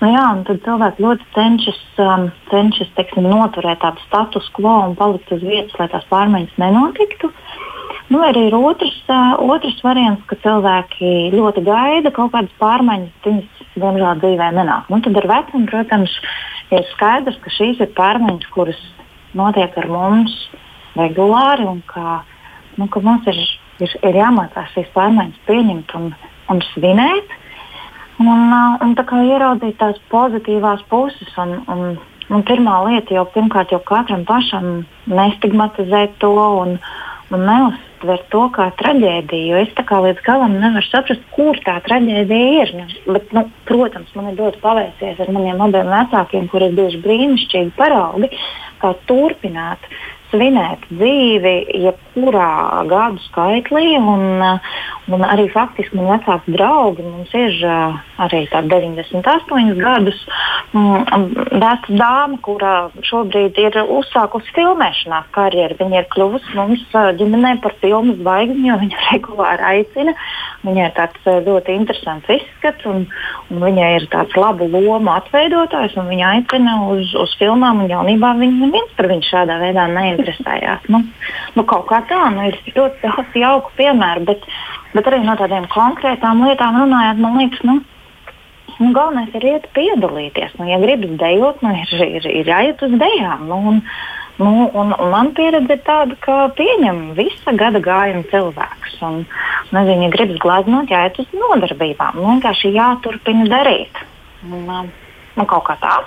nu, 0.00 0.08
jā, 0.08 0.24
un 0.32 0.42
tad 0.48 0.62
cilvēki 0.64 1.04
ļoti 1.04 1.28
cenšas, 1.36 1.82
um, 2.04 2.30
cenšas 2.52 2.92
teiksim, 2.96 3.28
noturēt 3.28 3.82
tādu 3.84 4.02
status 4.06 4.48
quo 4.56 4.76
un 4.88 4.96
palikt 4.98 5.32
uz 5.34 5.44
vietas, 5.44 5.76
lai 5.80 5.90
tās 5.92 6.06
pārmaiņas 6.12 6.58
nenotiktu. 6.62 7.32
Nu, 8.12 8.20
arī 8.20 8.48
ir 8.50 8.56
otrs, 8.56 8.96
uh, 9.08 9.36
otrs 9.48 9.78
variants, 9.84 10.24
ka 10.28 10.36
cilvēki 10.42 11.32
ļoti 11.34 11.64
gaida 11.64 12.12
kaut 12.14 12.34
kādas 12.34 12.52
pārmaiņas, 12.60 13.14
viņas 13.24 13.62
diemžēl 13.80 14.20
dzīvē 14.22 14.50
nenāk. 14.58 14.90
Nu, 14.92 15.00
tad 15.04 15.16
ar 15.20 15.30
vecumu, 15.30 15.68
protams, 15.70 16.18
ir 16.72 16.84
skaidrs, 16.92 17.40
ka 17.42 17.52
šīs 17.52 17.80
ir 17.82 17.94
pārmaiņas, 17.96 18.52
kuras 18.54 18.80
notiek 19.34 19.74
ar 19.80 19.88
mums 19.90 20.36
regulāri 20.98 21.66
un 21.66 21.80
ka, 21.88 22.22
nu, 22.78 22.88
ka 22.92 23.02
mums 23.04 23.26
ir, 23.30 23.40
ir, 23.82 23.94
ir 24.02 24.18
jāmācās 24.18 24.72
šīs 24.74 24.90
pārmaiņas 24.94 25.46
pieņemt 25.48 25.94
un, 25.98 26.10
un 26.52 26.62
svinēt. 26.72 27.38
Un, 28.22 28.52
un 28.54 28.92
tā 28.94 29.02
kā 29.08 29.18
ieraudzīt 29.26 29.80
tās 29.80 29.98
pozitīvās 30.12 30.84
puses. 30.90 31.32
Un, 31.40 31.56
un, 31.70 31.96
un 32.30 32.44
pirmā 32.46 32.76
lieta 32.88 33.16
jau 33.16 33.24
pirmkārt 33.34 33.74
jau 33.74 33.82
katram 33.86 34.22
pašam 34.28 34.84
nestigmatizēt 35.10 36.14
to 36.22 36.30
un, 36.36 36.76
un 37.34 37.44
neuztvert 37.48 38.28
to 38.30 38.44
kā 38.54 38.68
traģēdiju. 38.78 39.50
Jo 39.50 39.62
es 39.64 39.74
kā 39.90 39.98
līdz 40.06 40.22
galam 40.26 40.54
nevaru 40.62 40.86
saprast, 40.86 41.26
kur 41.34 41.58
tā 41.66 41.80
traģēdija 41.88 42.62
ir. 42.62 42.74
Bet, 43.08 43.34
nu, 43.34 43.48
protams, 43.68 44.14
man 44.14 44.30
ir 44.30 44.38
ļoti 44.38 44.62
paveicies 44.62 45.20
ar 45.24 45.34
maniem 45.34 45.66
abiem 45.66 45.90
vecākiem, 45.90 46.48
kuriem 46.52 46.74
ir 46.74 46.80
bijuši 46.80 47.02
brīnišķīgi 47.08 47.74
paraugi, 47.80 48.30
kā 48.78 48.94
turpināt 49.10 49.90
svinēt 50.34 50.84
dzīvi 50.90 51.54
jebkurā 51.84 52.82
gadu 52.90 53.22
skaitlī. 53.28 53.94
Un, 54.00 54.42
un 55.14 55.26
arī 55.26 55.46
faktiski 55.52 55.96
man 55.98 56.10
vecāki 56.14 56.54
draugi, 56.56 57.04
mums 57.06 57.32
ir 57.38 57.54
arī 58.24 58.44
98 58.50 59.74
gadus 59.78 60.20
mm, 60.74 61.34
veca 61.54 61.98
dāma, 62.00 62.40
kura 62.44 62.74
šobrīd 63.06 63.58
ir 63.62 63.78
uzsākusi 63.84 64.54
filmēšanās 64.56 65.30
karjeru. 65.34 65.78
Viņa 65.80 66.02
ir 66.02 66.10
kļuvusi 66.14 66.58
mums 66.58 66.84
ģimenē 67.20 67.56
par 67.64 67.76
filmu 67.82 68.18
zvaigzni, 68.20 68.68
jo 68.70 68.80
viņa 68.82 69.04
regulāri 69.12 69.68
aicina. 69.74 70.16
Viņai 70.64 70.86
ir 70.88 70.94
tāds 70.96 71.26
ļoti 71.44 71.74
interesants 71.76 72.30
izskats, 72.32 72.86
un, 72.88 73.04
un 73.52 73.60
viņai 73.60 73.90
ir 73.98 74.08
tāds 74.12 74.36
labu 74.40 74.68
lomu 74.72 75.12
atveidotājs, 75.12 75.98
un 76.00 76.08
viņa 76.08 76.30
aicina 76.38 76.78
uz, 76.88 77.12
uz 77.20 77.34
filmām, 77.40 77.84
un 77.84 77.92
jaunībā 77.92 78.32
viņa 78.40 78.62
neviens 78.64 78.94
par 78.96 79.10
viņu 79.12 79.28
šādā 79.28 79.58
veidā 79.60 79.84
neinteresē 79.92 80.23
interesējās. 80.24 80.88
Nu, 80.88 81.02
nu, 81.54 81.64
kaut 81.68 81.86
kā 81.90 82.00
tā, 82.08 82.22
nu, 82.34 82.48
ir 82.48 82.58
ļoti 82.74 83.02
daudz 83.04 83.36
jauku 83.38 83.72
piemēru, 83.78 84.24
bet, 84.30 84.46
bet 84.94 85.10
arī 85.10 85.22
no 85.24 85.36
tādām 85.36 85.68
konkrētām 85.72 86.44
lietām 86.46 86.80
runājot, 86.80 87.20
man 87.20 87.38
liekas, 87.40 87.62
nu, 87.68 87.78
nu, 88.80 88.90
galvenais 88.96 89.34
ir 89.34 89.48
iet 89.52 89.70
piedalīties. 89.76 90.56
Nu, 90.58 90.68
ja 90.70 90.80
gribas 90.82 91.16
dejot, 91.20 91.62
nu, 91.62 91.74
ir, 91.82 91.94
ir, 92.08 92.28
ir 92.42 92.52
jāiet 92.52 92.84
uz 92.84 93.00
dejām. 93.00 93.48
Nu, 93.50 93.62
un, 93.74 93.82
Nu, 94.34 94.48
un, 94.74 94.88
un 94.98 95.10
man 95.12 95.28
pieredze 95.30 95.76
ir 95.76 95.82
tāda, 95.86 96.16
ka 96.18 96.48
pieņem 96.58 97.12
visa 97.14 97.52
gada 97.54 97.78
gājuma 97.78 98.24
cilvēks. 98.32 98.96
Un, 99.06 99.20
nezinu, 99.70 100.08
ja 100.08 100.10
gribas 100.10 100.40
glāznot, 100.42 100.90
jāiet 100.90 101.20
uz 101.22 101.28
nodarbībām. 101.38 102.18
Nu, 102.18 102.32
vienkārši 102.32 102.72
jāturpina 102.74 103.46
darīt. 103.46 104.02
Un, 104.42 104.66
um, 104.66 104.90
un 105.38 105.46
kaut 105.46 105.68
kā 105.68 105.78
tā. 105.78 106.00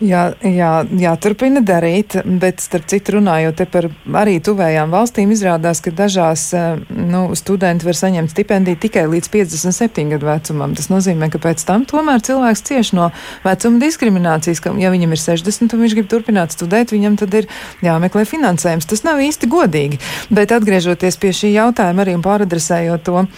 Jā, 0.00 0.30
jā, 0.40 0.70
jāturpina 0.96 1.60
darīt, 1.60 2.14
bet 2.40 2.62
starp 2.64 2.86
citu 2.88 3.18
runājot 3.18 3.60
par 3.68 3.90
arī 4.22 4.38
tuvējām 4.40 4.92
valstīm, 4.94 5.34
izrādās, 5.34 5.82
ka 5.84 5.92
dažās 5.92 6.46
eh, 6.56 6.80
nu, 6.88 7.26
studenti 7.36 7.84
var 7.84 7.98
saņemt 7.98 8.32
stipendiju 8.32 8.80
tikai 8.80 9.04
līdz 9.12 9.28
57 9.34 10.14
gadu 10.14 10.30
vecumam. 10.30 10.72
Tas 10.78 10.88
nozīmē, 10.92 11.28
ka 11.32 11.42
pēc 11.44 11.66
tam 11.68 11.84
tomēr 11.88 12.24
cilvēks 12.24 12.64
cieš 12.70 12.94
no 12.96 13.10
vecuma 13.44 13.82
diskriminācijas, 13.84 14.64
ka 14.64 14.72
ja 14.80 14.92
viņam 14.94 15.12
ir 15.12 15.22
60 15.26 15.76
un 15.76 15.84
viņš 15.84 15.98
grib 15.98 16.10
turpināt 16.14 16.56
studēt, 16.56 16.96
viņam 16.96 17.20
tad 17.20 17.36
ir 17.42 17.52
jāmeklē 17.84 18.24
finansējums. 18.28 18.88
Tas 18.88 19.04
nav 19.04 19.20
īsti 19.20 19.52
godīgi. 19.52 20.00
Bet 20.32 20.56
atgriežoties 20.56 21.20
pie 21.20 21.36
šī 21.36 21.52
jautājuma 21.58 22.06
arī 22.06 22.16
un 22.16 22.24
pāradresējot 22.24 23.04
to 23.04 23.28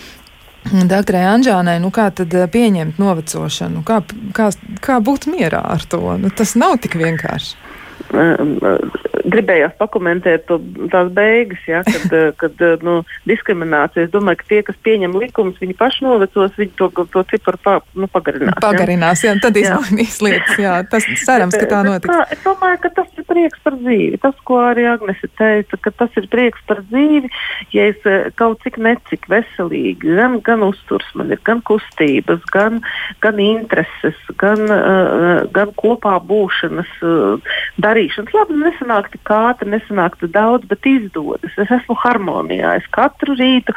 Doktorai 0.71 1.25
Anžānai, 1.27 1.79
nu 1.83 1.91
kā 1.95 2.09
tad 2.15 2.35
eh, 2.39 2.47
pieņemt 2.51 3.01
novecošanu? 3.03 3.83
Kā, 3.87 4.01
kā, 4.37 4.51
kā 4.85 5.01
būt 5.03 5.27
mierā 5.33 5.63
ar 5.75 5.83
to? 5.91 6.01
Nu, 6.21 6.31
tas 6.31 6.55
nav 6.59 6.79
tik 6.85 6.97
vienkārši. 7.01 7.57
Gribējās 9.33 9.75
pakomentēt 9.81 10.47
to, 10.49 10.59
tās 10.93 11.11
beigas, 11.15 11.63
ja, 11.69 11.83
kad, 11.87 12.07
eh, 12.19 12.29
kad 12.39 12.65
eh, 12.65 12.77
nu, 12.85 13.01
diskriminācija. 13.29 14.07
Es 14.07 14.13
domāju, 14.15 14.43
ka 14.43 14.49
tie, 14.51 14.61
kas 14.67 14.79
pieņem 14.87 15.17
likumus, 15.21 15.61
viņi 15.63 15.77
paši 15.79 16.07
novecos, 16.07 16.55
viņi 16.59 16.75
to, 16.81 16.91
to 17.13 17.25
ciparu 17.33 17.61
pa, 17.65 17.77
nu, 17.99 18.09
pagarinās. 18.13 18.59
Pagarinās, 18.63 19.25
jā, 19.27 19.35
jā 19.37 19.45
tad 19.45 19.59
izmainīs 19.61 20.21
lietas. 20.25 20.57
Jā, 20.61 20.79
tas 20.89 21.07
cerams, 21.25 21.57
ka 21.59 21.69
tā 21.71 21.83
notiks. 21.87 22.13
Tā, 22.13 22.27
es 22.37 22.45
domāju, 22.45 22.81
ka 22.85 22.93
tas 23.01 23.11
ir 23.19 23.29
prieks 23.29 23.63
par 23.65 23.79
dzīvi. 23.81 24.21
Tas, 24.23 24.39
ko 24.49 24.61
arī 24.63 24.87
Agnese 24.91 25.31
teica, 25.39 25.81
ka 25.87 25.95
tas 26.03 26.21
ir 26.21 26.29
prieks 26.33 26.63
par 26.69 26.83
dzīvi, 26.91 27.31
ja 27.75 27.89
es 27.93 28.09
eh, 28.09 28.29
kaut 28.39 28.63
cik 28.67 28.79
necik 28.83 29.29
veselīgi, 29.33 30.17
gan, 30.19 30.39
gan 30.45 30.65
uzturs 30.67 31.09
man 31.19 31.33
ir, 31.33 31.41
gan 31.47 31.63
kustības, 31.67 32.43
gan, 32.53 32.81
gan 33.25 33.41
intereses, 33.43 34.19
gan, 34.41 34.63
uh, 34.67 35.43
gan 35.55 35.73
kopā 35.79 36.17
būšanas, 36.27 36.91
uh, 37.07 37.55
darīšanas. 37.83 38.35
Labi, 38.37 38.59
nesanāk 38.63 39.11
tik 39.13 39.22
ātri, 39.31 39.71
nesanāk 39.71 40.19
tik 40.21 40.33
daudz, 40.35 40.67
bet 40.71 40.87
izdodas. 40.89 41.55
Es 41.61 41.71
esmu 41.71 41.97
harmonijā. 42.03 42.75
Es 42.81 42.89
katru 42.91 43.37
rītu 43.39 43.75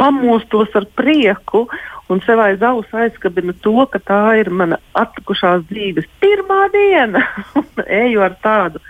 pamostos 0.00 0.72
ar 0.78 0.88
prieku 0.96 1.66
un 2.08 2.20
sev 2.22 2.40
aiz 2.40 2.62
auss 2.62 2.94
aizkabinu 2.94 3.54
to, 3.64 3.74
ka 3.90 3.98
tā 3.98 4.20
ir 4.40 4.50
mana 4.50 4.78
atlikušās 4.94 5.66
dzīves 5.70 6.06
pirmā 6.22 6.66
diena. 6.74 7.24
Eju 8.02 8.22
ar 8.22 8.38
tādu 8.42 8.82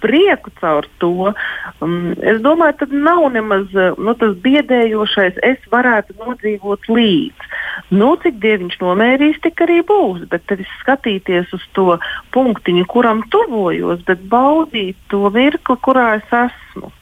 prieku 0.00 0.52
caur 0.60 0.86
to. 1.00 1.32
Um, 1.80 2.12
es 2.20 2.40
domāju, 2.44 2.78
ka 2.82 2.88
nav 2.92 3.24
nemaz 3.34 3.72
nu, 3.72 4.14
tas 4.18 4.36
biedējošais, 4.44 5.40
es 5.46 5.70
varētu 5.72 6.18
nodzīvot 6.20 6.90
līdzi. 6.92 7.52
Nu, 7.92 8.14
cik 8.22 8.38
dieviņš 8.42 8.78
nomērīs, 8.80 9.40
tik 9.44 9.60
arī 9.66 9.80
būs. 9.86 10.26
Bet 10.30 10.46
tad 10.50 10.62
skatīties 10.80 11.52
uz 11.56 11.64
to 11.76 11.98
punktiņu, 12.34 12.86
kuram 12.90 13.22
tuvojos, 13.32 14.02
bet 14.08 14.22
baudīt 14.32 14.98
to 15.12 15.28
mirkli, 15.34 15.76
kurā 15.84 16.14
es 16.20 16.36
esmu. 16.44 16.92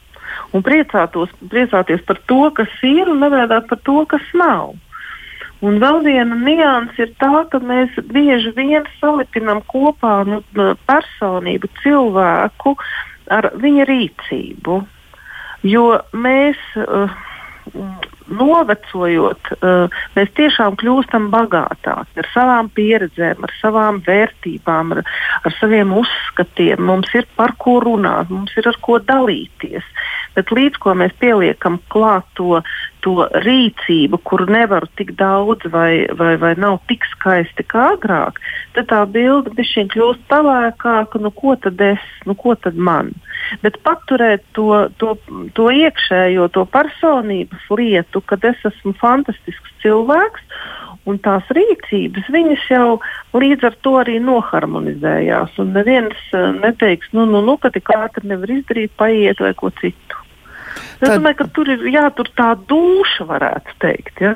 Un 0.55 0.63
priecātos, 0.65 1.31
priecāties 1.51 2.03
par 2.07 2.19
to, 2.29 2.49
kas 2.55 2.71
ir, 2.83 3.09
un 3.11 3.23
nevēdāt 3.23 3.69
par 3.71 3.79
to, 3.87 4.01
kas 4.09 4.25
nav. 4.37 4.75
Un 5.65 5.79
vēl 5.81 6.01
viena 6.03 6.35
nianse 6.35 7.05
ir 7.05 7.13
tā, 7.21 7.45
ka 7.49 7.61
mēs 7.63 7.95
bieži 8.11 8.51
vien 8.57 8.85
salipinām 8.99 9.63
kopā 9.71 10.19
nu, 10.27 10.41
personību, 10.89 11.71
cilvēku 11.81 12.75
ar 13.31 13.49
viņa 13.63 13.87
rīcību. 13.89 14.81
Jo 15.65 15.85
mēs 16.13 16.59
uh, 16.77 17.15
novecojot, 18.31 19.51
uh, 19.55 20.01
mēs 20.17 20.31
tiešām 20.37 20.77
kļūstam 20.81 21.29
bagātāki 21.33 22.23
ar 22.23 22.29
savām 22.33 22.71
pieredzēm, 22.75 23.45
ar 23.45 23.55
savām 23.61 24.01
vērtībām, 24.05 24.95
ar, 24.97 25.03
ar 25.45 25.57
saviem 25.59 25.93
uzskatiem. 26.01 26.81
Mums 26.85 27.13
ir 27.17 27.27
par 27.37 27.55
ko 27.61 27.79
runāt, 27.83 28.31
mums 28.33 28.55
ir 28.57 28.67
ar 28.71 28.79
ko 28.81 28.99
dalīties. 28.99 29.85
Bet 30.35 30.51
līdz 30.51 30.81
ko 30.83 30.95
mēs 30.99 31.15
pieliekam 31.21 31.79
klāt 31.91 32.27
to, 32.35 32.59
to 33.05 33.27
rīcību, 33.45 34.19
kuru 34.27 34.47
nevaru 34.51 34.89
tik 34.99 35.13
daudz 35.19 35.67
vai, 35.71 36.05
vai, 36.19 36.33
vai 36.41 36.53
nav 36.59 36.81
tik 36.89 37.05
skaisti 37.13 37.65
kā 37.69 37.91
agrāk, 37.93 38.41
tad 38.75 38.89
tā 38.91 39.03
bilde 39.11 39.53
bišķiņ 39.55 39.91
kļūst 39.93 40.25
pelēkāka, 40.31 41.21
nu 41.21 41.31
ko 41.35 41.55
tad 41.61 41.81
es, 41.85 42.03
nu 42.25 42.35
ko 42.39 42.57
tad 42.59 42.75
man. 42.75 43.13
Bet 43.61 43.77
paturēt 43.85 44.43
to, 44.57 44.87
to, 44.99 45.13
to 45.57 45.69
iekšējo, 45.69 46.49
to 46.55 46.65
personības 46.73 47.69
lietu, 47.77 48.14
kad 48.23 48.43
es 48.47 48.61
esmu 48.67 48.95
fantastisks 49.01 49.73
cilvēks 49.83 50.43
un 51.05 51.19
tās 51.21 51.45
rīcības, 51.53 52.29
viņas 52.33 52.63
jau 52.71 52.87
līdz 53.37 53.67
ar 53.69 53.75
to 53.85 53.93
arī 54.01 54.17
noharmonizējās. 54.23 55.57
Un 55.61 55.73
neviens 55.75 56.17
uh, 56.33 56.49
neteiks, 56.57 57.11
nu, 57.13 57.27
nu, 57.29 57.43
nu 57.45 57.57
ka 57.61 57.69
tik 57.73 57.91
ātri 57.93 58.31
nevar 58.31 58.55
izdarīt, 58.55 58.95
paiet 58.97 59.43
vai 59.43 59.53
ko 59.57 59.69
citu. 59.81 60.23
Es 60.75 61.05
Tad... 61.05 61.19
domāju, 61.19 61.39
ka 61.43 61.49
tur 61.53 61.69
ir 61.75 61.85
jātur 61.93 62.31
tā 62.37 62.53
duša, 62.69 63.27
varētu 63.29 63.77
teikt. 63.83 64.23
Ja? 64.23 64.33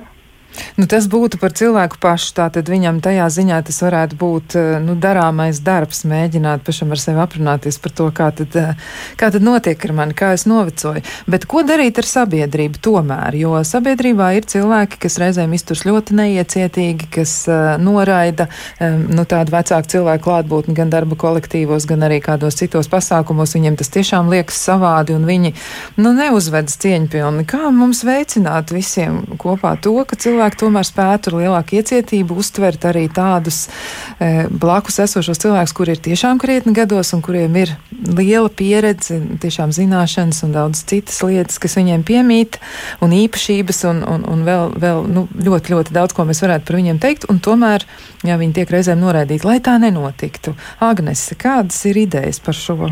Nu, 0.80 0.88
tas 0.90 1.08
būtu 1.12 1.40
par 1.42 1.54
cilvēku 1.58 2.00
pašu. 2.02 2.32
Tātad 2.38 2.70
viņam 2.72 3.02
tajā 3.04 3.28
ziņā 3.34 3.60
tas 3.68 3.82
varētu 3.84 4.18
būt 4.20 4.56
eh, 4.60 4.68
nu, 4.84 4.96
darāmais 5.00 5.62
darbs, 5.64 6.04
mēģināt 6.10 6.64
pašam 6.68 6.94
ar 6.96 7.02
sevi 7.02 7.22
aprunāties 7.24 7.80
par 7.82 7.96
to, 7.96 8.10
kā 8.16 8.30
tad, 8.36 8.56
eh, 8.60 8.92
kā 9.20 9.32
tad 9.34 9.46
notiek 9.46 9.86
ar 9.86 9.96
mani, 9.98 10.16
kā 10.18 10.32
es 10.38 10.46
novecoju. 10.50 11.04
Bet 11.30 11.48
ko 11.50 11.64
darīt 11.68 12.00
ar 12.02 12.08
sabiedrību 12.08 12.82
tomēr? 12.86 13.38
Jo 13.40 13.60
sabiedrībā 13.68 14.32
ir 14.38 14.48
cilvēki, 14.50 15.00
kas 15.04 15.20
reizēm 15.22 15.54
izturs 15.58 15.86
ļoti 15.88 16.16
neiecietīgi, 16.20 17.10
kas 17.14 17.34
uh, 17.50 17.76
noraida 17.82 18.48
um, 18.80 19.06
nu, 19.16 19.26
tādu 19.30 19.54
vecāku 19.54 19.92
cilvēku 19.96 20.26
klātbūtni 20.28 20.76
gan 20.78 20.92
darba 20.94 21.18
kolektīvos, 21.20 21.88
gan 21.90 22.06
arī 22.08 22.20
kādos 22.24 22.58
citos 22.60 22.90
pasākumos. 22.92 23.56
Viņiem 23.58 23.78
tas 23.80 23.92
tiešām 23.94 24.32
liekas 24.32 24.60
savādi 24.70 25.16
un 25.16 25.28
viņi 25.30 25.54
nu, 26.02 26.14
neuzvedas 26.18 26.78
cieņpilni. 26.82 27.46
Kā 27.50 27.72
mums 27.76 28.04
veicināt 28.08 28.74
visiem 28.76 29.22
kopā 29.42 29.76
to, 29.82 29.96
ka 30.08 30.18
cilvēki 30.20 30.49
cilvēki 30.50 30.60
tomēr 30.60 30.86
spētu 30.86 31.30
ar 31.30 31.38
lielāku 31.40 31.78
iecietību 31.78 32.38
uztvert 32.40 32.86
arī 32.86 33.08
tādus 33.10 33.68
e, 34.20 34.48
blakus 34.50 35.00
esošos 35.00 35.40
cilvēkus, 35.40 35.74
kuri 35.74 35.94
ir 35.94 36.02
tiešām 36.02 36.40
krietni 36.40 36.74
gados 36.74 37.14
un 37.14 37.22
kuriem 37.22 37.56
ir 37.56 37.76
liela 37.92 38.50
pieredze, 38.50 39.20
tiešām 39.42 39.72
zināšanas 39.72 40.44
un 40.44 40.54
daudz 40.54 40.84
citas 40.86 41.22
lietas, 41.24 41.60
kas 41.60 41.78
viņiem 41.78 42.04
piemīt, 42.04 42.60
un 43.02 43.12
īpašības, 43.12 43.84
un, 43.90 44.04
un, 44.04 44.26
un 44.26 44.46
vēl, 44.46 44.74
vēl 44.80 45.06
nu, 45.08 45.28
ļoti, 45.36 45.74
ļoti 45.74 45.94
daudz, 45.94 46.14
ko 46.14 46.26
mēs 46.26 46.42
varētu 46.42 46.66
par 46.66 46.80
viņiem 46.80 47.00
teikt, 47.00 47.30
un 47.30 47.40
tomēr, 47.40 47.86
ja 48.24 48.40
viņi 48.40 48.56
tiek 48.60 48.72
reizēm 48.72 49.00
noraidīti, 49.04 49.48
lai 49.48 49.60
tā 49.60 49.78
nenotiktu. 49.82 50.56
Agnese, 50.80 51.38
kādas 51.40 51.84
ir 51.90 52.06
idejas 52.08 52.42
par 52.42 52.58
šo? 52.58 52.90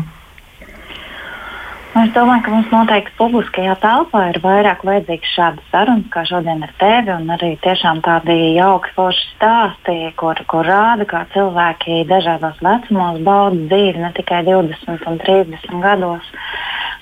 Es 1.98 2.10
domāju, 2.14 2.42
ka 2.44 2.52
mums 2.52 2.68
noteikti 2.70 3.14
publiskajā 3.18 3.72
telpā 3.82 4.20
ir 4.30 4.36
vairāk 4.44 4.84
vajadzīgs 4.86 5.32
šādas 5.34 5.70
sarunas, 5.72 6.06
kā 6.14 6.22
šodien 6.28 6.60
ar 6.62 6.70
tevi, 6.78 7.10
un 7.10 7.32
arī 7.34 7.48
tiešām 7.64 8.02
tādi 8.06 8.36
jauki 8.54 8.92
forši 8.94 9.24
stāsti, 9.32 9.96
kur, 10.20 10.38
kur 10.52 10.68
rāda, 10.68 11.08
kā 11.10 11.24
cilvēki 11.32 12.04
dažādos 12.06 12.60
vecumos 12.62 13.18
bauda 13.26 13.58
dzīvi, 13.72 14.04
ne 14.04 14.12
tikai 14.14 14.44
20 14.46 15.08
un 15.10 15.18
30 15.24 15.74
gados. 15.82 16.30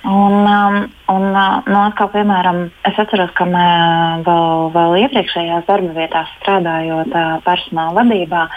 Un, 0.06 0.38
um, 0.46 0.80
un 1.12 1.28
uh, 1.34 1.60
nu, 1.66 1.78
atkal, 1.82 2.12
piemēram, 2.16 2.64
es 2.88 3.04
atceros, 3.04 3.36
ka 3.36 3.44
mē, 3.52 3.68
vēl, 4.24 4.68
vēl 4.78 4.98
iepriekšējās 5.04 5.68
darba 5.68 5.96
vietās 5.98 6.34
strādājot 6.40 7.12
uh, 7.12 7.38
personāla 7.44 8.00
vadībā, 8.00 8.48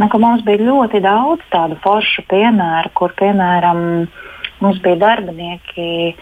nu, 0.00 0.12
mums 0.24 0.44
bija 0.46 0.72
ļoti 0.72 1.04
daudz 1.04 1.44
tādu 1.52 1.76
foršu 1.84 2.24
piemēru, 2.32 2.96
kur, 2.96 3.18
piemēram, 3.18 4.06
Mums 4.62 4.78
bija 4.84 5.00
darbinieki 5.00 6.14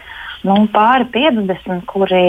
nu, 0.48 0.56
pāri 0.72 1.04
50, 1.12 1.82
kuri, 1.88 2.24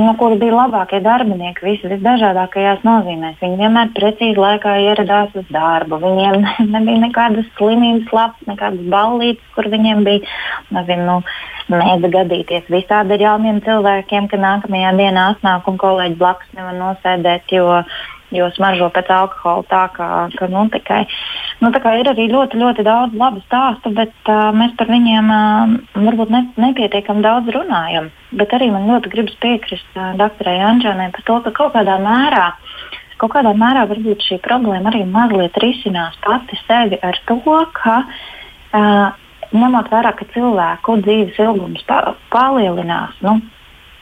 nu, 0.00 0.14
kuri 0.20 0.38
bija 0.40 0.56
labākie 0.56 1.02
darbinieki 1.04 1.66
visas 1.66 1.92
visdažādākajās 1.92 2.84
nozīmēs. 2.86 3.36
Viņi 3.42 3.60
vienmēr 3.60 3.92
precīzi 3.96 4.40
laikā 4.40 4.78
ieradās 4.86 5.36
uz 5.36 5.48
darbu. 5.52 6.00
Viņiem 6.00 6.46
nebija 6.74 7.04
nekādas 7.04 7.48
slimības 7.58 8.12
lapas, 8.16 8.48
nekādas 8.48 8.92
ballītes, 8.94 9.52
kur 9.56 9.68
viņiem 9.72 10.04
bija. 10.08 10.24
Nezinu, 10.72 11.20
nu, 11.20 11.22
Mēdz 11.70 12.08
gadīties 12.10 12.64
visādi 12.72 13.14
ar 13.14 13.22
jauniem 13.22 13.60
cilvēkiem, 13.62 14.24
ka 14.30 14.38
nākamajā 14.42 14.90
dienā 14.98 15.26
atnāk 15.36 15.68
un 15.70 15.76
kolēģi 15.78 16.16
blakus 16.18 16.48
nevar 16.56 16.74
nosēdēt, 16.74 17.52
jo 17.54 17.82
jo 18.34 18.48
smaržo 18.54 18.90
pēc 18.94 19.10
alkohola. 19.14 19.66
Tā 19.70 19.82
kā, 19.94 20.08
ka, 20.36 20.48
nu, 20.52 20.64
tikai, 20.72 21.02
nu, 21.62 21.70
tā 21.74 21.82
kā 21.82 21.94
ir 22.00 22.10
arī 22.10 22.28
ļoti, 22.32 22.60
ļoti 22.60 22.86
daudz 22.86 23.16
labu 23.18 23.42
stāstu, 23.46 23.92
bet 23.96 24.14
uh, 24.30 24.50
mēs 24.56 24.74
par 24.78 24.90
viņiem 24.92 25.30
uh, 25.34 25.76
varbūt 26.06 26.34
ne, 26.34 26.42
nepietiekami 26.66 27.24
daudz 27.26 27.52
runājam. 27.56 28.10
Bet 28.36 28.54
arī 28.56 28.70
man 28.74 28.88
ļoti 28.90 29.12
gribas 29.12 29.38
piekrist 29.42 29.98
uh, 29.98 30.12
doktorai 30.20 30.58
Anģēnai 30.72 31.10
par 31.16 31.26
to, 31.26 31.40
ka 31.46 31.54
kaut 31.62 31.74
kādā 31.78 31.98
mērā. 32.02 32.50
Kaut 33.20 33.34
kādā 33.34 33.52
mērā 33.52 33.84
varbūt 33.88 34.24
šī 34.24 34.38
problēma 34.44 34.88
arī 34.88 35.02
mazliet 35.04 35.58
risinās 35.60 36.16
pati 36.24 36.56
sevi 36.64 36.96
ar 37.04 37.18
to, 37.28 37.40
ka 37.76 37.96
uh, 38.06 39.26
ņemot 39.50 39.90
vērā, 39.90 40.12
ka 40.16 40.26
cilvēku 40.34 41.00
dzīves 41.04 41.38
ilgums 41.42 41.82
pa 41.88 42.14
palielinās, 42.32 43.16
nu, 43.26 43.40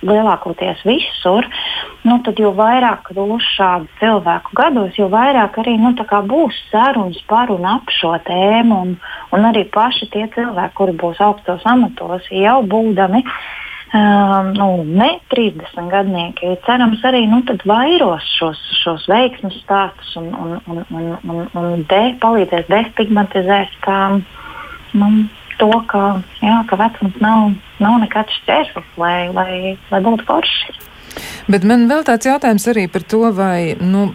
lielākoties 0.06 0.82
visur, 0.86 1.46
nu, 2.06 2.18
tad 2.24 2.38
jo 2.40 2.52
vairāk 2.56 3.10
būs 3.16 3.46
šādu 3.56 3.88
cilvēku 4.00 4.54
gados, 4.58 4.96
jo 4.98 5.08
vairāk 5.12 5.58
arī 5.62 5.76
nu, 5.80 5.94
būs 5.94 6.58
sarunas 6.72 7.20
par 7.28 7.50
un 7.54 7.66
ap 7.66 7.90
šo 7.90 8.14
tēmu. 8.26 8.82
Un, 8.82 8.96
un 9.34 9.48
arī 9.50 9.64
paši 9.72 10.10
tie 10.12 10.26
cilvēki, 10.34 10.76
kuri 10.78 10.96
būs 10.98 11.22
augstos 11.24 11.64
amatos, 11.66 12.28
jau 12.30 12.60
būdami. 12.62 13.24
Um, 13.88 14.50
nu, 14.52 14.82
ne 14.84 15.14
30 15.32 15.86
gadnieki, 15.88 16.58
cerams, 16.66 17.00
arī 17.08 17.22
nu, 17.24 17.40
vairos 17.64 18.26
šos, 18.36 18.58
šos 18.82 19.06
veiksmus 19.08 19.56
stāstus 19.62 20.10
un, 20.20 20.26
un, 20.28 20.82
un, 20.92 21.06
un, 21.24 21.46
un, 21.56 21.86
de, 21.88 22.02
palīdzēs 22.20 22.68
destigmatizēt 22.68 23.88
um, 23.88 24.20
nu, 24.92 25.08
to, 25.60 25.70
ka, 25.90 26.04
jā, 26.42 26.58
ka 26.70 26.78
vecums 26.80 27.16
nav, 27.24 27.56
nav 27.82 27.98
nekāds 28.04 28.36
šķērslis, 28.42 28.92
lai, 29.00 29.16
lai, 29.34 29.74
lai 29.92 30.04
būtu 30.04 30.28
forši. 30.28 30.78
Bet 31.48 31.64
man 31.66 31.86
vēl 31.88 32.04
tāds 32.06 32.28
jautājums 32.28 32.66
arī 32.70 32.84
par 32.92 33.04
to, 33.08 33.22
vai 33.34 33.74
nu, 33.80 34.08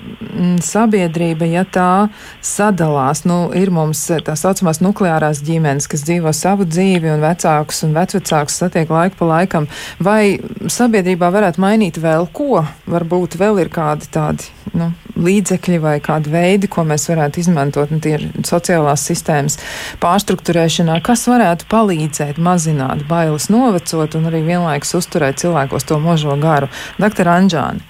sabiedrība, 0.63 1.47
ja 1.49 1.63
tā 1.65 2.07
sadalās, 2.45 3.23
nu, 3.29 3.47
ir 3.57 3.71
mums 3.73 4.05
tā 4.25 4.35
saucamās 4.39 4.81
nukleārās 4.83 5.41
ģimenes, 5.45 5.89
kas 5.89 6.05
dzīvo 6.07 6.33
savu 6.37 6.67
dzīvi 6.69 7.11
un 7.13 7.23
vecākus 7.25 7.83
un 7.87 7.95
vecvecākus 7.97 8.59
satiek 8.61 8.93
laiku 8.93 9.19
pa 9.23 9.31
laikam, 9.33 9.67
vai 10.03 10.37
sabiedrībā 10.69 11.31
varētu 11.33 11.63
mainīt 11.63 11.99
vēl 12.01 12.29
ko? 12.37 12.63
Varbūt 12.89 13.39
vēl 13.41 13.63
ir 13.65 13.73
kādi 13.73 14.09
tādi 14.13 14.53
nu, 14.77 14.93
līdzekļi 15.20 15.80
vai 15.84 15.97
kādi 16.03 16.32
veidi, 16.34 16.70
ko 16.72 16.86
mēs 16.88 17.07
varētu 17.11 17.41
izmantot, 17.43 17.91
un 17.93 18.01
tie 18.03 18.16
ir 18.18 18.26
sociālās 18.47 19.05
sistēmas 19.09 19.59
pārstruktūrēšanā, 20.03 20.99
kas 21.05 21.28
varētu 21.30 21.70
palīdzēt 21.72 22.41
mazināt 22.41 23.05
bailes 23.09 23.49
novecot 23.53 24.18
un 24.20 24.30
arī 24.32 24.43
vienlaikus 24.47 24.95
uzturēt 25.01 25.41
cilvēkos 25.43 25.89
to 25.89 25.99
možo 26.01 26.38
garu. 26.41 26.72
Dr. 27.01 27.30
Anģāni. 27.30 27.84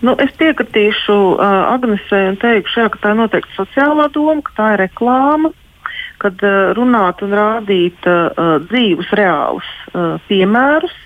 Nu, 0.00 0.14
es 0.16 0.32
piekritīšu 0.40 1.14
uh, 1.34 1.42
Agnesei 1.74 2.30
un 2.30 2.38
teikšu, 2.40 2.78
jā, 2.80 2.88
ka 2.92 3.00
tā 3.02 3.12
ir 3.12 3.18
noteikti 3.18 3.52
sociālā 3.58 4.08
doma, 4.14 4.40
ka 4.46 4.54
tā 4.56 4.68
ir 4.72 4.82
reklāma, 4.86 5.50
kad 6.22 6.40
uh, 6.40 6.72
runāt 6.76 7.20
un 7.26 7.36
rādīt 7.36 8.08
uh, 8.08 8.56
dzīvus, 8.70 9.12
reālus 9.20 9.68
uh, 9.92 10.16
piemērus. 10.30 10.96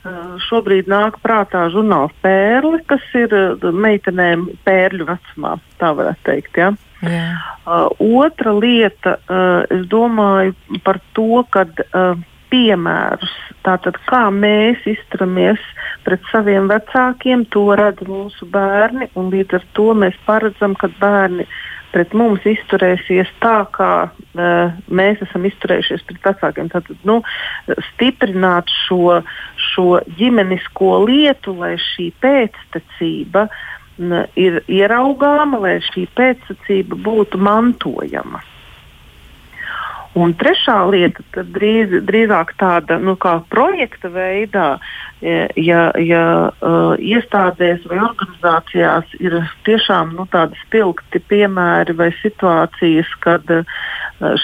Uh, 0.00 0.38
šobrīd 0.48 0.86
nāk 0.88 1.18
prātā 1.20 1.66
žurnāls 1.68 2.14
Pērli, 2.24 2.78
kas 2.88 3.02
ir 3.20 3.34
uh, 3.36 3.66
meitenēm 3.68 4.46
pērļu 4.64 5.04
vecumā, 5.10 5.58
tā 5.76 5.90
varētu 5.98 6.24
teikt. 6.24 6.56
Ja? 6.56 6.70
Yeah. 7.04 7.42
Uh, 7.68 7.90
otra 8.24 8.54
lieta, 8.56 9.18
uh, 9.28 9.66
es 9.68 9.84
domāju 9.92 10.80
par 10.86 11.02
to, 11.12 11.42
ka 11.52 11.66
uh, 11.68 12.16
piemērus. 12.48 13.34
Tātad, 13.64 13.98
kā 14.08 14.22
mēs 14.32 14.86
izturamies 14.88 15.60
pret 16.06 16.24
saviem 16.30 16.70
vecākiem, 16.70 17.44
to 17.52 17.66
redz 17.76 18.00
mūsu 18.08 18.48
bērni, 18.48 19.10
un 19.20 19.28
līdz 19.34 19.58
ar 19.60 19.66
to 19.76 19.90
mēs 20.00 20.16
paredzam, 20.24 20.76
ka 20.80 20.88
bērni 21.00 21.44
pret 21.94 22.14
mums 22.16 22.44
izturēsies 22.46 23.30
tā, 23.42 23.56
kā 23.74 23.92
uh, 24.10 24.78
mēs 24.90 25.22
esam 25.26 25.46
izturējušies 25.48 26.06
pret 26.08 26.28
vecākiem. 26.28 26.70
Tad 26.72 26.90
nu, 27.08 27.20
stiprināt 27.92 28.70
šo, 28.86 29.20
šo 29.70 29.88
ģimenisko 30.20 30.92
lietu, 31.08 31.56
lai 31.60 31.74
šī 31.90 32.10
pēctecība 32.22 33.46
uh, 33.48 34.22
ir 34.38 34.62
ieraugāma, 34.68 35.60
lai 35.60 35.76
šī 35.90 36.06
pēctecība 36.16 36.98
būtu 37.04 37.40
mantojama. 37.40 38.42
Un 40.18 40.32
trešā 40.34 40.74
lieta 40.90 41.44
drīz, 41.54 41.92
drīzāk 42.02 42.56
tāda 42.58 42.96
nu, 42.98 43.14
projekta 43.52 44.10
veidā, 44.10 44.80
ja, 45.22 45.82
ja 46.02 46.24
uh, 46.50 46.96
iestādēs 46.98 47.84
vai 47.86 48.00
organizācijās 48.08 49.14
ir 49.22 49.36
tiešām 49.68 50.16
nu, 50.18 50.26
tādi 50.32 50.58
spilgti 50.64 51.22
piemēri 51.30 51.94
vai 51.94 52.10
situācijas, 52.18 53.12
kad 53.22 53.54
uh, 53.54 53.62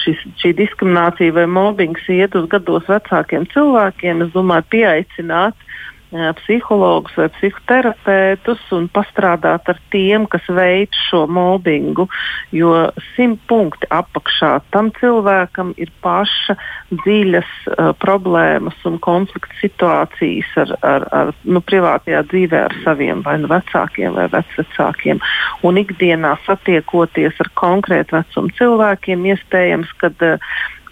šis, 0.05 0.23
šī 0.39 0.53
diskriminācija 0.61 1.35
vai 1.35 1.47
mobbings 1.51 2.07
iet 2.15 2.39
uz 2.39 2.47
gados 2.47 2.87
vecākiem 2.87 3.49
cilvēkiem, 3.51 4.23
es 4.23 4.31
domāju, 4.37 4.69
pieaicināt 4.71 5.66
psihologus 6.11 7.15
vai 7.17 7.27
psihoterapeitus 7.35 8.61
un 8.71 8.87
pastrādāt 8.87 9.67
ar 9.67 9.79
tiem, 9.91 10.27
kas 10.31 10.45
veic 10.47 10.95
šo 11.09 11.25
mobbingu. 11.27 12.07
Jo 12.55 12.87
simt 13.15 13.41
punkti 13.49 13.89
apakšā 13.91 14.53
tam 14.71 14.91
cilvēkam 14.99 15.73
ir 15.77 15.91
paša 16.03 16.55
dziļas 17.03 17.51
uh, 17.67 17.91
problēmas 17.99 18.79
un 18.87 18.95
konflikta 19.03 19.59
situācijas 19.59 20.53
ar, 20.63 20.73
ar, 20.81 21.07
ar 21.11 21.33
nu, 21.43 21.59
privātajā 21.59 22.23
dzīvē 22.31 22.63
ar 22.69 22.77
saviem 22.85 23.25
vai 23.25 23.37
nu 23.43 23.51
vecākiem 23.51 24.15
vai 24.15 24.29
vecākiem. 24.31 25.19
Un 25.67 25.81
ikdienā 25.83 26.37
satiekoties 26.45 27.43
ar 27.43 27.51
konkrētu 27.59 28.15
vecumu 28.21 28.55
cilvēkiem, 28.55 29.27
iespējams, 29.35 29.91
kad 29.99 30.23
uh, 30.23 30.39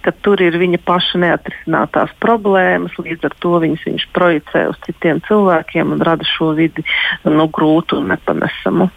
ka 0.06 0.14
tur 0.26 0.41
ir 0.43 0.58
viņa 0.62 0.80
paša 0.86 1.22
neatrisinātās 1.24 2.14
problēmas, 2.22 2.93
līdz 3.01 3.30
ar 3.30 3.38
to 3.41 3.56
viņas 3.64 3.88
viņš 3.89 4.06
projicē 4.16 4.68
uz 4.72 4.78
citiem 4.86 5.22
cilvēkiem 5.26 5.95
un 5.95 6.06
rada 6.06 6.28
šo 6.36 6.53
vidi 6.58 6.86
nu, 7.26 7.49
grūtu 7.49 7.99
un 8.01 8.14
nepanesamu. 8.14 8.89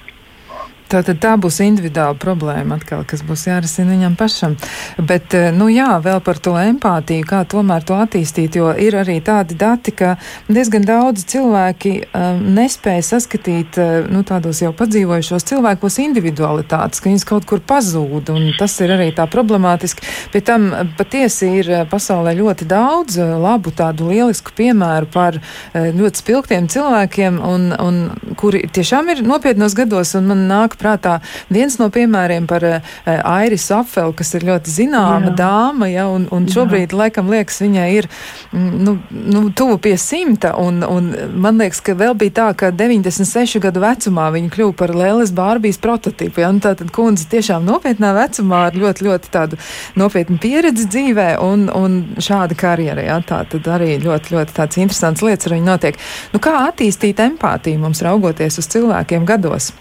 Tātad 0.89 1.18
tā 1.20 1.34
būs 1.36 1.59
individuāla 1.61 2.16
problēma 2.16 2.78
atkal, 2.78 3.03
kas 3.09 3.20
būs 3.26 3.43
jārisina 3.51 3.93
viņam 3.93 4.14
pašam. 4.16 4.55
Bet, 4.97 5.34
eh, 5.36 5.51
nu 5.53 5.66
jā, 5.68 5.91
vēl 6.01 6.22
par 6.24 6.39
to 6.41 6.55
empātiju, 6.57 7.26
kā 7.28 7.43
tomēr 7.45 7.84
to 7.84 7.99
attīstīt, 8.01 8.57
jo 8.57 8.70
ir 8.72 8.97
arī 8.97 9.18
tādi 9.20 9.57
dati, 9.59 9.93
ka 9.93 10.16
diezgan 10.49 10.86
daudz 10.89 11.26
cilvēki 11.28 11.93
um, 12.09 12.41
nespēja 12.57 13.05
saskatīt, 13.05 13.76
uh, 13.76 14.09
nu, 14.09 14.22
tādos 14.24 14.62
jau 14.62 14.72
padzīvojušos 14.72 15.45
cilvēkos 15.51 15.99
individualitātes, 16.07 17.03
ka 17.05 17.11
viņas 17.11 17.28
kaut 17.28 17.45
kur 17.45 17.61
pazūd, 17.61 18.32
un 18.32 18.49
tas 18.57 18.78
ir 18.80 18.95
arī 18.97 19.11
tā 19.12 19.28
problemātiski. 19.28 20.09
Pie 20.32 20.41
tam 20.41 20.70
patiesi 20.97 21.51
ir 21.61 21.70
pasaulē 21.91 22.32
ļoti 22.39 22.68
daudz 22.70 23.18
labu 23.18 23.74
tādu 23.76 24.09
lielisku 24.09 24.57
piemēru 24.57 25.12
par 25.12 25.36
uh, 25.36 25.93
ļoti 25.93 26.24
spilgtiem 26.24 26.72
cilvēkiem, 26.72 27.43
un, 27.45 27.70
un 27.76 28.01
kuri 28.41 28.64
tiešām 28.72 29.12
ir 29.12 29.24
nopietnos 29.26 29.76
gados, 29.76 30.16
un 30.16 30.32
man 30.32 30.49
nāk 30.49 30.78
prātā 30.81 31.18
viens 31.53 31.79
no 31.81 31.89
piemēriem 31.93 32.47
par 32.51 32.64
uh, 32.66 32.95
Airisu 33.07 33.79
Apfelu, 33.79 34.14
kas 34.16 34.35
ir 34.39 34.47
ļoti 34.49 34.72
zināma 34.72 35.33
jā. 35.33 35.37
dāma, 35.39 35.89
ja, 35.91 36.09
un, 36.12 36.26
un 36.35 36.49
šobrīd, 36.51 36.93
jā. 36.93 37.01
laikam, 37.03 37.31
liekas, 37.33 37.61
viņai 37.64 37.89
ir 37.97 38.09
mm, 38.53 38.68
nu, 38.85 38.97
nu, 39.11 39.45
tuvu 39.51 39.79
pie 39.89 39.97
simta, 40.01 40.55
un, 40.61 40.81
un 40.87 41.11
man 41.35 41.61
liekas, 41.61 41.83
ka 41.85 41.97
vēl 41.99 42.16
bija 42.18 42.37
tā, 42.41 42.49
ka 42.59 42.72
96 42.74 43.61
gadu 43.64 43.83
vecumā 43.85 44.29
viņa 44.35 44.53
kļuva 44.55 44.76
par 44.79 44.95
Lēles 44.97 45.35
Bārbijas 45.37 45.81
prototipu, 45.83 46.43
ja, 46.45 46.53
un 46.53 46.62
tātad 46.64 46.93
kundze 46.95 47.29
tiešām 47.33 47.66
nopietnā 47.68 48.14
vecumā 48.16 48.64
ar 48.68 48.79
ļoti, 48.79 49.09
ļoti 49.09 49.33
tādu 49.35 49.61
nopietnu 49.99 50.39
pieredzi 50.43 50.89
dzīvē 50.89 51.29
un, 51.45 51.68
un 51.74 51.99
šāda 52.22 52.57
karjera, 52.59 53.05
ja, 53.11 53.18
tā 53.24 53.43
tad 53.51 53.68
arī 53.79 53.97
ļoti, 54.03 54.37
ļoti 54.37 54.57
tāds 54.57 54.81
interesants 54.81 55.24
lietas 55.24 55.49
ar 55.49 55.57
viņu 55.57 55.68
notiek. 55.68 56.01
Nu, 56.35 56.43
kā 56.43 56.55
attīstīt 56.68 57.20
empātiju 57.24 57.83
mums 57.83 58.03
raugoties 58.05 58.61
uz 58.62 58.70
cilvēkiem 58.74 59.29
gados? 59.29 59.72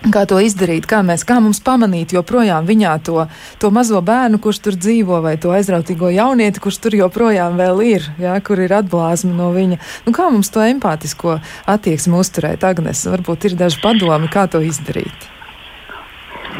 Kā 0.00 0.22
to 0.24 0.38
izdarīt, 0.40 0.86
kā, 0.88 1.02
mēs, 1.04 1.26
kā 1.28 1.36
mums 1.44 1.58
pamanīt 1.60 2.14
joprojām 2.16 2.64
viņā 2.64 2.94
to, 3.04 3.26
to 3.60 3.68
mazo 3.68 3.98
bērnu, 4.00 4.38
kurš 4.40 4.62
tur 4.64 4.78
dzīvo, 4.80 5.18
vai 5.20 5.34
to 5.36 5.52
aizrautīgo 5.52 6.08
jaunieti, 6.08 6.62
kurš 6.64 6.78
tur 6.86 6.96
joprojām 6.96 7.58
vēl 7.60 7.82
ir, 7.84 8.06
jā, 8.16 8.38
kur 8.40 8.62
ir 8.64 8.72
atblāzma 8.78 9.34
no 9.36 9.50
viņa. 9.52 9.76
Nu, 10.06 10.14
kā 10.16 10.30
mums 10.32 10.48
to 10.54 10.64
empātisko 10.64 11.36
attieksmi 11.68 12.16
uzturēt, 12.16 12.64
Agnes? 12.64 13.04
Varbūt 13.12 13.50
ir 13.50 13.58
daži 13.60 13.82
padomi, 13.84 14.30
kā 14.32 14.46
to 14.48 14.62
izdarīt. 14.64 15.28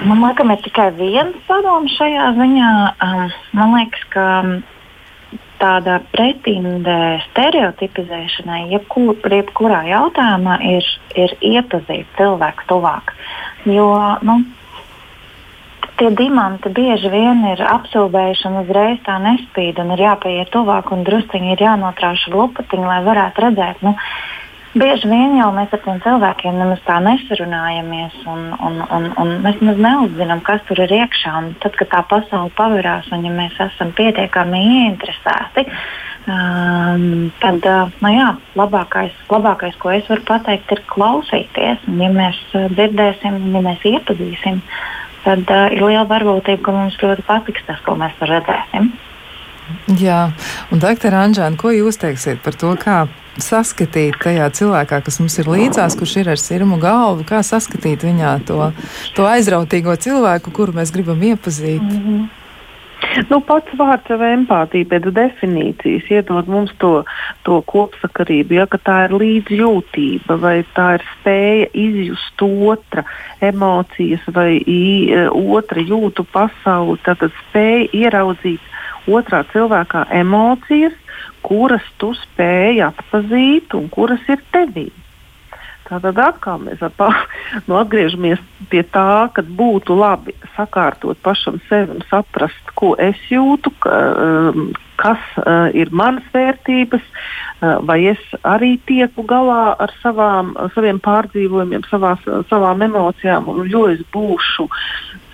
Man 0.04 0.20
liekas, 0.20 0.52
ir 0.52 0.60
tikai 0.68 0.90
viens 1.00 1.40
padoms 1.48 1.96
šajā 1.96 2.28
ziņā. 2.36 2.74
Um, 3.08 3.32
man 3.56 3.74
liekas, 3.78 4.04
ka 4.12 4.26
tāda 5.60 5.98
pretinde 6.12 6.96
stereotipizēšanai, 7.28 8.62
jebkur, 8.74 9.18
jebkurā 9.36 9.82
jautājumā, 9.90 10.56
ir, 10.76 10.88
ir 11.14 11.36
iepazīt 11.52 12.08
cilvēku 12.18 12.66
tuvāk. 12.70 13.14
Jo 13.68 13.90
nu, 14.26 14.40
tie 16.00 16.10
diamanti 16.16 16.72
bieži 16.72 17.12
vien 17.12 17.44
ir 17.52 17.60
apsūdzējuši 17.60 18.46
un 18.48 18.60
uzreiz 18.62 19.00
tā 19.04 19.18
nespīd, 19.20 19.80
un 19.82 19.92
ir 19.94 20.06
jāpieiet 20.06 20.52
tuvāk 20.54 20.92
un 20.96 21.04
drusciņi 21.04 21.52
ir 21.54 21.64
jānotrāš 21.66 22.26
lupatiņi, 22.32 22.86
lai 22.88 23.00
varētu 23.04 23.44
redzēt. 23.44 23.82
Nu, 23.84 23.96
Bieži 24.70 25.08
vien 25.10 25.32
jau 25.34 25.48
mēs 25.50 25.72
ar 25.74 25.80
tiem 25.82 25.96
cilvēkiem 26.04 26.58
nemaz 26.60 26.78
tā 26.86 27.00
nesarunājamies, 27.02 28.20
un, 28.30 28.44
un, 28.54 28.76
un, 28.86 29.08
un 29.18 29.32
mēs 29.42 29.58
nemaz 29.58 29.80
neuzzinām, 29.82 30.44
kas 30.46 30.62
tur 30.68 30.78
ir 30.84 30.94
iekšā. 30.94 31.32
Un 31.40 31.48
tad, 31.64 31.74
kad 31.80 31.90
tā 31.90 32.04
pasaule 32.06 32.52
pavērās, 32.54 33.08
un 33.10 33.26
ja 33.26 33.32
mēs 33.34 33.58
esam 33.66 33.90
pietiekami 33.98 34.62
ieinteresēti, 34.76 35.66
um, 36.30 37.04
tad 37.42 37.66
uh, 37.66 37.90
nu 37.98 38.14
jā, 38.14 38.30
labākais, 38.62 39.18
labākais, 39.34 39.74
ko 39.82 39.90
es 39.96 40.06
varu 40.12 40.28
pateikt, 40.30 40.70
ir 40.70 40.86
klausīties. 40.94 41.82
Un, 41.90 41.98
ja 42.06 42.14
mēs 42.14 42.38
uh, 42.54 42.70
dzirdēsim, 42.70 43.42
ja 43.50 43.66
mēs 43.66 43.90
iepazīsim, 43.90 44.62
tad 45.26 45.50
uh, 45.50 45.66
ir 45.74 45.82
liela 45.82 46.06
varbūtība, 46.14 46.62
ka 46.62 46.78
mums 46.78 47.02
ļoti 47.02 47.26
patiks 47.26 47.66
tas, 47.66 47.82
ko 47.82 47.98
mēs 47.98 48.22
redzēsim. 48.22 48.92
Jā, 50.00 50.30
un 50.72 50.82
doktor 50.82 51.16
Anžēna, 51.18 51.58
ko 51.60 51.72
jūs 51.74 52.00
teiksiet 52.00 52.42
par 52.44 52.56
to, 52.58 52.74
kā 52.80 53.04
saskatīt 53.40 54.18
tajā 54.22 54.48
cilvēkā, 54.56 55.00
kas 55.06 55.20
mums 55.22 55.38
ir 55.40 55.48
līdzās, 55.50 55.96
kurš 55.98 56.16
ir 56.22 56.32
ar 56.34 56.40
sirmu 56.40 56.80
galvu, 56.82 57.24
kā 57.28 57.40
saskatīt 57.46 58.04
viņā 58.06 58.34
to, 58.48 58.72
to 59.16 59.28
aizrautīgo 59.28 59.96
cilvēku, 59.96 60.52
kuru 60.54 60.76
mēs 60.80 60.92
gribam 60.94 61.22
iepazīt? 61.22 61.80
Mm 61.80 62.04
-hmm. 62.04 62.28
Nu, 63.30 63.40
pats 63.40 63.72
vārds 63.78 64.10
jau 64.12 64.18
empātija 64.22 64.86
pēc 64.90 65.08
definīcijas 65.16 66.10
iedod 66.12 66.48
mums 66.52 66.72
to, 66.82 67.04
to 67.42 67.58
kopsakarību, 67.72 68.54
ja 68.54 68.66
tā 68.70 68.96
ir 69.06 69.14
līdzjūtība 69.22 70.36
vai 70.44 70.60
tā 70.76 70.94
ir 70.98 71.06
spēja 71.14 71.68
izjust 71.72 72.44
otra 72.46 73.04
emocijas 73.40 74.22
vai 74.36 74.60
i, 74.60 75.10
e, 75.10 75.26
otra 75.30 75.82
jūtu 75.82 76.26
pasauli, 76.32 76.98
tad 77.06 77.24
spēja 77.40 77.88
ieraudzīt 78.04 78.69
otrā 79.08 79.44
cilvēkā 79.52 80.06
emocijas, 80.20 80.96
kuras 81.46 81.84
tu 82.00 82.12
spēj 82.16 82.82
atpazīt 82.90 83.76
un 83.78 83.88
kuras 83.92 84.24
ir 84.28 84.42
tevī. 84.52 84.90
Tātad 85.90 86.20
atkal 86.22 86.60
mēs 86.62 86.82
ar, 86.86 86.92
nu, 87.66 87.74
atgriežamies 87.80 88.42
pie 88.70 88.84
tā, 88.94 89.26
ka 89.34 89.42
būtu 89.42 89.96
labi 89.98 90.36
sakārtot 90.54 91.18
pašam 91.24 91.58
sevi 91.68 91.96
un 91.96 92.04
saprast, 92.10 92.70
ko 92.78 92.94
es 93.02 93.18
jūtu, 93.30 93.72
ka, 93.82 93.96
um, 94.54 94.70
kas 95.00 95.22
uh, 95.42 95.66
ir 95.74 95.90
manas 95.90 96.26
vērtības, 96.34 97.02
uh, 97.02 97.80
vai 97.88 98.04
es 98.12 98.22
arī 98.46 98.76
tieku 98.86 99.24
galā 99.26 99.74
ar 99.82 99.90
savām, 100.04 100.54
saviem 100.76 101.00
pārdzīvojumiem, 101.02 101.82
savās, 101.90 102.22
savām 102.52 102.86
emocijām, 102.86 103.50
un 103.50 103.66
jo 103.72 103.88
es 103.90 104.04
būšu 104.14 104.68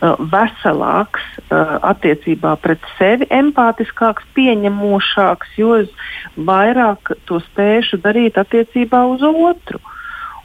veselāks 0.00 1.24
uh, 1.48 1.78
attiecībā 1.82 2.56
pret 2.60 2.82
sevi, 2.98 3.28
empātiskāks, 3.32 4.26
pieņemošāks, 4.36 5.54
jo 5.56 5.76
es 5.80 5.88
vairāk 6.36 7.14
to 7.26 7.40
spēšu 7.50 8.00
darīt 8.04 8.38
attiecībā 8.38 9.06
uz 9.14 9.24
otru. 9.26 9.80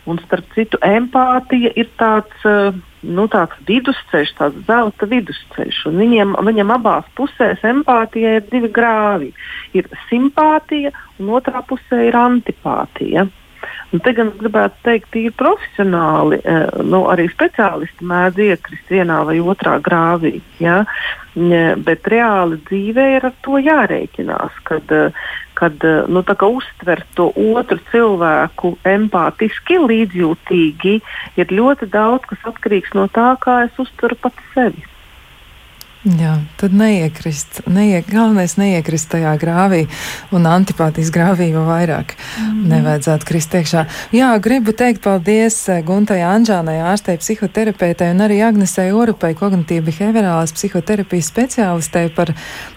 Un 0.10 0.18
starp 0.24 0.48
citu, 0.56 0.80
empātija 0.82 1.74
ir 1.78 1.90
tāds, 2.00 2.34
uh, 2.48 2.72
nu, 3.04 3.28
tāds 3.30 3.60
vidusceļš, 3.68 4.32
tāds 4.40 4.64
zelta 4.66 5.06
vidusceļš. 5.12 5.84
Un 5.92 6.00
viņiem, 6.02 6.34
viņam 6.48 6.74
abās 6.78 7.12
pusēs 7.20 7.62
empātija 7.62 8.40
ir 8.40 8.48
divi 8.50 8.72
grāvi. 8.72 9.30
Ir 9.78 9.92
simpātija, 10.10 10.94
un 11.20 11.36
otrā 11.38 11.62
pusē 11.68 12.08
ir 12.08 12.18
antipātija. 12.18 13.28
Un 13.92 14.00
te 14.00 14.14
gan 14.16 14.32
gribētu 14.40 14.86
teikt, 14.86 15.16
ir 15.20 15.34
profesionāli, 15.40 16.40
eh, 16.44 16.68
nu, 16.88 17.04
arī 17.12 17.28
speciālisti 17.32 18.08
mēdz 18.08 18.44
iekrist 18.48 18.94
vienā 18.94 19.22
vai 19.28 19.40
otrā 19.40 19.78
grāvī. 19.84 20.40
Ja? 20.60 20.86
Bet 21.32 22.08
reāli 22.12 22.58
dzīvē 22.68 23.06
ir 23.16 23.26
ar 23.30 23.36
to 23.44 23.60
jārēķinās, 23.64 24.62
kad, 24.68 24.92
eh, 24.92 25.12
kad 25.56 25.84
nu, 26.08 26.24
uztver 26.24 27.04
to 27.16 27.32
otru 27.36 27.80
cilvēku 27.92 28.78
empātiski, 28.84 29.80
līdzjūtīgi, 29.92 31.02
ir 31.38 31.46
ļoti 31.46 31.90
daudz 31.90 32.26
kas 32.28 32.54
atkarīgs 32.54 32.96
no 32.96 33.08
tā, 33.08 33.38
kā 33.40 33.66
es 33.66 33.78
uztveru 33.78 34.16
pats 34.22 34.56
sevi. 34.56 34.91
Jā, 36.02 36.40
tad 36.58 36.74
neiekrist. 36.74 37.60
Neiek, 37.70 38.08
galvenais 38.10 38.56
neiekrist 38.58 39.12
tajā 39.12 39.36
grāvī, 39.38 39.84
un 40.34 40.48
antipātijas 40.50 41.12
grāvī 41.14 41.52
jau 41.52 41.62
vairāk 41.68 42.16
mm. 42.18 42.64
nevajadzētu 42.72 43.28
krist 43.30 43.54
iekšā. 43.60 43.84
Jā, 44.18 44.32
gribu 44.42 44.74
teikt 44.74 45.04
paldies 45.06 45.60
eh, 45.70 45.84
Guntai 45.86 46.24
Anžānai, 46.26 46.80
ārstei 46.90 47.20
psihoterapeitei 47.22 48.10
un 48.16 48.26
arī 48.26 48.40
Agnesei 48.48 48.90
Orupai, 48.98 49.36
kognitīvi 49.38 49.92
behaviorālās 49.92 50.56
psihoterapijas 50.58 51.30
speciālistei 51.30 52.10
par 52.18 52.34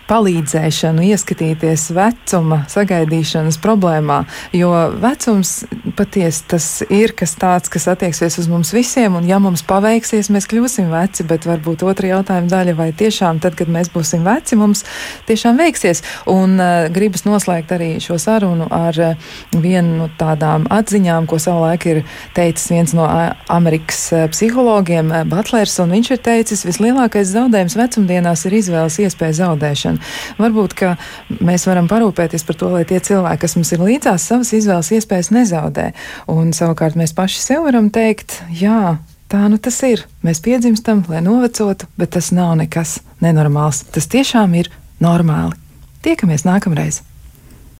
palīdzēšanu, 0.08 1.04
ieskatīties 1.14 1.88
vecuma 1.96 2.62
sagaidīšanas 2.70 3.58
problēmā, 3.62 4.20
jo 4.56 4.72
vecums 5.00 5.64
patiesi 5.96 6.44
tas 6.50 6.66
ir 6.92 7.14
kas 7.16 7.34
tāds, 7.40 7.70
kas 7.72 7.88
attieksies 7.92 8.38
uz 8.42 8.48
mums 8.50 8.74
visiem, 8.74 9.16
un 9.18 9.28
ja 9.28 9.38
mums 9.42 9.64
paveiksies, 9.66 10.30
mēs 10.34 10.48
kļūsim 10.50 10.90
veci, 10.92 11.26
bet 11.28 11.48
varbūt 11.48 11.86
otra 11.86 12.10
jautājuma 12.14 12.50
daļa, 12.52 12.76
vai 12.78 12.90
tiešām 12.96 13.40
tad, 13.44 13.56
kad 13.58 13.70
mēs 13.72 13.90
būsim 13.94 14.26
veci, 14.26 14.58
mums 14.60 14.84
tiešām 15.28 15.60
veiksies. 15.60 16.02
Un 16.30 16.58
uh, 16.60 16.86
gribas 16.92 17.24
noslēgt 17.26 17.72
arī 17.76 17.94
šo 18.02 18.18
sarunu 18.20 18.68
ar 18.74 19.00
uh, 19.00 19.32
vienu 19.54 19.96
no 20.02 20.10
tādām 20.18 20.68
atziņām, 20.72 21.28
ko 21.30 21.38
savulaik 21.42 21.86
ir 21.90 22.02
teicis 22.36 22.70
viens 22.72 22.94
no 22.96 23.06
uh, 23.08 23.32
Amerikas 23.52 24.06
uh, 24.12 24.26
psihologiem, 24.32 25.12
uh, 25.12 25.24
Butlers, 25.28 25.78
un 25.82 25.94
viņš 25.94 26.12
ir 26.16 26.22
teicis, 26.24 26.66
vislielākais 26.68 27.32
zaudējums 27.32 27.78
vecumdienās 27.78 28.44
ir 28.48 28.58
izvēles 28.60 29.00
iespēja 29.04 29.40
zaudēšana 29.44 29.93
ievērošanu. 29.94 30.38
Varbūt, 30.38 30.74
ka 30.74 30.96
mēs 31.44 31.66
varam 31.66 31.88
parūpēties 31.88 32.44
par 32.46 32.56
to, 32.56 32.70
lai 32.74 32.84
tie 32.84 33.00
cilvēki, 33.00 33.40
kas 33.40 33.56
mums 33.56 33.72
ir 33.72 33.80
līdzās, 33.80 34.26
savas 34.26 34.52
izvēles 34.52 34.92
iespējas 34.92 35.30
nezaudē. 35.30 35.92
Un 36.28 36.52
savukārt 36.52 36.96
mēs 36.96 37.14
paši 37.14 37.40
sev 37.40 37.64
varam 37.64 37.90
teikt, 37.90 38.42
jā, 38.50 38.98
tā 39.28 39.46
nu 39.48 39.58
tas 39.58 39.80
ir. 39.86 40.06
Mēs 40.22 40.42
piedzimstam, 40.44 41.04
lai 41.08 41.22
novecotu, 41.24 41.86
bet 41.96 42.14
tas 42.16 42.32
nav 42.32 42.56
nekas 42.60 43.00
nenormāls. 43.20 43.84
Tas 43.94 44.08
tiešām 44.10 44.54
ir 44.54 44.70
normāli. 45.00 45.56
Tiekamies 46.04 46.44
nākamreiz! 46.44 47.02